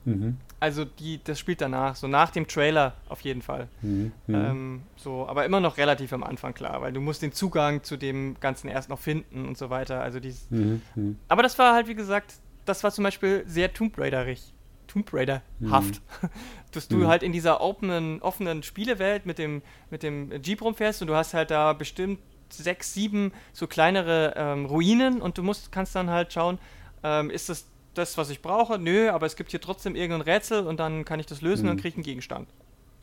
Mhm. 0.07 0.37
Also 0.61 0.85
die, 0.85 1.21
das 1.23 1.39
spielt 1.39 1.61
danach, 1.61 1.97
so 1.97 2.07
nach 2.07 2.31
dem 2.31 2.47
Trailer 2.47 2.95
auf 3.09 3.21
jeden 3.21 3.43
Fall. 3.43 3.69
Mhm. 3.83 4.13
mhm. 4.27 4.35
Ähm, 4.35 4.83
so, 4.97 5.27
aber 5.29 5.45
immer 5.45 5.61
noch 5.61 5.77
relativ 5.77 6.13
am 6.13 6.23
Anfang 6.23 6.55
klar, 6.55 6.81
weil 6.81 6.93
du 6.93 7.01
musst 7.01 7.23
den 7.23 7.33
Zugang 7.33 7.83
zu 7.83 7.97
dem 7.97 8.39
Ganzen 8.41 8.69
erst 8.69 8.89
noch 8.89 9.01
finden 9.01 9.47
und 9.47 9.59
so 9.59 9.69
weiter. 9.69 10.01
Also 10.01 10.21
dies, 10.21 10.47
mhm. 10.51 10.81
mhm. 10.95 11.19
Aber 11.29 11.43
das 11.43 11.59
war 11.59 11.75
halt, 11.75 11.89
wie 11.89 11.95
gesagt, 11.95 12.35
das 12.65 12.83
war 12.85 12.91
zum 12.93 13.05
Beispiel 13.05 13.45
sehr 13.47 13.73
Tomb 13.73 13.99
Raiderig. 13.99 14.53
Tomb 14.97 15.13
Raider-haft. 15.13 16.01
Mhm. 16.23 16.29
Dass 16.73 16.89
du 16.89 17.07
halt 17.07 17.23
in 17.23 17.33
dieser 17.33 17.61
offenen, 17.61 18.21
offenen 18.21 18.63
Spielewelt 18.63 19.27
mit 19.27 19.39
dem, 19.39 19.63
mit 19.91 20.03
dem 20.03 20.31
Jeep 20.43 20.63
rumfährst 20.63 21.01
und 21.03 21.09
du 21.09 21.15
hast 21.15 21.35
halt 21.35 21.51
da 21.51 21.73
bestimmt 21.73 22.19
sechs, 22.51 22.95
sieben 22.95 23.33
so 23.53 23.67
kleinere 23.67 24.35
ähm, 24.37 24.67
Ruinen 24.67 25.21
und 25.21 25.39
du 25.39 25.43
musst, 25.43 25.73
kannst 25.73 25.95
dann 25.95 26.11
halt 26.11 26.33
schauen, 26.33 26.59
ähm, 27.03 27.31
ist 27.31 27.49
das 27.49 27.67
das, 27.95 28.19
was 28.19 28.29
ich 28.29 28.43
brauche? 28.43 28.79
Nö, 28.79 29.09
aber 29.09 29.25
es 29.25 29.37
gibt 29.37 29.53
hier 29.53 29.61
trotzdem 29.61 29.97
irgendein 29.97 30.21
Rätsel 30.21 30.67
und 30.67 30.79
dann 30.79 31.07
kann 31.07 31.19
ich 31.19 31.25
das 31.25 31.41
lösen 31.41 31.65
mhm. 31.65 31.73
und 31.73 31.77
kriege 31.79 31.89
ich 31.89 31.95
einen 31.97 32.05
Gegenstand. 32.05 32.49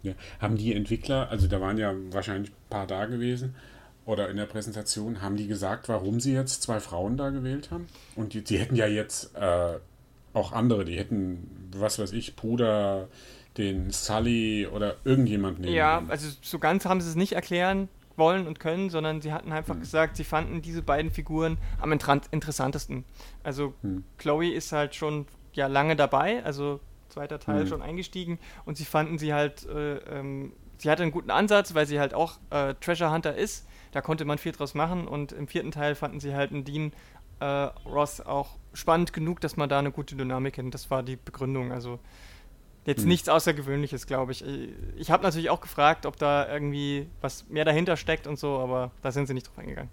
Ja. 0.04 0.14
Haben 0.40 0.56
die 0.56 0.74
Entwickler, 0.74 1.30
also 1.30 1.48
da 1.48 1.60
waren 1.60 1.80
ja 1.80 1.94
wahrscheinlich 2.12 2.52
ein 2.52 2.70
paar 2.70 2.86
da 2.86 3.06
gewesen, 3.06 3.56
oder 4.06 4.30
in 4.30 4.38
der 4.38 4.46
Präsentation, 4.46 5.22
haben 5.22 5.36
die 5.36 5.48
gesagt, 5.48 5.90
warum 5.90 6.20
sie 6.20 6.34
jetzt 6.34 6.62
zwei 6.62 6.80
Frauen 6.80 7.18
da 7.18 7.30
gewählt 7.30 7.72
haben? 7.72 7.88
Und 8.16 8.34
die, 8.34 8.44
die 8.44 8.60
hätten 8.60 8.76
ja 8.76 8.86
jetzt 8.86 9.36
äh, 9.36 9.80
auch 10.34 10.52
andere, 10.52 10.86
die 10.86 10.98
hätten, 10.98 11.70
was 11.76 12.00
weiß 12.00 12.12
ich, 12.14 12.36
Puder, 12.36 13.08
den 13.58 13.92
Sully 13.92 14.68
oder 14.68 14.96
irgendjemand 15.04 15.60
nehmen. 15.60 15.74
Ja, 15.74 15.98
können. 15.98 16.12
also 16.12 16.30
so 16.42 16.60
ganz 16.60 16.86
haben 16.86 17.02
sie 17.02 17.10
es 17.10 17.16
nicht 17.16 17.34
erklären 17.34 17.88
wollen 18.16 18.48
und 18.48 18.60
können, 18.60 18.90
sondern 18.90 19.22
sie 19.22 19.34
hatten 19.34 19.52
einfach 19.52 19.76
mhm. 19.76 19.82
gesagt, 19.82 20.18
sie 20.18 20.24
fanden 20.24 20.62
diese 20.62 20.82
beiden 20.82 21.12
Figuren 21.12 21.58
am 21.80 21.92
interessantesten. 21.92 23.06
Also 23.44 23.74
mhm. 23.82 24.04
Chloe 24.18 24.52
ist 24.54 24.72
halt 24.72 24.96
schon 24.96 25.26
ja 25.54 25.68
lange 25.68 25.96
dabei, 25.96 26.44
also 26.44 26.80
zweiter 27.10 27.40
Teil 27.40 27.64
mhm. 27.64 27.68
schon 27.68 27.82
eingestiegen 27.82 28.40
und 28.66 28.78
sie 28.78 28.86
fanden 28.86 29.18
sie 29.18 29.34
halt, 29.34 29.68
äh, 29.68 29.98
ähm, 29.98 30.54
sie 30.78 30.90
hatte 30.90 31.04
einen 31.04 31.12
guten 31.12 31.32
Ansatz, 31.32 31.74
weil 31.76 31.86
sie 31.86 32.00
halt 32.00 32.14
auch 32.14 32.40
äh, 32.50 32.74
Treasure 32.76 33.12
Hunter 33.12 33.36
ist. 33.36 33.68
Da 33.92 34.02
konnte 34.02 34.26
man 34.26 34.40
viel 34.40 34.52
draus 34.52 34.74
machen 34.74 35.08
und 35.08 35.32
im 35.32 35.48
vierten 35.48 35.70
Teil 35.70 35.94
fanden 35.94 36.20
sie 36.20 36.34
halt 36.34 36.52
einen 36.52 36.64
Dean 36.64 36.94
äh, 37.44 37.90
Ross 37.90 38.22
auch 38.22 38.58
spannend 38.74 39.14
genug, 39.14 39.42
dass 39.42 39.58
man 39.58 39.70
da 39.70 39.80
eine 39.80 39.92
gute 39.92 40.16
Dynamik 40.16 40.56
kennt. 40.56 40.74
Das 40.74 40.90
war 40.90 41.04
die 41.04 41.18
Begründung. 41.18 41.72
Also 41.72 42.00
Jetzt 42.86 43.02
hm. 43.02 43.10
nichts 43.10 43.30
Außergewöhnliches, 43.30 44.08
glaube 44.08 44.34
ich. 44.34 44.44
Ich 44.98 45.10
habe 45.10 45.24
natürlich 45.24 45.50
auch 45.50 45.62
gefragt, 45.62 46.06
ob 46.06 46.18
da 46.18 46.52
irgendwie 46.52 47.08
was 47.22 47.48
mehr 47.50 47.64
dahinter 47.64 47.96
steckt 47.96 48.28
und 48.28 48.38
so, 48.38 48.60
aber 48.60 48.92
da 49.02 49.12
sind 49.12 49.28
sie 49.28 49.34
nicht 49.34 49.48
drauf 49.48 49.58
eingegangen. 49.58 49.90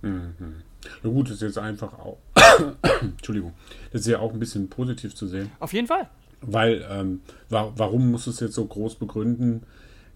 Mhm. 0.00 0.62
Na 1.02 1.10
gut, 1.10 1.26
das 1.26 1.36
ist 1.36 1.42
jetzt 1.42 1.58
einfach 1.58 1.92
auch. 1.98 2.18
Entschuldigung. 3.02 3.52
Das 3.92 4.00
ist 4.00 4.06
ja 4.06 4.18
auch 4.18 4.32
ein 4.32 4.38
bisschen 4.38 4.68
positiv 4.68 5.14
zu 5.14 5.26
sehen. 5.26 5.52
Auf 5.60 5.72
jeden 5.74 5.86
Fall. 5.86 6.08
Weil, 6.40 6.84
ähm, 6.90 7.20
wa 7.50 7.72
warum 7.76 8.10
musst 8.10 8.26
du 8.26 8.30
es 8.30 8.40
jetzt 8.40 8.54
so 8.54 8.64
groß 8.64 8.96
begründen, 8.96 9.62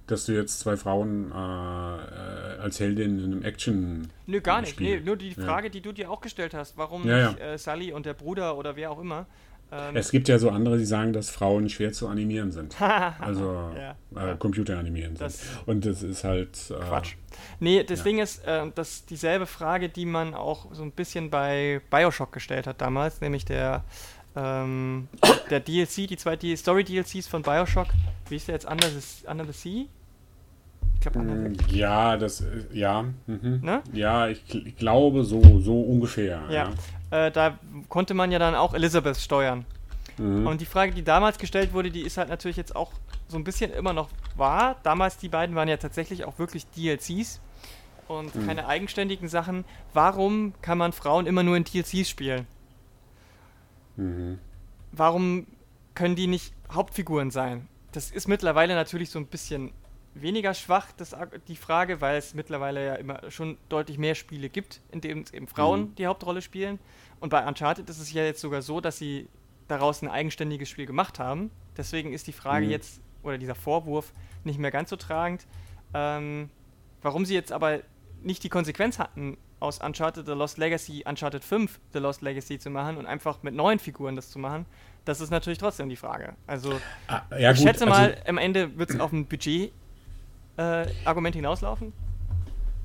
dass 0.07 0.27
du 0.27 0.33
jetzt 0.33 0.61
zwei 0.61 0.77
Frauen 0.77 1.33
äh, 1.33 1.35
äh 1.35 2.47
als 2.61 2.81
Heldin 2.81 3.19
in 3.19 3.25
einem 3.25 3.43
Action. 3.43 4.09
Nö, 4.27 4.41
gar 4.41 4.61
nicht. 4.61 4.81
Nee, 4.81 5.01
nur 5.01 5.17
die 5.17 5.35
Frage, 5.35 5.67
ja. 5.67 5.71
die 5.71 5.81
du 5.81 5.93
dir 5.93 6.11
auch 6.11 6.21
gestellt 6.21 6.55
hast, 6.55 6.77
warum 6.77 7.07
ja, 7.07 7.29
nicht 7.29 7.41
äh, 7.41 7.59
Sally 7.59 7.93
und 7.93 8.07
der 8.07 8.15
Bruder 8.15 8.57
oder 8.57 8.77
wer 8.77 8.91
auch 8.91 9.01
immer 9.01 9.27
ähm, 9.73 9.97
es 9.97 10.11
gibt 10.11 10.29
ja 10.29 10.39
so 10.39 10.51
andere, 10.51 10.79
die 10.79 10.85
sagen, 10.85 11.13
dass 11.13 11.31
Frauen 11.31 11.69
schwer 11.69 11.93
zu 11.93 12.07
animieren 12.07 12.53
sind. 12.53 12.81
also 12.81 13.73
ja. 13.77 13.97
äh, 14.15 14.37
Computer 14.37 14.79
animieren 14.79 15.17
sind. 15.17 15.35
Und 15.67 15.85
das 15.85 16.03
ist 16.03 16.23
halt. 16.25 16.71
Äh, 16.71 16.75
Quatsch. 16.85 17.15
Nee, 17.59 17.83
das. 17.83 18.05
Ding 18.05 18.19
ist, 18.19 18.47
äh, 18.47 18.71
dass 18.75 19.05
dieselbe 19.07 19.47
Frage, 19.47 19.89
die 19.89 20.07
man 20.07 20.35
auch 20.35 20.73
so 20.73 20.83
ein 20.83 20.93
bisschen 20.93 21.31
bei 21.31 21.81
Bioshock 21.91 22.31
gestellt 22.33 22.67
hat 22.67 22.81
damals, 22.81 23.21
nämlich 23.21 23.45
der, 23.45 23.83
ähm, 24.37 25.09
der 25.51 25.61
DLC, 25.61 26.07
die 26.07 26.17
zwei 26.17 26.37
Story-DLCs 26.37 27.27
von 27.27 27.43
Bioshock. 27.43 27.89
Wie 28.29 28.37
ist 28.37 28.47
der 28.47 28.55
jetzt? 28.55 28.67
Under 28.67 28.89
the, 28.89 29.27
Under 29.29 29.45
the 29.45 29.53
Sea? 29.53 29.87
Glaube, 31.11 31.29
mm, 31.29 31.57
Ja, 31.69 32.17
das, 32.17 32.41
äh, 32.41 32.65
ja. 32.73 33.05
Mhm. 33.27 33.61
Ne? 33.63 33.83
Ja, 33.93 34.29
ich, 34.29 34.43
ich, 34.55 34.77
glaube 34.77 35.25
so, 35.25 35.61
so 35.61 35.81
ungefähr. 35.81 36.43
ja. 36.51 36.71
ja 37.11 37.27
äh, 37.27 37.31
da 37.31 37.59
konnte 37.89 38.15
man 38.15 38.33
ja 38.33 38.39
dann 38.39 38.55
auch 38.55 38.75
Elizabeth 38.75 39.17
steuern. 39.17 39.65
Mhm. 40.19 40.47
Und 40.47 40.61
die 40.61 40.67
Frage, 40.67 40.93
die 40.93 41.05
damals 41.05 41.39
gestellt 41.39 41.73
wurde, 41.73 41.91
die 41.91 42.03
ist 42.03 42.17
halt 42.17 42.29
natürlich 42.29 42.57
jetzt 42.57 42.75
auch 42.75 42.93
so 43.29 43.37
ein 43.37 43.45
bisschen 43.45 43.73
immer 43.73 43.93
noch 43.93 44.09
wahr. 44.37 44.77
Damals, 44.83 45.19
die 45.19 45.29
beiden 45.29 45.55
waren 45.55 45.69
ja 45.69 45.77
tatsächlich 45.77 46.25
auch 46.25 46.39
wirklich 46.39 46.67
DLCs 46.71 47.41
und 48.09 48.35
mhm. 48.35 48.47
keine 48.47 48.67
eigenständigen 48.67 49.29
Sachen. 49.29 49.65
Warum 49.93 50.55
kann 50.63 50.79
man 50.79 50.93
Frauen 50.93 51.27
immer 51.27 51.43
nur 51.43 51.57
in 51.57 51.65
DLCs 51.65 52.09
spielen? 52.09 52.47
Mhm. 53.97 54.39
Warum 54.93 55.47
können 55.95 56.17
die 56.17 56.27
nicht 56.27 56.55
Hauptfiguren 56.73 57.31
sein? 57.31 57.69
Das 57.93 58.11
ist 58.11 58.29
mittlerweile 58.29 58.75
natürlich 58.75 59.11
so 59.11 59.19
ein 59.19 59.27
bisschen 59.27 59.73
weniger 60.23 60.55
schwach, 60.55 60.93
das, 60.97 61.15
die 61.49 61.57
Frage, 61.57 62.01
weil 62.01 62.17
es 62.17 62.35
mittlerweile 62.35 62.87
ja 62.87 62.95
immer 62.95 63.31
schon 63.31 63.59
deutlich 63.69 63.99
mehr 63.99 64.15
Spiele 64.15 64.49
gibt, 64.49 64.81
in 64.91 65.01
denen 65.01 65.25
eben 65.33 65.47
Frauen 65.47 65.81
mhm. 65.81 65.95
die 65.97 66.07
Hauptrolle 66.07 66.43
spielen. 66.43 66.79
Und 67.21 67.31
bei 67.31 67.47
Uncharted 67.47 67.89
ist 67.89 67.99
es 67.99 68.13
ja 68.13 68.25
jetzt 68.25 68.41
sogar 68.41 68.63
so, 68.63 68.81
dass 68.81 68.99
sie 68.99 69.29
daraus 69.69 70.03
ein 70.03 70.09
eigenständiges 70.09 70.69
Spiel 70.69 70.87
gemacht 70.87 71.19
haben. 71.19 71.51
Deswegen 71.77 72.13
ist 72.13 72.27
die 72.27 72.33
Frage 72.33 72.67
mhm. 72.67 72.73
jetzt, 72.73 73.01
oder 73.23 73.39
dieser 73.39 73.55
Vorwurf, 73.55 74.13
nicht 74.45 74.59
mehr 74.59 74.71
ganz 74.71 74.91
so 74.91 74.97
tragend. 74.97 75.47
Ähm, 75.95 76.51
warum 77.03 77.25
sie 77.25 77.35
jetzt 77.35 77.53
aber 77.53 77.81
nicht 78.23 78.43
die 78.45 78.49
Konsequenz 78.49 78.99
hatten, 78.99 79.39
aus 79.59 79.79
Uncharted 79.79 80.27
The 80.27 80.33
Lost 80.33 80.59
Legacy 80.59 81.05
Uncharted 81.07 81.43
5 81.43 81.81
The 81.93 81.99
Lost 81.99 82.21
Legacy 82.21 82.59
zu 82.59 82.71
machen 82.71 82.99
und 82.99 83.07
einfach 83.07 83.43
mit 83.43 83.55
neuen 83.55 83.79
Figuren 83.79 84.15
das 84.15 84.31
zu 84.31 84.39
machen, 84.39 84.67
das 85.05 85.21
ist 85.21 85.31
natürlich 85.31 85.59
trotzdem 85.59 85.89
die 85.89 85.97
Frage. 85.97 86.35
Also, 86.47 86.79
ah, 87.09 87.23
ja, 87.39 87.53
ich 87.53 87.59
gut, 87.59 87.67
schätze 87.67 87.87
mal, 87.87 88.13
also, 88.13 88.27
am 88.27 88.39
Ende 88.39 88.77
wird 88.77 88.91
es 88.91 89.01
auf 89.01 89.13
ein 89.13 89.27
Budget 89.27 89.73
äh, 90.57 90.87
Argument 91.05 91.35
hinauslaufen? 91.35 91.93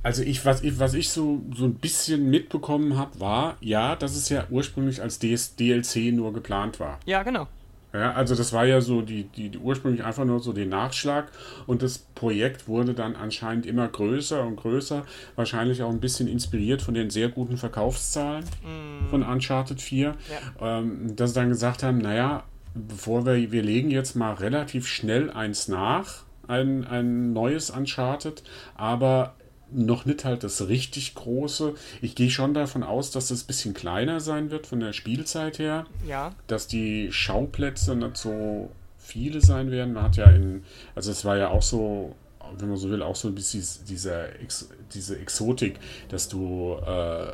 Also 0.03 0.23
ich, 0.23 0.45
was 0.45 0.63
ich, 0.63 0.79
was 0.79 0.93
ich 0.95 1.09
so, 1.09 1.41
so 1.55 1.65
ein 1.65 1.75
bisschen 1.75 2.29
mitbekommen 2.29 2.97
habe, 2.97 3.19
war, 3.19 3.57
ja, 3.61 3.95
dass 3.95 4.15
es 4.15 4.29
ja 4.29 4.45
ursprünglich 4.49 5.01
als 5.01 5.19
DS 5.19 5.55
DLC 5.55 6.13
nur 6.13 6.33
geplant 6.33 6.79
war. 6.79 6.99
Ja, 7.05 7.21
genau. 7.21 7.47
Ja, 7.93 8.13
also 8.13 8.35
das 8.35 8.53
war 8.53 8.65
ja 8.65 8.79
so 8.79 9.01
die, 9.01 9.25
die, 9.25 9.49
die, 9.49 9.57
ursprünglich 9.57 10.03
einfach 10.05 10.23
nur 10.23 10.39
so 10.39 10.53
den 10.53 10.69
Nachschlag 10.69 11.29
und 11.67 11.81
das 11.81 11.97
Projekt 11.97 12.67
wurde 12.69 12.93
dann 12.93 13.17
anscheinend 13.17 13.65
immer 13.65 13.87
größer 13.87 14.45
und 14.45 14.55
größer, 14.55 15.05
wahrscheinlich 15.35 15.83
auch 15.83 15.89
ein 15.89 15.99
bisschen 15.99 16.29
inspiriert 16.29 16.81
von 16.81 16.93
den 16.93 17.09
sehr 17.09 17.27
guten 17.27 17.57
Verkaufszahlen 17.57 18.45
mm. 18.45 19.09
von 19.09 19.23
Uncharted 19.23 19.81
4, 19.81 20.15
ja. 20.59 20.79
ähm, 20.79 21.17
dass 21.17 21.31
sie 21.31 21.35
dann 21.41 21.49
gesagt 21.49 21.83
haben, 21.83 21.97
naja, 21.97 22.45
bevor 22.73 23.25
wir, 23.25 23.51
wir 23.51 23.61
legen 23.61 23.91
jetzt 23.91 24.15
mal 24.15 24.35
relativ 24.35 24.87
schnell 24.87 25.29
eins 25.29 25.67
nach, 25.67 26.23
ein, 26.51 26.85
ein 26.85 27.33
neues 27.33 27.69
Uncharted, 27.69 28.43
aber 28.75 29.35
noch 29.71 30.05
nicht 30.05 30.25
halt 30.25 30.43
das 30.43 30.67
richtig 30.67 31.15
große. 31.15 31.73
Ich 32.01 32.13
gehe 32.15 32.29
schon 32.29 32.53
davon 32.53 32.83
aus, 32.83 33.11
dass 33.11 33.31
es 33.31 33.43
ein 33.43 33.47
bisschen 33.47 33.73
kleiner 33.73 34.19
sein 34.19 34.51
wird 34.51 34.67
von 34.67 34.81
der 34.81 34.91
Spielzeit 34.91 35.59
her. 35.59 35.85
Ja. 36.05 36.35
Dass 36.47 36.67
die 36.67 37.11
Schauplätze 37.11 37.95
nicht 37.95 38.17
so 38.17 38.69
viele 38.97 39.41
sein 39.41 39.71
werden. 39.71 39.93
Man 39.93 40.03
hat 40.03 40.17
ja 40.17 40.29
in, 40.29 40.63
also 40.93 41.11
es 41.11 41.23
war 41.23 41.37
ja 41.37 41.49
auch 41.49 41.61
so, 41.61 42.15
wenn 42.57 42.67
man 42.67 42.77
so 42.77 42.89
will, 42.89 43.01
auch 43.01 43.15
so 43.15 43.29
ein 43.29 43.35
bisschen 43.35 43.63
dieser, 43.87 44.25
diese 44.93 45.17
Exotik, 45.17 45.79
dass 46.09 46.27
du, 46.27 46.77
äh, 46.85 47.27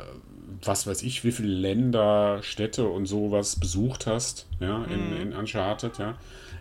was 0.62 0.86
weiß 0.86 1.02
ich, 1.02 1.24
wie 1.24 1.32
viele 1.32 1.48
Länder, 1.48 2.38
Städte 2.42 2.88
und 2.88 3.06
sowas 3.06 3.56
besucht 3.56 4.06
hast, 4.06 4.46
ja, 4.60 4.84
in, 4.84 5.10
mhm. 5.10 5.16
in 5.20 5.32
Uncharted, 5.32 5.98
ja 5.98 6.16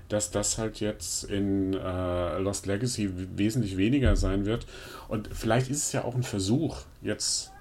dass 0.09 0.31
das 0.31 0.57
halt 0.57 0.79
jetzt 0.79 1.23
in 1.25 1.73
äh, 1.73 2.37
Lost 2.39 2.65
Legacy 2.65 3.11
wesentlich 3.37 3.77
weniger 3.77 4.15
sein 4.15 4.45
wird. 4.45 4.65
Und 5.07 5.29
vielleicht 5.31 5.69
ist 5.69 5.83
es 5.83 5.91
ja 5.91 6.03
auch 6.03 6.15
ein 6.15 6.23
Versuch, 6.23 6.81
jetzt 7.01 7.51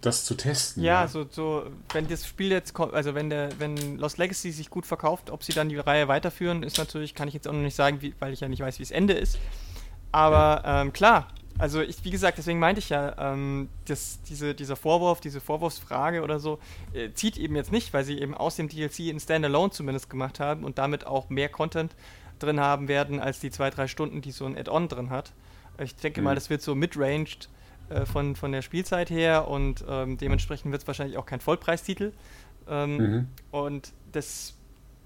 das 0.00 0.24
zu 0.24 0.34
testen. 0.34 0.82
Ja, 0.82 1.02
ja, 1.02 1.08
So, 1.08 1.26
so, 1.28 1.66
wenn 1.92 2.06
das 2.06 2.26
Spiel 2.26 2.50
jetzt 2.50 2.74
kommt, 2.74 2.94
also 2.94 3.14
wenn 3.14 3.30
der, 3.30 3.48
wenn 3.58 3.98
Lost 3.98 4.18
Legacy 4.18 4.52
sich 4.52 4.70
gut 4.70 4.86
verkauft, 4.86 5.30
ob 5.30 5.42
sie 5.42 5.52
dann 5.52 5.68
die 5.68 5.76
Reihe 5.76 6.08
weiterführen, 6.08 6.62
ist 6.62 6.78
natürlich, 6.78 7.14
kann 7.14 7.28
ich 7.28 7.34
jetzt 7.34 7.48
auch 7.48 7.52
noch 7.52 7.60
nicht 7.60 7.74
sagen, 7.76 8.00
wie, 8.00 8.14
weil 8.18 8.32
ich 8.32 8.40
ja 8.40 8.48
nicht 8.48 8.60
weiß, 8.60 8.78
wie 8.78 8.84
das 8.84 8.90
Ende 8.92 9.14
ist. 9.14 9.38
Aber 10.12 10.62
ähm, 10.64 10.92
klar, 10.92 11.28
also 11.58 11.80
ich, 11.80 12.04
wie 12.04 12.10
gesagt, 12.10 12.38
deswegen 12.38 12.58
meinte 12.58 12.80
ich 12.80 12.90
ja, 12.90 13.32
ähm, 13.32 13.68
dass 13.86 14.20
diese, 14.22 14.54
dieser 14.54 14.76
Vorwurf, 14.76 15.20
diese 15.20 15.40
Vorwurfsfrage 15.40 16.22
oder 16.22 16.38
so, 16.38 16.58
äh, 16.92 17.10
zieht 17.12 17.38
eben 17.38 17.56
jetzt 17.56 17.72
nicht, 17.72 17.92
weil 17.94 18.04
sie 18.04 18.18
eben 18.18 18.34
aus 18.34 18.56
dem 18.56 18.68
DLC 18.68 19.00
in 19.00 19.20
Standalone 19.20 19.70
zumindest 19.70 20.10
gemacht 20.10 20.40
haben 20.40 20.64
und 20.64 20.78
damit 20.78 21.06
auch 21.06 21.30
mehr 21.30 21.48
Content 21.48 21.94
drin 22.38 22.60
haben 22.60 22.88
werden, 22.88 23.20
als 23.20 23.40
die 23.40 23.50
zwei, 23.50 23.70
drei 23.70 23.88
Stunden, 23.88 24.20
die 24.20 24.32
so 24.32 24.44
ein 24.44 24.56
Add-on 24.56 24.88
drin 24.88 25.10
hat. 25.10 25.32
Ich 25.78 25.96
denke 25.96 26.20
mhm. 26.20 26.26
mal, 26.26 26.34
das 26.34 26.50
wird 26.50 26.62
so 26.62 26.74
midranged 26.74 27.48
äh, 27.88 28.04
von, 28.04 28.36
von 28.36 28.52
der 28.52 28.62
Spielzeit 28.62 29.10
her 29.10 29.48
und 29.48 29.84
ähm, 29.88 30.18
dementsprechend 30.18 30.72
wird 30.72 30.82
es 30.82 30.86
wahrscheinlich 30.86 31.16
auch 31.16 31.26
kein 31.26 31.40
Vollpreistitel. 31.40 32.12
Ähm, 32.68 32.96
mhm. 32.96 33.26
Und 33.50 33.92
das 34.12 34.54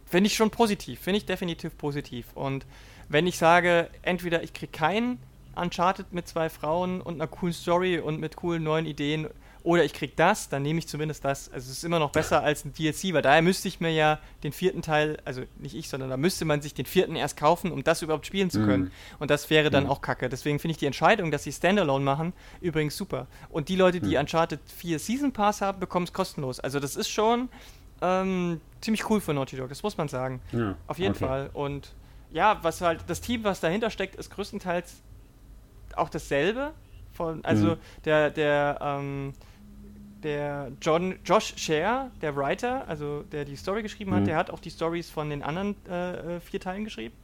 finde 0.07 0.29
ich 0.29 0.35
schon 0.35 0.51
positiv, 0.51 1.01
finde 1.01 1.19
ich 1.19 1.27
definitiv 1.27 1.77
positiv. 1.77 2.27
Und 2.35 2.67
wenn 3.09 3.27
ich 3.27 3.39
sage, 3.39 3.89
entweder 4.03 4.43
ich 4.43 4.53
kriege 4.53 4.73
keinen 4.73 5.19
Uncharted 5.55 6.13
mit 6.13 6.29
zwei 6.29 6.49
Frauen 6.49 7.01
und 7.01 7.15
einer 7.15 7.27
coolen 7.27 7.53
Story 7.53 7.99
und 7.99 8.21
mit 8.21 8.37
coolen 8.37 8.63
neuen 8.63 8.87
Ideen 8.87 9.29
oder 9.63 9.85
ich 9.85 9.93
krieg 9.93 10.17
das, 10.17 10.49
dann 10.49 10.63
nehme 10.63 10.79
ich 10.79 10.89
zumindest 10.89 11.25
das. 11.25 11.53
Also 11.53 11.71
es 11.71 11.79
ist 11.79 11.85
immer 11.85 11.99
noch 11.99 12.13
besser 12.13 12.43
als 12.43 12.65
ein 12.65 12.73
DLC, 12.73 13.13
weil 13.13 13.23
daher 13.23 13.43
müsste 13.43 13.69
ich 13.69 13.81
mir 13.81 13.91
ja 13.91 14.19
den 14.43 14.53
vierten 14.53 14.81
Teil, 14.81 15.19
also 15.25 15.43
nicht 15.59 15.75
ich, 15.75 15.89
sondern 15.89 16.09
da 16.09 16.17
müsste 16.17 16.45
man 16.45 16.63
sich 16.63 16.73
den 16.73 16.87
vierten 16.87 17.15
erst 17.15 17.37
kaufen, 17.37 17.71
um 17.71 17.85
das 17.85 18.01
überhaupt 18.01 18.27
spielen 18.27 18.51
zu 18.51 18.65
können. 18.65 18.85
Mhm. 18.85 18.91
Und 19.19 19.31
das 19.31 19.51
wäre 19.51 19.71
dann 19.71 19.85
mhm. 19.85 19.91
auch 19.91 20.01
kacke. 20.01 20.29
Deswegen 20.29 20.59
finde 20.59 20.73
ich 20.73 20.79
die 20.79 20.87
Entscheidung, 20.87 21.31
dass 21.31 21.45
sie 21.45 21.53
Standalone 21.53 22.05
machen, 22.05 22.33
übrigens 22.61 22.97
super. 22.97 23.27
Und 23.51 23.69
die 23.69 23.77
Leute, 23.77 24.01
die 24.01 24.15
mhm. 24.15 24.21
Uncharted 24.21 24.61
4 24.77 24.99
Season 24.99 25.33
Pass 25.33 25.61
haben, 25.61 25.79
bekommen 25.79 26.05
es 26.05 26.13
kostenlos. 26.13 26.59
Also 26.61 26.81
das 26.81 26.97
ist 26.97 27.11
schon 27.11 27.51
ähm, 28.01 28.61
ziemlich 28.81 29.09
cool 29.11 29.21
für 29.21 29.35
Naughty 29.35 29.57
Dog, 29.57 29.69
das 29.69 29.83
muss 29.83 29.99
man 29.99 30.09
sagen. 30.09 30.41
Ja, 30.53 30.75
Auf 30.87 30.99
jeden 30.99 31.15
okay. 31.15 31.27
Fall. 31.27 31.51
Und 31.53 31.93
ja, 32.33 32.59
was 32.63 32.81
halt, 32.81 33.05
das 33.09 33.21
Team, 33.21 33.45
was 33.45 33.61
dahinter 33.61 33.91
steckt, 33.91 34.15
ist 34.15 34.31
größtenteils 34.31 35.03
auch 35.99 36.09
dasselbe. 36.09 36.73
Von, 37.13 37.45
also 37.45 37.69
mhm. 37.69 37.77
der, 38.05 38.31
der, 38.31 38.79
ähm, 38.81 39.33
der 40.23 40.73
John, 40.81 41.17
Josh 41.25 41.55
Share, 41.57 42.11
der 42.23 42.37
Writer, 42.37 42.89
also 42.89 43.23
der 43.33 43.45
die 43.45 43.57
Story 43.57 43.83
geschrieben 43.83 44.13
hat, 44.15 44.21
mhm. 44.21 44.27
der 44.27 44.37
hat 44.37 44.51
auch 44.51 44.61
die 44.61 44.71
Stories 44.71 45.11
von 45.11 45.31
den 45.31 45.43
anderen 45.43 45.75
äh, 45.89 46.37
äh, 46.37 46.41
vier 46.41 46.61
Teilen 46.61 46.85
geschrieben. 46.85 47.15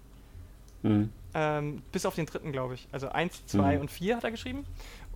Mhm. 0.82 1.10
Ähm, 1.34 1.82
bis 1.92 2.06
auf 2.06 2.14
den 2.14 2.26
dritten, 2.26 2.52
glaube 2.52 2.74
ich. 2.74 2.88
Also 2.92 3.08
eins, 3.08 3.44
zwei 3.46 3.76
mhm. 3.76 3.82
und 3.82 3.90
vier 3.90 4.16
hat 4.16 4.24
er 4.24 4.30
geschrieben. 4.30 4.64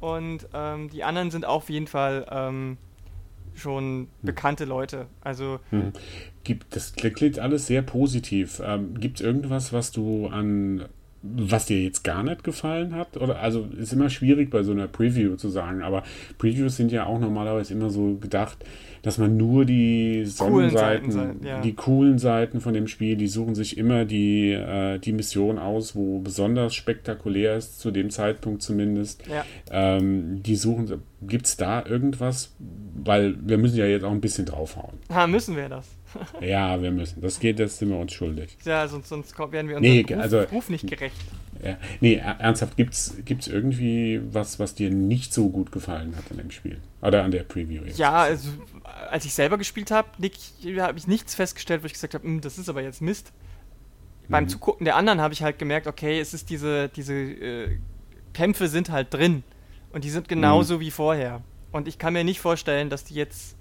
Und 0.01 0.46
ähm, 0.55 0.90
die 0.90 1.05
anderen 1.05 1.30
sind 1.30 1.44
auf 1.44 1.68
jeden 1.68 1.86
Fall 1.86 2.26
ähm, 2.30 2.78
schon 3.55 4.01
mhm. 4.01 4.09
bekannte 4.22 4.64
Leute. 4.64 5.07
Also 5.20 5.61
gibt 6.44 6.74
das 6.74 6.94
klingt 6.94 7.38
alles 7.38 7.66
sehr 7.66 7.82
positiv. 7.82 8.62
Ähm, 8.64 8.98
Gibt 8.98 9.20
es 9.20 9.26
irgendwas, 9.26 9.72
was 9.72 9.92
du 9.92 10.28
an 10.28 10.88
was 11.23 11.66
dir 11.66 11.83
jetzt 11.83 12.03
gar 12.03 12.23
nicht 12.23 12.45
gefallen 12.45 12.95
hat? 12.95 13.16
Oder 13.16 13.41
also 13.41 13.68
ist 13.77 13.93
immer 13.93 14.09
schwierig 14.09 14.51
bei 14.51 14.62
so 14.62 14.73
einer 14.73 14.89
Preview 14.89 15.37
zu 15.37 15.49
sagen, 15.49 15.83
aber 15.83 16.03
Previews 16.39 16.77
sind 16.77 16.93
ja 16.93 17.07
auch 17.07 17.18
normalerweise 17.18 17.75
immer 17.75 17.91
so 17.91 18.16
gedacht, 18.16 18.64
dass 19.03 19.18
man 19.18 19.37
nur 19.37 19.64
die 19.64 20.25
Sonnenseiten, 20.25 21.11
Seiten, 21.11 21.47
ja. 21.47 21.61
die 21.61 21.75
coolen 21.75 22.18
Seiten 22.18 22.61
von 22.61 22.75
dem 22.75 22.87
Spiel, 22.87 23.16
die 23.16 23.29
suchen 23.29 23.55
sich 23.55 23.79
immer 23.79 24.05
die, 24.05 24.53
äh, 24.53 24.99
die 24.99 25.12
Mission 25.12 25.59
aus, 25.59 25.95
wo 25.95 26.18
besonders 26.18 26.75
spektakulär 26.75 27.57
ist, 27.57 27.81
zu 27.81 27.91
dem 27.91 28.11
Zeitpunkt 28.11 28.62
zumindest. 28.62 29.23
Ja. 29.27 29.45
Ähm, 29.71 30.43
die 30.43 30.57
suchen, 30.57 31.03
gibt 31.23 31.47
es 31.47 31.57
da 31.57 31.85
irgendwas? 31.85 32.55
Weil 33.03 33.37
wir 33.41 33.59
müssen 33.59 33.77
ja 33.77 33.87
jetzt 33.87 34.05
auch 34.05 34.11
ein 34.11 34.21
bisschen 34.21 34.45
draufhauen. 34.45 34.99
Ha, 35.11 35.27
müssen 35.27 35.57
wir 35.57 35.68
das? 35.68 35.87
Ja, 36.40 36.80
wir 36.80 36.90
müssen. 36.90 37.20
Das 37.20 37.40
geht, 37.40 37.58
das 37.58 37.78
sind 37.78 37.90
wir 37.90 37.98
uns 37.98 38.12
schuldig. 38.12 38.56
Ja, 38.64 38.86
sonst, 38.88 39.08
sonst 39.08 39.38
werden 39.38 39.68
wir 39.68 39.76
unserem 39.76 39.82
nee, 39.82 40.06
Ruf, 40.08 40.20
also, 40.20 40.40
Ruf 40.42 40.68
nicht 40.68 40.86
gerecht. 40.86 41.16
Ja, 41.62 41.76
nee, 42.00 42.14
ernsthaft, 42.14 42.76
gibt 42.76 42.94
es 42.94 43.48
irgendwie 43.48 44.20
was, 44.32 44.58
was 44.58 44.74
dir 44.74 44.90
nicht 44.90 45.34
so 45.34 45.50
gut 45.50 45.72
gefallen 45.72 46.16
hat 46.16 46.30
an 46.30 46.38
dem 46.38 46.50
Spiel? 46.50 46.78
Oder 47.02 47.22
an 47.22 47.30
der 47.30 47.42
Preview 47.42 47.82
jetzt? 47.84 47.98
Ja, 47.98 48.12
also, 48.12 48.50
als 49.11 49.24
ich 49.24 49.34
selber 49.34 49.58
gespielt 49.58 49.90
habe, 49.90 50.08
habe 50.78 50.98
ich 50.98 51.06
nichts 51.06 51.34
festgestellt, 51.34 51.82
wo 51.82 51.86
ich 51.86 51.92
gesagt 51.92 52.14
habe, 52.14 52.24
hm, 52.24 52.40
das 52.40 52.58
ist 52.58 52.68
aber 52.68 52.82
jetzt 52.82 53.02
Mist. 53.02 53.32
Mhm. 54.28 54.32
Beim 54.32 54.48
Zugucken 54.48 54.84
der 54.84 54.96
anderen 54.96 55.20
habe 55.20 55.34
ich 55.34 55.42
halt 55.42 55.58
gemerkt, 55.58 55.86
okay, 55.86 56.18
es 56.18 56.32
ist 56.32 56.48
diese, 56.50 56.88
diese 56.88 57.14
äh, 57.14 57.78
Kämpfe 58.32 58.68
sind 58.68 58.90
halt 58.90 59.12
drin. 59.12 59.42
Und 59.92 60.04
die 60.04 60.11
sind 60.11 60.28
genauso 60.28 60.76
mhm. 60.76 60.80
wie 60.80 60.90
vorher. 60.90 61.42
Und 61.72 61.88
ich 61.88 61.98
kann 61.98 62.12
mir 62.12 62.24
nicht 62.24 62.40
vorstellen, 62.40 62.90
dass 62.90 63.04
die 63.04 63.14
jetzt 63.14 63.56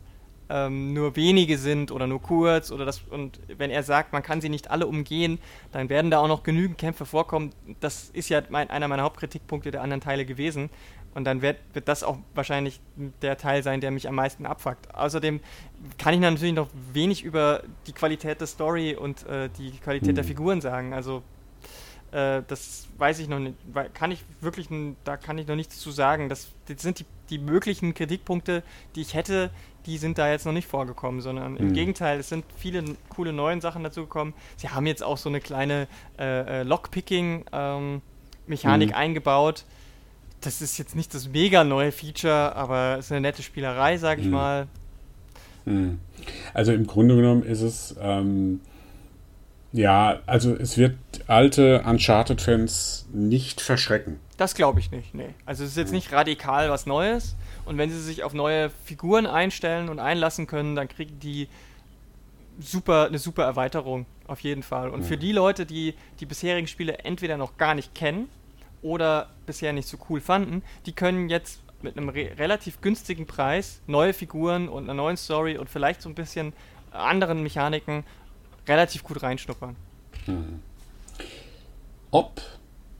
ähm, 0.49 0.93
nur 0.93 1.15
wenige 1.15 1.57
sind 1.57 1.91
oder 1.91 2.07
nur 2.07 2.21
kurz 2.21 2.71
oder 2.71 2.85
das 2.85 3.01
und 3.09 3.39
wenn 3.57 3.69
er 3.69 3.83
sagt, 3.83 4.13
man 4.13 4.23
kann 4.23 4.41
sie 4.41 4.49
nicht 4.49 4.69
alle 4.71 4.87
umgehen, 4.87 5.39
dann 5.71 5.89
werden 5.89 6.11
da 6.11 6.19
auch 6.19 6.27
noch 6.27 6.43
genügend 6.43 6.77
Kämpfe 6.77 7.05
vorkommen. 7.05 7.51
Das 7.79 8.09
ist 8.13 8.29
ja 8.29 8.41
mein, 8.49 8.69
einer 8.69 8.87
meiner 8.87 9.03
Hauptkritikpunkte 9.03 9.71
der 9.71 9.81
anderen 9.81 10.01
Teile 10.01 10.25
gewesen. 10.25 10.69
Und 11.15 11.25
dann 11.25 11.41
wird, 11.41 11.57
wird 11.73 11.87
das 11.87 12.03
auch 12.03 12.17
wahrscheinlich 12.35 12.79
der 13.21 13.37
Teil 13.37 13.63
sein, 13.63 13.81
der 13.81 13.89
mich 13.89 14.07
am 14.07 14.15
meisten 14.15 14.45
abfuckt. 14.45 14.93
Außerdem 14.93 15.39
kann 15.97 16.13
ich 16.13 16.19
natürlich 16.19 16.53
noch 16.53 16.69
wenig 16.93 17.23
über 17.23 17.63
die 17.87 17.93
Qualität 17.93 18.39
der 18.39 18.47
Story 18.47 18.95
und 18.95 19.25
äh, 19.25 19.49
die 19.57 19.71
Qualität 19.71 20.11
mhm. 20.11 20.15
der 20.15 20.23
Figuren 20.23 20.61
sagen. 20.61 20.93
Also 20.93 21.23
äh, 22.11 22.43
das 22.47 22.87
weiß 22.97 23.19
ich 23.19 23.27
noch 23.27 23.39
nicht. 23.39 23.55
Kann 23.93 24.11
ich 24.11 24.23
wirklich, 24.41 24.69
da 25.03 25.17
kann 25.17 25.37
ich 25.37 25.47
noch 25.47 25.55
nichts 25.55 25.79
zu 25.79 25.91
sagen. 25.91 26.29
Das, 26.29 26.49
das 26.67 26.81
sind 26.81 26.99
die, 26.99 27.05
die 27.29 27.37
möglichen 27.37 27.93
Kritikpunkte, 27.93 28.63
die 28.95 29.01
ich 29.01 29.13
hätte, 29.13 29.51
die 29.85 29.97
sind 29.97 30.17
da 30.17 30.29
jetzt 30.29 30.45
noch 30.45 30.53
nicht 30.53 30.67
vorgekommen, 30.67 31.21
sondern 31.21 31.57
im 31.57 31.69
mhm. 31.69 31.73
Gegenteil, 31.73 32.19
es 32.19 32.29
sind 32.29 32.45
viele 32.57 32.83
coole 33.09 33.33
neue 33.33 33.59
Sachen 33.61 33.83
dazu 33.83 34.01
gekommen. 34.01 34.33
Sie 34.57 34.69
haben 34.69 34.85
jetzt 34.85 35.03
auch 35.03 35.17
so 35.17 35.29
eine 35.29 35.39
kleine 35.39 35.87
äh, 36.17 36.61
äh 36.61 36.63
Lockpicking-Mechanik 36.63 37.49
ähm, 37.51 38.01
mhm. 38.87 38.93
eingebaut. 38.93 39.65
Das 40.41 40.61
ist 40.61 40.77
jetzt 40.77 40.95
nicht 40.95 41.13
das 41.13 41.29
mega 41.29 41.63
neue 41.63 41.91
Feature, 41.91 42.55
aber 42.55 42.97
es 42.99 43.05
ist 43.05 43.11
eine 43.11 43.21
nette 43.21 43.41
Spielerei, 43.41 43.97
sage 43.97 44.21
ich 44.21 44.27
mhm. 44.27 44.33
mal. 44.33 44.67
Mhm. 45.65 45.99
Also 46.53 46.71
im 46.73 46.87
Grunde 46.87 47.15
genommen 47.15 47.43
ist 47.43 47.61
es, 47.61 47.95
ähm, 48.01 48.61
ja, 49.71 50.19
also 50.25 50.55
es 50.55 50.77
wird 50.77 50.97
alte 51.27 51.83
Uncharted-Fans 51.85 53.07
nicht 53.13 53.61
verschrecken. 53.61 54.19
Das 54.37 54.55
glaube 54.55 54.79
ich 54.79 54.91
nicht, 54.91 55.13
nee. 55.13 55.33
Also 55.45 55.63
es 55.63 55.71
ist 55.71 55.77
jetzt 55.77 55.91
nicht 55.91 56.11
radikal 56.11 56.69
was 56.69 56.85
Neues, 56.85 57.35
und 57.69 57.77
wenn 57.77 57.91
sie 57.91 58.01
sich 58.01 58.23
auf 58.23 58.33
neue 58.33 58.71
Figuren 58.83 59.27
einstellen 59.27 59.89
und 59.89 59.99
einlassen 59.99 60.47
können, 60.47 60.75
dann 60.75 60.87
kriegen 60.87 61.19
die 61.19 61.47
super, 62.59 63.05
eine 63.05 63.19
super 63.19 63.43
Erweiterung, 63.43 64.07
auf 64.25 64.39
jeden 64.39 64.63
Fall. 64.63 64.89
Und 64.89 65.01
mhm. 65.01 65.05
für 65.05 65.17
die 65.17 65.31
Leute, 65.31 65.67
die 65.67 65.93
die 66.19 66.25
bisherigen 66.25 66.65
Spiele 66.65 66.97
entweder 66.97 67.37
noch 67.37 67.57
gar 67.57 67.75
nicht 67.75 67.93
kennen 67.93 68.27
oder 68.81 69.29
bisher 69.45 69.71
nicht 69.71 69.87
so 69.87 69.97
cool 70.09 70.19
fanden, 70.19 70.63
die 70.87 70.93
können 70.93 71.29
jetzt 71.29 71.61
mit 71.83 71.95
einem 71.95 72.09
re 72.09 72.31
relativ 72.39 72.81
günstigen 72.81 73.27
Preis 73.27 73.81
neue 73.85 74.13
Figuren 74.13 74.67
und 74.67 74.85
einer 74.85 74.95
neuen 74.95 75.15
Story 75.15 75.59
und 75.59 75.69
vielleicht 75.69 76.01
so 76.01 76.09
ein 76.09 76.15
bisschen 76.15 76.53
anderen 76.89 77.43
Mechaniken 77.43 78.03
relativ 78.69 79.03
gut 79.03 79.21
reinschnuppern. 79.21 79.75
Mhm. 80.27 80.59
Ob 82.11 82.41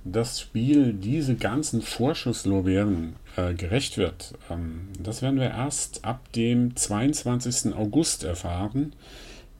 das 0.03 0.41
Spiel 0.41 0.93
diese 0.93 1.35
ganzen 1.35 1.81
Vorschusslorbeeren 1.81 3.15
äh, 3.35 3.53
gerecht 3.53 3.97
wird, 3.97 4.33
ähm, 4.49 4.89
das 4.99 5.21
werden 5.21 5.39
wir 5.39 5.49
erst 5.49 6.03
ab 6.05 6.31
dem 6.33 6.75
22. 6.75 7.73
August 7.75 8.23
erfahren. 8.23 8.93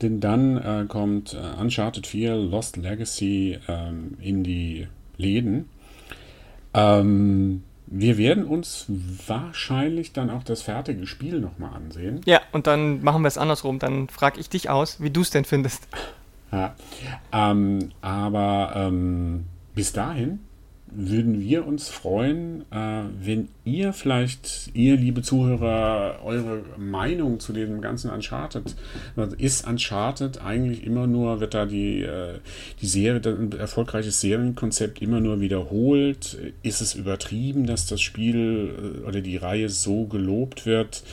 denn 0.01 0.21
dann 0.21 0.57
äh, 0.57 0.85
kommt 0.87 1.33
äh, 1.33 1.59
Uncharted 1.59 2.07
4 2.07 2.35
Lost 2.35 2.77
Legacy 2.77 3.59
ähm, 3.67 4.17
in 4.21 4.43
die 4.43 4.87
Läden. 5.17 5.69
Ähm, 6.73 7.63
wir 7.91 8.17
werden 8.17 8.45
uns 8.45 8.85
wahrscheinlich 9.27 10.13
dann 10.13 10.29
auch 10.29 10.43
das 10.43 10.61
fertige 10.61 11.07
Spiel 11.07 11.39
nochmal 11.39 11.73
ansehen. 11.73 12.21
Ja, 12.25 12.41
und 12.51 12.67
dann 12.67 13.01
machen 13.01 13.23
wir 13.23 13.27
es 13.27 13.37
andersrum. 13.37 13.79
Dann 13.79 14.09
frage 14.09 14.39
ich 14.39 14.49
dich 14.49 14.69
aus, 14.69 15.01
wie 15.01 15.09
du 15.09 15.21
es 15.21 15.31
denn 15.31 15.45
findest. 15.45 15.87
Ja, 16.51 16.75
ähm, 17.31 17.89
aber 18.01 18.73
ähm, 18.75 19.45
bis 19.75 19.93
dahin 19.93 20.39
würden 20.87 21.39
wir 21.39 21.65
uns 21.67 21.89
freuen, 21.89 22.61
äh, 22.71 23.03
wenn 23.19 23.49
ihr 23.69 23.93
vielleicht, 23.93 24.71
ihr 24.73 24.97
liebe 24.97 25.21
Zuhörer, 25.21 26.19
eure 26.23 26.63
Meinung 26.77 27.39
zu 27.39 27.53
dem 27.53 27.81
ganzen 27.81 28.09
Uncharted, 28.09 28.75
ist 29.37 29.67
Uncharted 29.67 30.41
eigentlich 30.41 30.83
immer 30.83 31.07
nur, 31.07 31.39
wird 31.39 31.53
da 31.53 31.65
die, 31.65 32.01
äh, 32.01 32.39
die 32.81 32.87
Serie, 32.87 33.21
ein 33.25 33.51
erfolgreiches 33.51 34.21
Serienkonzept 34.21 35.01
immer 35.01 35.19
nur 35.19 35.39
wiederholt? 35.39 36.37
Ist 36.63 36.81
es 36.81 36.95
übertrieben, 36.95 37.65
dass 37.65 37.85
das 37.85 38.01
Spiel 38.01 39.01
äh, 39.03 39.07
oder 39.07 39.21
die 39.21 39.37
Reihe 39.37 39.69
so 39.69 40.05
gelobt 40.05 40.65
wird? 40.65 41.03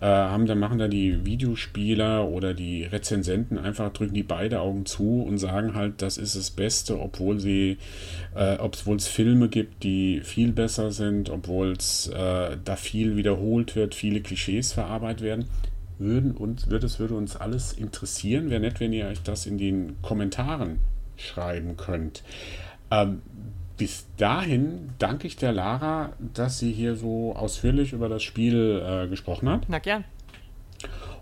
Äh, 0.00 0.06
haben, 0.06 0.46
dann 0.46 0.58
machen 0.58 0.78
da 0.78 0.88
die 0.88 1.26
Videospieler 1.26 2.26
oder 2.26 2.54
die 2.54 2.84
Rezensenten 2.84 3.58
einfach, 3.58 3.92
drücken 3.92 4.14
die 4.14 4.22
beide 4.22 4.60
Augen 4.60 4.86
zu 4.86 5.22
und 5.22 5.36
sagen 5.36 5.74
halt, 5.74 6.00
das 6.00 6.16
ist 6.16 6.36
das 6.36 6.50
Beste, 6.50 6.98
obwohl 6.98 7.38
sie, 7.38 7.76
äh, 8.34 8.56
obwohl 8.56 8.96
es 8.96 9.08
Filme 9.08 9.50
gibt, 9.50 9.82
die 9.82 10.22
viel 10.24 10.52
besser 10.52 10.90
sind, 10.90 11.28
obwohl 11.28 11.72
es 11.72 11.99
äh, 12.08 12.56
da 12.64 12.76
viel 12.76 13.16
wiederholt 13.16 13.76
wird, 13.76 13.94
viele 13.94 14.20
Klischees 14.20 14.72
verarbeitet 14.72 15.22
werden. 15.22 15.44
Würden 15.98 16.32
uns, 16.32 16.70
würde 16.70 16.86
es 16.86 16.98
würde 16.98 17.14
uns 17.14 17.36
alles 17.36 17.72
interessieren. 17.72 18.50
Wäre 18.50 18.60
nett, 18.60 18.80
wenn 18.80 18.92
ihr 18.92 19.06
euch 19.06 19.22
das 19.22 19.46
in 19.46 19.58
den 19.58 20.00
Kommentaren 20.00 20.78
schreiben 21.16 21.76
könnt. 21.76 22.22
Ähm, 22.90 23.20
bis 23.76 24.06
dahin 24.16 24.90
danke 24.98 25.26
ich 25.26 25.36
der 25.36 25.52
Lara, 25.52 26.12
dass 26.34 26.58
sie 26.58 26.72
hier 26.72 26.96
so 26.96 27.34
ausführlich 27.34 27.92
über 27.92 28.08
das 28.08 28.22
Spiel 28.22 28.82
äh, 28.84 29.08
gesprochen 29.08 29.48
hat. 29.48 29.66
Na 29.68 29.78
gern. 29.78 30.04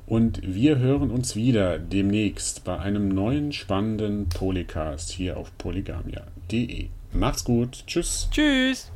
Und 0.06 0.40
wir 0.42 0.78
hören 0.78 1.10
uns 1.10 1.36
wieder 1.36 1.78
demnächst 1.78 2.64
bei 2.64 2.78
einem 2.78 3.08
neuen 3.08 3.52
spannenden 3.52 4.28
Polycast 4.28 5.10
hier 5.10 5.36
auf 5.36 5.56
polygamia.de. 5.58 6.88
Macht's 7.12 7.44
gut. 7.44 7.84
Tschüss. 7.86 8.28
Tschüss. 8.30 8.90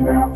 now. 0.00 0.31